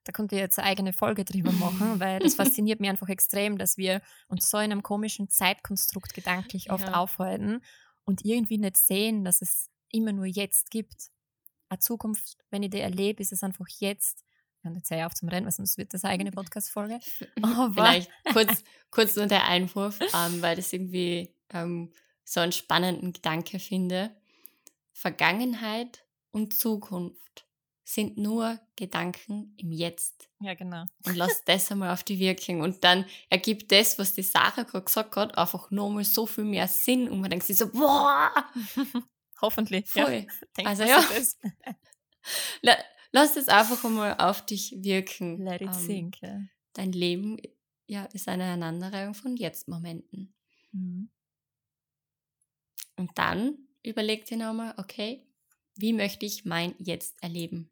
da 0.05 0.13
könnte 0.13 0.37
ich 0.37 0.41
jetzt 0.41 0.59
eine 0.59 0.69
eigene 0.69 0.93
Folge 0.93 1.25
drüber 1.25 1.53
machen, 1.53 2.01
weil 2.01 2.21
das 2.21 2.37
fasziniert 2.37 2.81
mich 2.81 2.91
einfach 2.91 3.09
extrem, 3.09 3.59
dass 3.59 3.77
wir 3.77 4.01
uns 4.29 4.49
so 4.49 4.59
in 4.59 4.73
einem 4.73 4.83
komischen 4.83 5.29
Zeitkonstrukt 5.29 6.15
gedanklich 6.15 6.71
oft 6.71 6.87
ja. 6.87 6.95
aufhalten 6.95 7.63
und 8.05 8.25
irgendwie 8.25 8.59
nicht 8.59 8.77
sehen, 8.77 9.25
dass 9.25 9.43
es 9.43 9.69
immer 9.91 10.13
nur 10.13 10.27
jetzt 10.27 10.71
gibt. 10.71 11.11
Eine 11.69 11.81
Zukunft, 11.81 12.39
wenn 12.51 12.63
ich 12.63 12.71
die 12.71 12.81
erlebe, 12.81 13.23
ist 13.23 13.33
es 13.33 13.43
einfach 13.43 13.67
jetzt. 13.79 14.23
Ja, 14.63 14.71
jetzt 14.71 14.89
sei 14.89 15.05
auf 15.05 15.15
zum 15.15 15.29
Rennen, 15.29 15.47
weil 15.47 15.53
sonst 15.53 15.77
wird 15.79 15.93
das 15.93 16.05
eigene 16.05 16.31
Podcast-Folge. 16.31 17.01
Vielleicht 17.75 18.11
kurz, 18.33 18.65
kurz 18.91 19.17
nur 19.17 19.27
der 19.27 19.45
Einwurf, 19.47 19.99
ähm, 20.01 20.43
weil 20.43 20.57
das 20.57 20.73
irgendwie 20.73 21.35
ähm, 21.51 21.93
so 22.27 22.41
einen 22.41 22.53
spannenden 22.53 23.13
Gedanke 23.13 23.59
finde. 23.59 24.15
Vergangenheit 24.93 26.05
und 26.33 26.53
Zukunft 26.53 27.47
sind 27.85 28.19
nur 28.19 28.59
Gedanken 28.75 29.55
im 29.59 29.71
Jetzt. 29.71 30.29
Ja, 30.41 30.55
genau. 30.55 30.85
Und 31.05 31.17
lass 31.17 31.45
das 31.45 31.71
einmal 31.71 31.93
auf 31.93 32.03
die 32.03 32.19
wirken. 32.19 32.61
Und 32.61 32.83
dann 32.83 33.07
ergibt 33.31 33.71
das, 33.71 33.97
was 33.99 34.13
die 34.13 34.25
Sarah 34.25 34.65
gerade 34.65 34.85
gesagt 34.85 35.15
hat, 35.15 35.39
einfach 35.39 35.71
nochmal 35.71 36.05
so 36.05 36.27
viel 36.27 36.45
mehr 36.45 36.67
Sinn. 36.67 37.09
Und 37.09 37.21
man 37.21 37.31
denkt 37.31 37.47
sich 37.47 37.57
so, 37.57 37.71
boah! 37.71 38.33
Hoffentlich. 39.41 39.89
Voll. 39.89 40.27
Ja. 40.59 40.65
also 40.67 40.83
ja. 42.63 42.77
lass 43.13 43.35
das 43.35 43.49
einfach 43.49 43.85
einmal 43.85 44.17
auf 44.19 44.45
dich 44.45 44.75
wirken. 44.79 45.39
Let 45.45 45.61
it 45.61 45.69
um, 45.69 45.75
ähm, 45.75 45.87
sink. 45.87 46.23
Ja. 46.23 46.41
Dein 46.73 46.91
Leben 46.91 47.37
ja, 47.87 48.07
ist 48.07 48.27
eine 48.27 48.45
Aneinanderreihung 48.45 49.15
von 49.15 49.37
Jetzt-Momenten. 49.37 50.35
Mhm. 50.73 51.11
Und 52.97 53.11
dann 53.19 53.59
überleg 53.83 54.25
dir 54.27 54.37
nochmal, 54.37 54.75
okay, 54.79 55.23
wie 55.77 55.93
möchte 55.93 56.27
ich 56.27 56.45
mein 56.45 56.75
Jetzt 56.79 57.23
erleben? 57.23 57.71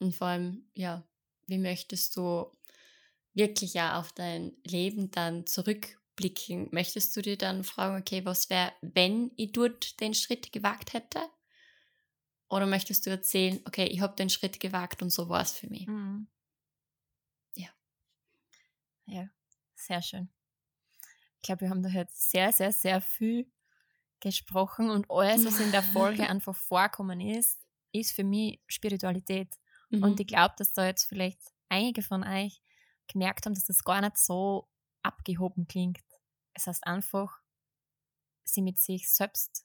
Und 0.00 0.14
vor 0.14 0.28
allem, 0.28 0.68
ja, 0.74 1.04
wie 1.46 1.58
möchtest 1.58 2.16
du 2.16 2.46
wirklich 3.34 3.74
ja 3.74 3.98
auf 3.98 4.12
dein 4.12 4.52
Leben 4.64 5.10
dann 5.10 5.46
zurückblicken? 5.46 6.68
Möchtest 6.72 7.16
du 7.16 7.22
dir 7.22 7.36
dann 7.36 7.64
fragen, 7.64 8.00
okay, 8.00 8.24
was 8.24 8.50
wäre, 8.50 8.72
wenn 8.80 9.32
ich 9.36 9.52
dort 9.52 10.00
den 10.00 10.14
Schritt 10.14 10.52
gewagt 10.52 10.92
hätte? 10.92 11.20
Oder 12.50 12.66
möchtest 12.66 13.06
du 13.06 13.10
erzählen, 13.10 13.60
okay, 13.66 13.86
ich 13.86 14.00
habe 14.00 14.14
den 14.16 14.30
Schritt 14.30 14.60
gewagt 14.60 15.02
und 15.02 15.10
so 15.10 15.28
war 15.28 15.40
es 15.42 15.52
für 15.52 15.68
mich? 15.68 15.86
Mhm. 15.86 16.26
Ja. 17.56 17.68
Ja, 19.06 19.28
sehr 19.74 20.02
schön. 20.02 20.28
Ich 21.40 21.46
glaube, 21.46 21.62
wir 21.62 21.70
haben 21.70 21.82
da 21.82 21.88
jetzt 21.88 22.30
sehr, 22.30 22.52
sehr, 22.52 22.72
sehr 22.72 23.00
viel 23.00 23.50
gesprochen 24.20 24.90
und 24.90 25.10
alles, 25.10 25.44
was 25.44 25.60
in 25.60 25.70
der 25.70 25.82
Folge 25.82 26.22
einfach 26.28 26.56
vorkommen 26.56 27.20
ist, 27.20 27.60
ist 27.92 28.12
für 28.12 28.24
mich 28.24 28.60
Spiritualität. 28.66 29.56
Mhm. 29.90 30.02
Und 30.02 30.20
ich 30.20 30.26
glaube, 30.26 30.54
dass 30.58 30.72
da 30.72 30.86
jetzt 30.86 31.04
vielleicht 31.04 31.40
einige 31.68 32.02
von 32.02 32.24
euch 32.24 32.60
gemerkt 33.06 33.46
haben, 33.46 33.54
dass 33.54 33.66
das 33.66 33.84
gar 33.84 34.00
nicht 34.00 34.18
so 34.18 34.68
abgehoben 35.02 35.66
klingt. 35.66 36.02
Es 36.54 36.66
heißt 36.66 36.86
einfach, 36.86 37.40
sie 38.44 38.62
mit 38.62 38.78
sich 38.78 39.08
selbst 39.08 39.64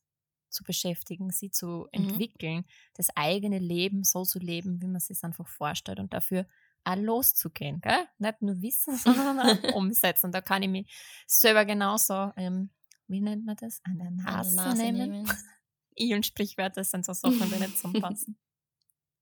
zu 0.50 0.64
beschäftigen, 0.64 1.32
sie 1.32 1.50
zu 1.50 1.88
mhm. 1.92 2.10
entwickeln, 2.10 2.66
das 2.94 3.10
eigene 3.16 3.60
Leben 3.60 4.04
so 4.04 4.24
zu 4.24 4.40
leben, 4.40 4.82
wie 4.82 4.88
man 4.88 4.98
es 4.98 5.08
sich 5.08 5.24
einfach 5.24 5.48
vorstellt 5.48 6.00
und 6.00 6.14
dafür 6.14 6.48
loszugehen. 6.86 7.82
Gell? 7.82 8.08
Nicht 8.18 8.42
nur 8.42 8.62
wissen, 8.62 8.96
sondern 8.98 9.40
auch 9.40 9.76
umsetzen. 9.76 10.32
Da 10.32 10.42
kann 10.42 10.64
ich 10.64 10.70
mich 10.70 10.94
selber 11.28 11.66
genauso, 11.66 12.32
ähm, 12.38 12.70
wie 13.08 13.22
nennt 13.22 13.46
man 13.46 13.56
das, 13.56 13.82
an 13.84 13.98
der 13.98 14.12
Nase, 14.12 14.56
Nase 14.56 14.84
nehmen. 14.84 15.12
nehmen. 15.12 15.32
ich 15.96 16.14
und 16.14 16.26
Sprichwörter 16.26 16.84
sind 16.84 17.06
so 17.06 17.14
Sachen, 17.14 17.50
die 17.50 17.60
nicht 17.60 17.78
zusammenpassen. 17.78 18.38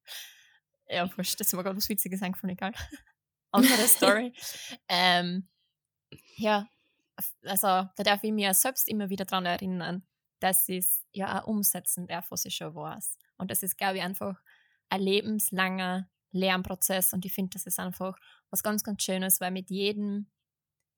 ja, 0.87 1.09
wurscht, 1.17 1.39
das 1.39 1.47
ist 1.47 1.53
mir 1.53 1.63
gerade 1.63 1.77
was 1.77 1.89
Witziges 1.89 2.21
eingefallen, 2.21 2.55
egal. 2.55 2.73
Andere 3.51 3.87
Story. 3.87 4.33
ähm, 4.87 5.47
ja, 6.37 6.67
also 7.43 7.67
da 7.67 7.91
darf 7.97 8.23
ich 8.23 8.31
mir 8.31 8.53
selbst 8.53 8.87
immer 8.87 9.09
wieder 9.09 9.25
daran 9.25 9.45
erinnern, 9.45 10.05
dass 10.39 10.67
ich 10.69 10.79
es 10.79 11.05
ja 11.11 11.41
auch 11.41 11.47
umsetzen 11.47 12.07
darf, 12.07 12.31
was 12.31 12.45
ich 12.45 12.55
schon 12.55 12.73
weiß. 12.73 13.17
Und 13.37 13.51
das 13.51 13.63
ist, 13.63 13.77
glaube 13.77 13.97
ich, 13.97 14.03
einfach 14.03 14.41
ein 14.89 15.01
lebenslanger 15.01 16.09
Lernprozess 16.31 17.13
und 17.13 17.25
ich 17.25 17.33
finde, 17.33 17.51
das 17.53 17.65
ist 17.65 17.79
einfach 17.79 18.17
was 18.49 18.63
ganz, 18.63 18.83
ganz 18.83 19.03
Schönes, 19.03 19.39
weil 19.41 19.51
mit 19.51 19.69
jedem, 19.69 20.27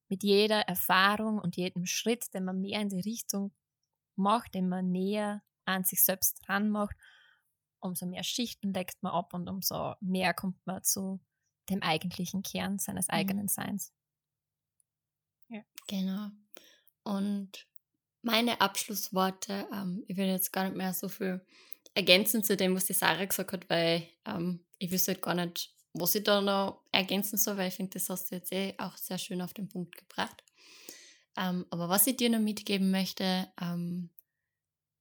mit 0.10 0.24
jeder 0.24 0.62
Erfahrung 0.62 1.40
und 1.40 1.56
jedem 1.56 1.86
Schritt, 1.86 2.34
den 2.34 2.46
man 2.46 2.62
mehr 2.62 2.82
in 2.82 2.90
die 2.90 3.02
Richtung 3.02 3.52
macht, 4.16 4.54
den 4.54 4.70
man 4.70 4.92
näher 4.92 5.42
an 5.66 5.84
sich 5.84 6.04
selbst 6.04 6.42
dran 6.46 6.70
macht, 6.70 6.96
umso 7.80 8.06
mehr 8.06 8.24
Schichten 8.24 8.74
deckt 8.74 9.02
man 9.02 9.14
ab 9.14 9.34
und 9.34 9.50
umso 9.50 9.96
mehr 10.00 10.34
kommt 10.34 10.66
man 10.66 10.84
zu 10.84 11.20
dem 11.70 11.82
eigentlichen 11.82 12.44
Kern 12.44 12.80
seines 12.80 13.08
mhm. 13.08 13.14
eigenen 13.14 13.48
Seins. 13.48 13.94
Ja. 15.50 15.62
Genau. 15.88 16.30
Und 17.04 17.68
meine 18.22 18.62
Abschlussworte, 18.62 19.68
ähm, 19.72 20.04
ich 20.08 20.18
will 20.18 20.28
jetzt 20.28 20.52
gar 20.52 20.66
nicht 20.66 20.78
mehr 20.78 20.94
so 20.94 21.10
viel 21.10 21.46
ergänzen 21.94 22.44
zu 22.44 22.56
dem, 22.56 22.76
was 22.76 22.86
die 22.86 22.94
Sarah 22.94 23.26
gesagt 23.26 23.52
hat, 23.52 23.70
weil 23.70 24.08
ähm, 24.26 24.66
ich 24.84 24.92
wüsste 24.92 25.14
halt 25.14 25.22
gar 25.22 25.34
nicht, 25.34 25.74
was 25.94 26.14
ich 26.14 26.26
da 26.26 26.42
noch 26.42 26.82
ergänzen 26.92 27.38
soll, 27.38 27.56
weil 27.56 27.70
ich 27.70 27.76
finde, 27.76 27.94
das 27.94 28.10
hast 28.10 28.30
du 28.30 28.36
jetzt 28.36 28.52
eh 28.52 28.74
auch 28.78 28.98
sehr 28.98 29.18
schön 29.18 29.42
auf 29.42 29.54
den 29.54 29.70
Punkt 29.70 29.96
gebracht. 29.96 30.44
Ähm, 31.38 31.66
aber 31.70 31.88
was 31.88 32.06
ich 32.06 32.18
dir 32.18 32.30
noch 32.30 32.42
mitgeben 32.42 32.92
möchte, 32.92 33.50
ähm, 33.62 34.10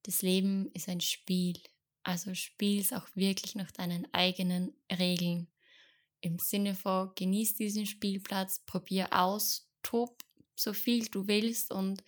das 0.04 0.22
Leben 0.22 0.70
ist 0.72 0.88
ein 0.88 1.00
Spiel. 1.00 1.60
Also 2.04 2.32
spiel 2.34 2.80
es 2.80 2.92
auch 2.92 3.08
wirklich 3.14 3.56
nach 3.56 3.72
deinen 3.72 4.06
eigenen 4.14 4.72
Regeln. 4.90 5.48
Im 6.20 6.38
Sinne 6.38 6.76
von, 6.76 7.10
genieß 7.16 7.54
diesen 7.54 7.86
Spielplatz, 7.86 8.60
probier 8.64 9.08
aus, 9.12 9.68
tob 9.82 10.22
so 10.54 10.72
viel 10.72 11.08
du 11.08 11.26
willst 11.26 11.72
und 11.72 12.04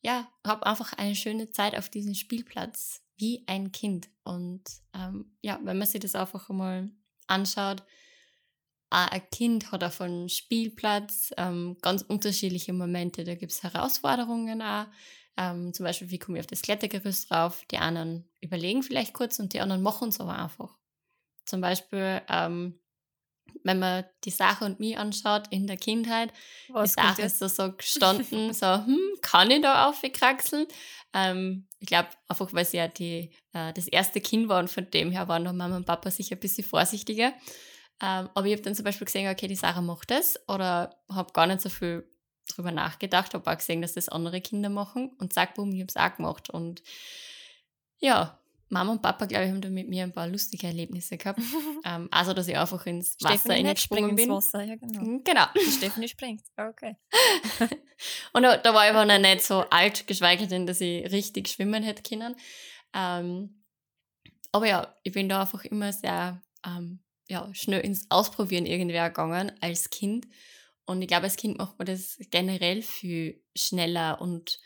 ja, 0.00 0.32
hab 0.44 0.62
einfach 0.62 0.94
eine 0.94 1.14
schöne 1.14 1.50
Zeit 1.50 1.76
auf 1.76 1.90
diesem 1.90 2.14
Spielplatz 2.14 3.02
wie 3.16 3.44
ein 3.46 3.72
Kind. 3.72 4.08
Und 4.24 4.62
ähm, 4.94 5.36
ja, 5.42 5.58
wenn 5.62 5.78
man 5.78 5.86
sich 5.86 6.00
das 6.00 6.14
einfach 6.14 6.48
mal 6.48 6.90
anschaut, 7.26 7.82
ein 8.90 9.22
Kind 9.30 9.72
hat 9.72 9.82
auf 9.82 10.00
einem 10.00 10.28
Spielplatz 10.28 11.32
ähm, 11.36 11.76
ganz 11.82 12.02
unterschiedliche 12.02 12.72
Momente. 12.72 13.24
Da 13.24 13.34
gibt 13.34 13.52
es 13.52 13.62
Herausforderungen 13.62 14.62
auch. 14.62 14.86
Ähm, 15.36 15.74
zum 15.74 15.84
Beispiel, 15.84 16.10
wie 16.10 16.18
komme 16.18 16.38
ich 16.38 16.40
auf 16.40 16.46
das 16.46 16.62
Klettergerüst 16.62 17.30
drauf? 17.30 17.64
Die 17.70 17.78
anderen 17.78 18.28
überlegen 18.40 18.82
vielleicht 18.82 19.12
kurz 19.12 19.38
und 19.38 19.52
die 19.52 19.60
anderen 19.60 19.82
machen 19.82 20.08
es 20.08 20.20
aber 20.20 20.38
einfach. 20.38 20.76
Zum 21.44 21.60
Beispiel, 21.60 22.22
ähm, 22.28 22.78
wenn 23.62 23.78
man 23.78 24.04
die 24.24 24.30
Sache 24.30 24.64
und 24.64 24.80
mich 24.80 24.96
anschaut 24.96 25.48
in 25.50 25.66
der 25.66 25.76
Kindheit, 25.76 26.32
Was 26.68 26.94
die 26.94 27.02
Sache 27.02 27.22
ist 27.22 27.38
so, 27.38 27.48
so 27.48 27.72
gestanden, 27.76 28.52
so, 28.52 28.66
hm, 28.66 28.98
kann 29.22 29.50
ich 29.50 29.62
da 29.62 29.88
aufkraxeln? 29.88 30.66
Ähm, 31.12 31.66
ich 31.78 31.86
glaube, 31.86 32.08
einfach 32.28 32.52
weil 32.52 32.64
sie 32.64 32.76
ja 32.76 32.88
die, 32.88 33.32
äh, 33.52 33.72
das 33.72 33.88
erste 33.88 34.20
Kind 34.20 34.48
war 34.48 34.60
und 34.60 34.70
von 34.70 34.88
dem 34.90 35.10
her 35.10 35.28
waren 35.28 35.42
noch 35.42 35.52
Mama 35.52 35.76
und 35.76 35.86
Papa 35.86 36.10
sicher 36.10 36.36
ein 36.36 36.40
bisschen 36.40 36.64
vorsichtiger. 36.64 37.32
Ähm, 38.02 38.28
aber 38.34 38.46
ich 38.46 38.52
habe 38.52 38.62
dann 38.62 38.74
zum 38.74 38.84
Beispiel 38.84 39.06
gesehen, 39.06 39.30
okay, 39.30 39.48
die 39.48 39.56
Sarah 39.56 39.80
macht 39.80 40.10
das 40.10 40.38
oder 40.48 40.94
habe 41.10 41.32
gar 41.32 41.46
nicht 41.46 41.62
so 41.62 41.68
viel 41.68 42.08
drüber 42.54 42.70
nachgedacht, 42.70 43.34
habe 43.34 43.50
auch 43.50 43.56
gesehen, 43.56 43.82
dass 43.82 43.94
das 43.94 44.08
andere 44.08 44.40
Kinder 44.40 44.68
machen 44.68 45.10
und 45.18 45.32
sag, 45.32 45.54
boom, 45.54 45.72
ich 45.72 45.80
habe 45.80 45.88
es 45.88 45.96
auch 45.96 46.16
gemacht. 46.16 46.50
Und 46.50 46.82
ja, 47.98 48.38
Mama 48.68 48.92
und 48.92 49.02
Papa, 49.02 49.26
glaube 49.26 49.44
ich, 49.44 49.50
haben 49.50 49.60
da 49.60 49.68
mit 49.68 49.88
mir 49.88 50.02
ein 50.02 50.12
paar 50.12 50.26
lustige 50.26 50.66
Erlebnisse 50.66 51.16
gehabt. 51.16 51.40
ähm, 51.84 52.08
also, 52.10 52.32
dass 52.32 52.48
ich 52.48 52.56
einfach 52.56 52.84
ins 52.86 53.16
Wasser 53.20 53.50
reingesprungen 53.50 54.16
bin. 54.16 54.30
Ins 54.30 54.52
Wasser, 54.52 54.62
ja, 54.64 54.74
genau. 54.76 55.00
Mhm, 55.00 55.24
genau. 55.24 55.44
Die 55.54 55.70
Stephanie 55.70 56.08
springt. 56.08 56.42
Okay. 56.56 56.96
und 58.32 58.42
da, 58.42 58.56
da, 58.56 58.74
war 58.74 58.84
ich 58.84 58.94
aber 58.94 59.04
noch 59.04 59.18
nicht 59.18 59.42
so 59.42 59.60
alt, 59.70 60.06
geschweige 60.06 60.48
denn, 60.48 60.66
dass 60.66 60.80
ich 60.80 61.10
richtig 61.12 61.48
schwimmen 61.48 61.82
hätte 61.84 62.02
können. 62.02 62.34
Ähm, 62.92 63.62
aber 64.50 64.66
ja, 64.66 64.94
ich 65.04 65.12
bin 65.12 65.28
da 65.28 65.42
einfach 65.42 65.64
immer 65.64 65.92
sehr 65.92 66.42
ähm, 66.66 67.00
ja, 67.28 67.48
schnell 67.54 67.80
ins 67.80 68.06
Ausprobieren 68.10 68.66
irgendwie 68.66 68.96
gegangen 68.96 69.52
als 69.60 69.90
Kind. 69.90 70.26
Und 70.86 71.02
ich 71.02 71.08
glaube, 71.08 71.24
als 71.24 71.36
Kind 71.36 71.58
macht 71.58 71.78
man 71.78 71.86
das 71.86 72.16
generell 72.30 72.82
viel 72.82 73.42
schneller 73.56 74.20
und 74.20 74.58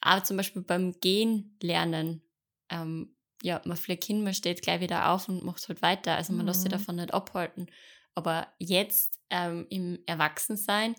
auch 0.00 0.22
zum 0.22 0.36
Beispiel 0.36 0.62
beim 0.62 0.92
Gehen 1.00 1.56
lernen 1.62 2.22
ähm, 2.70 3.14
ja, 3.44 3.60
man 3.66 3.76
fliegt 3.76 4.04
hin, 4.04 4.24
man 4.24 4.32
steht 4.32 4.62
gleich 4.62 4.80
wieder 4.80 5.10
auf 5.10 5.28
und 5.28 5.44
macht 5.44 5.68
halt 5.68 5.82
weiter. 5.82 6.16
Also 6.16 6.32
man 6.32 6.42
mhm. 6.42 6.48
lässt 6.48 6.62
sich 6.62 6.70
davon 6.70 6.96
nicht 6.96 7.12
abhalten. 7.12 7.66
Aber 8.14 8.46
jetzt 8.58 9.20
ähm, 9.28 9.66
im 9.68 9.98
Erwachsensein 10.06 10.94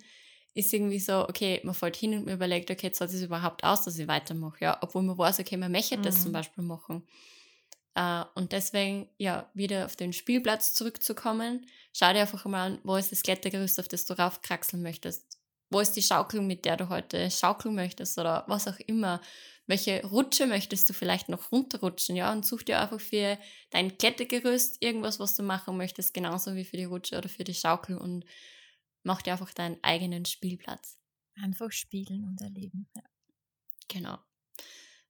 ist 0.54 0.72
irgendwie 0.72 1.00
so, 1.00 1.28
okay, 1.28 1.60
man 1.64 1.74
fällt 1.74 1.96
hin 1.96 2.14
und 2.14 2.26
man 2.26 2.36
überlegt, 2.36 2.70
okay, 2.70 2.88
jetzt 2.88 3.02
hat 3.02 3.10
es 3.10 3.24
überhaupt 3.24 3.64
aus, 3.64 3.86
dass 3.86 3.98
ich 3.98 4.08
weitermache. 4.08 4.58
Ja, 4.62 4.78
obwohl 4.82 5.02
man 5.02 5.18
weiß, 5.18 5.39
okay, 5.39 5.58
man 5.58 5.72
möchte 5.72 5.98
mhm. 5.98 6.04
das 6.04 6.22
zum 6.22 6.30
mhm. 6.30 6.34
Beispiel 6.34 6.64
machen. 6.64 7.08
Uh, 7.98 8.26
und 8.36 8.52
deswegen, 8.52 9.10
ja, 9.18 9.50
wieder 9.56 9.86
auf 9.86 9.96
den 9.96 10.14
Spielplatz 10.14 10.76
zurückzukommen, 10.76 11.66
schau 11.93 12.14
dir 12.14 12.22
einfach 12.22 12.46
mal 12.46 12.74
an, 12.74 12.80
wo 12.84 12.96
ist 12.96 13.12
das 13.12 13.24
Klettergerüst, 13.24 13.80
auf 13.80 13.88
das 13.88 14.06
du 14.06 14.14
raufkraxeln 14.14 14.84
möchtest. 14.84 15.39
Wo 15.72 15.80
ist 15.80 15.93
die 15.93 16.04
Schaukel, 16.04 16.41
mit 16.41 16.66
der 16.66 16.78
du 16.78 16.89
heute 16.89 17.32
schaukeln 17.32 17.74
möchtest 17.74 18.20
oder 18.20 18.43
was 18.48 18.68
auch 18.68 18.80
immer 18.86 19.20
welche 19.68 20.05
Rutsche 20.05 20.47
möchtest 20.47 20.89
du 20.89 20.93
vielleicht 20.93 21.30
noch 21.30 21.51
runterrutschen, 21.51 22.16
ja, 22.16 22.32
und 22.32 22.45
such 22.45 22.63
dir 22.63 22.80
einfach 22.80 22.99
für 22.99 23.38
dein 23.72 23.97
Klettergerüst 23.97 24.78
irgendwas, 24.82 25.20
was 25.20 25.36
du 25.36 25.43
machen 25.43 25.78
möchtest, 25.78 26.13
genauso 26.13 26.55
wie 26.55 26.66
für 26.66 26.78
die 26.78 26.84
Rutsche 26.84 27.18
oder 27.18 27.30
für 27.30 27.43
die 27.43 27.53
Schaukel 27.53 27.97
und 27.97 28.26
mach 29.03 29.22
dir 29.22 29.34
einfach 29.34 29.53
deinen 29.53 29.84
eigenen 29.84 30.26
Spielplatz. 30.26 30.97
Einfach 31.41 31.72
spielen 31.72 32.26
und 32.26 32.41
erleben, 32.41 32.88
ja. 32.95 33.03
Genau. 33.88 34.18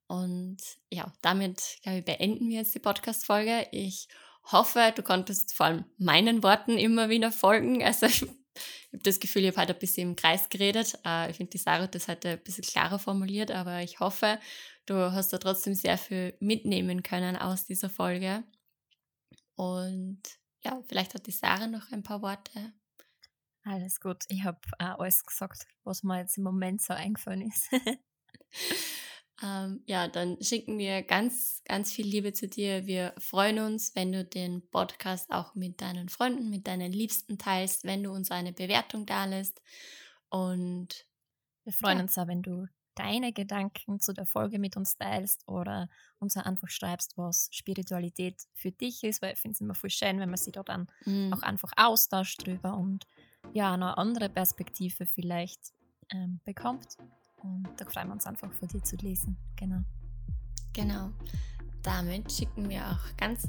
Und 0.08 0.58
ja, 0.90 1.12
damit, 1.22 1.80
glaube 1.82 2.00
ich, 2.00 2.06
beenden 2.06 2.50
wir 2.50 2.58
jetzt 2.58 2.76
die 2.76 2.80
Podcast-Folge. 2.80 3.68
Ich 3.72 4.08
hoffe, 4.52 4.94
du 4.96 5.02
konntest 5.02 5.54
vor 5.54 5.66
allem 5.66 5.86
meinen 5.98 6.44
Worten 6.44 6.78
immer 6.78 7.10
wieder 7.10 7.32
folgen. 7.32 7.84
Also 7.84 8.06
ich 8.06 8.26
habe 8.96 9.04
das 9.04 9.20
Gefühl, 9.20 9.44
ich 9.44 9.50
habe 9.50 9.62
heute 9.62 9.74
ein 9.74 9.80
bisschen 9.80 10.10
im 10.10 10.16
Kreis 10.16 10.50
geredet. 10.50 10.98
Äh, 11.06 11.32
ich 11.32 11.38
finde, 11.38 11.52
die 11.52 11.58
Sarah 11.58 11.84
hat 11.84 11.96
das 11.96 12.08
heute 12.08 12.30
ein 12.32 12.44
bisschen 12.44 12.64
klarer 12.64 13.00
formuliert, 13.00 13.52
aber 13.52 13.82
ich 13.82 14.00
hoffe, 14.00 14.40
du 14.86 14.96
hast 15.12 15.32
da 15.34 15.38
trotzdem 15.38 15.74
sehr 15.74 15.98
viel 15.98 16.36
mitnehmen 16.40 17.04
können 17.04 17.36
aus 17.36 17.66
dieser 17.66 17.90
Folge. 17.90 18.44
Und 19.56 20.22
ja, 20.64 20.82
vielleicht 20.88 21.14
hat 21.14 21.28
die 21.28 21.32
Sarah 21.32 21.68
noch 21.68 21.92
ein 21.92 22.04
paar 22.04 22.22
Worte. 22.22 22.74
Alles 23.64 24.00
gut. 24.00 24.24
Ich 24.28 24.44
habe 24.44 24.60
äh, 24.80 24.86
alles 24.86 25.26
gesagt, 25.26 25.66
was 25.84 26.04
mir 26.04 26.20
jetzt 26.20 26.38
im 26.38 26.44
Moment 26.44 26.82
so 26.82 26.94
eingefallen 26.94 27.50
ist. 27.50 27.70
Ähm, 29.44 29.82
ja, 29.86 30.08
dann 30.08 30.42
schicken 30.42 30.78
wir 30.78 31.04
ganz, 31.04 31.62
ganz 31.66 31.92
viel 31.92 32.08
Liebe 32.08 32.32
zu 32.34 32.48
dir. 32.48 32.86
Wir 32.86 33.14
freuen 33.18 33.60
uns, 33.60 33.96
wenn 33.96 34.12
du 34.12 34.24
den 34.24 34.68
Podcast 34.70 35.30
auch 35.32 35.56
mit 35.56 35.82
deinen 35.82 36.08
Freunden, 36.08 36.50
mit 36.50 36.68
deinen 36.68 36.92
Liebsten 36.92 37.38
teilst, 37.38 37.84
wenn 37.84 38.04
du 38.04 38.12
uns 38.12 38.32
eine 38.32 38.54
Bewertung 38.54 39.06
da 39.06 39.26
lässt. 39.26 39.62
Und 40.30 41.06
wir 41.66 41.74
freuen 41.74 41.98
ja. 41.98 42.04
uns 42.04 42.18
auch, 42.18 42.28
wenn 42.28 42.42
du 42.42 42.68
deine 42.96 43.34
Gedanken 43.34 44.00
zu 44.00 44.14
der 44.14 44.26
Folge 44.26 44.58
mit 44.58 44.78
uns 44.78 44.98
teilst 44.98 45.48
oder 45.48 45.90
uns 46.20 46.38
einfach 46.38 46.70
schreibst, 46.70 47.18
was 47.18 47.50
Spiritualität 47.52 48.42
für 48.54 48.72
dich 48.72 49.04
ist, 49.04 49.22
weil 49.22 49.34
ich 49.34 49.40
finde 49.40 49.56
es 49.56 49.62
immer 49.62 49.76
voll 49.76 49.90
schön, 49.90 50.20
wenn 50.20 50.30
man 50.30 50.38
sich 50.38 50.54
da 50.54 50.64
dann 50.64 50.88
mhm. 51.04 51.34
auch 51.34 51.42
einfach 51.42 51.72
austauscht 51.76 52.46
drüber 52.46 52.78
und 52.78 53.06
ja, 53.54 53.74
eine 53.74 53.98
andere 53.98 54.30
Perspektive 54.30 55.06
vielleicht 55.06 55.74
ähm, 56.10 56.40
bekommt. 56.46 56.98
Und 57.46 57.70
da 57.78 57.86
freuen 57.86 58.08
wir 58.08 58.14
uns 58.14 58.26
einfach 58.26 58.52
von 58.52 58.68
dir 58.68 58.84
zu 58.84 58.96
lesen. 58.98 59.38
Genau. 59.56 59.82
Genau. 60.74 61.12
Damit 61.84 62.32
schicken 62.32 62.68
wir 62.70 62.82
auch 62.90 63.18
ganz, 63.18 63.48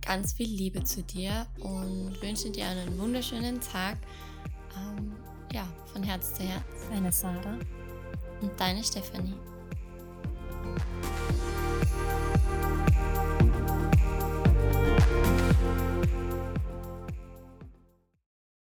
ganz 0.00 0.32
viel 0.32 0.48
Liebe 0.48 0.82
zu 0.84 1.02
dir 1.02 1.46
und 1.60 2.20
wünschen 2.22 2.52
dir 2.52 2.66
einen 2.66 2.98
wunderschönen 2.98 3.60
Tag. 3.60 3.98
Ähm, 4.76 5.12
ja, 5.52 5.66
von 5.92 6.02
Herz 6.02 6.34
zu 6.34 6.42
Herz. 6.42 6.64
Deine 6.90 7.12
Sarah. 7.12 7.58
Und 8.40 8.58
deine 8.58 8.82
Stephanie. 8.82 9.36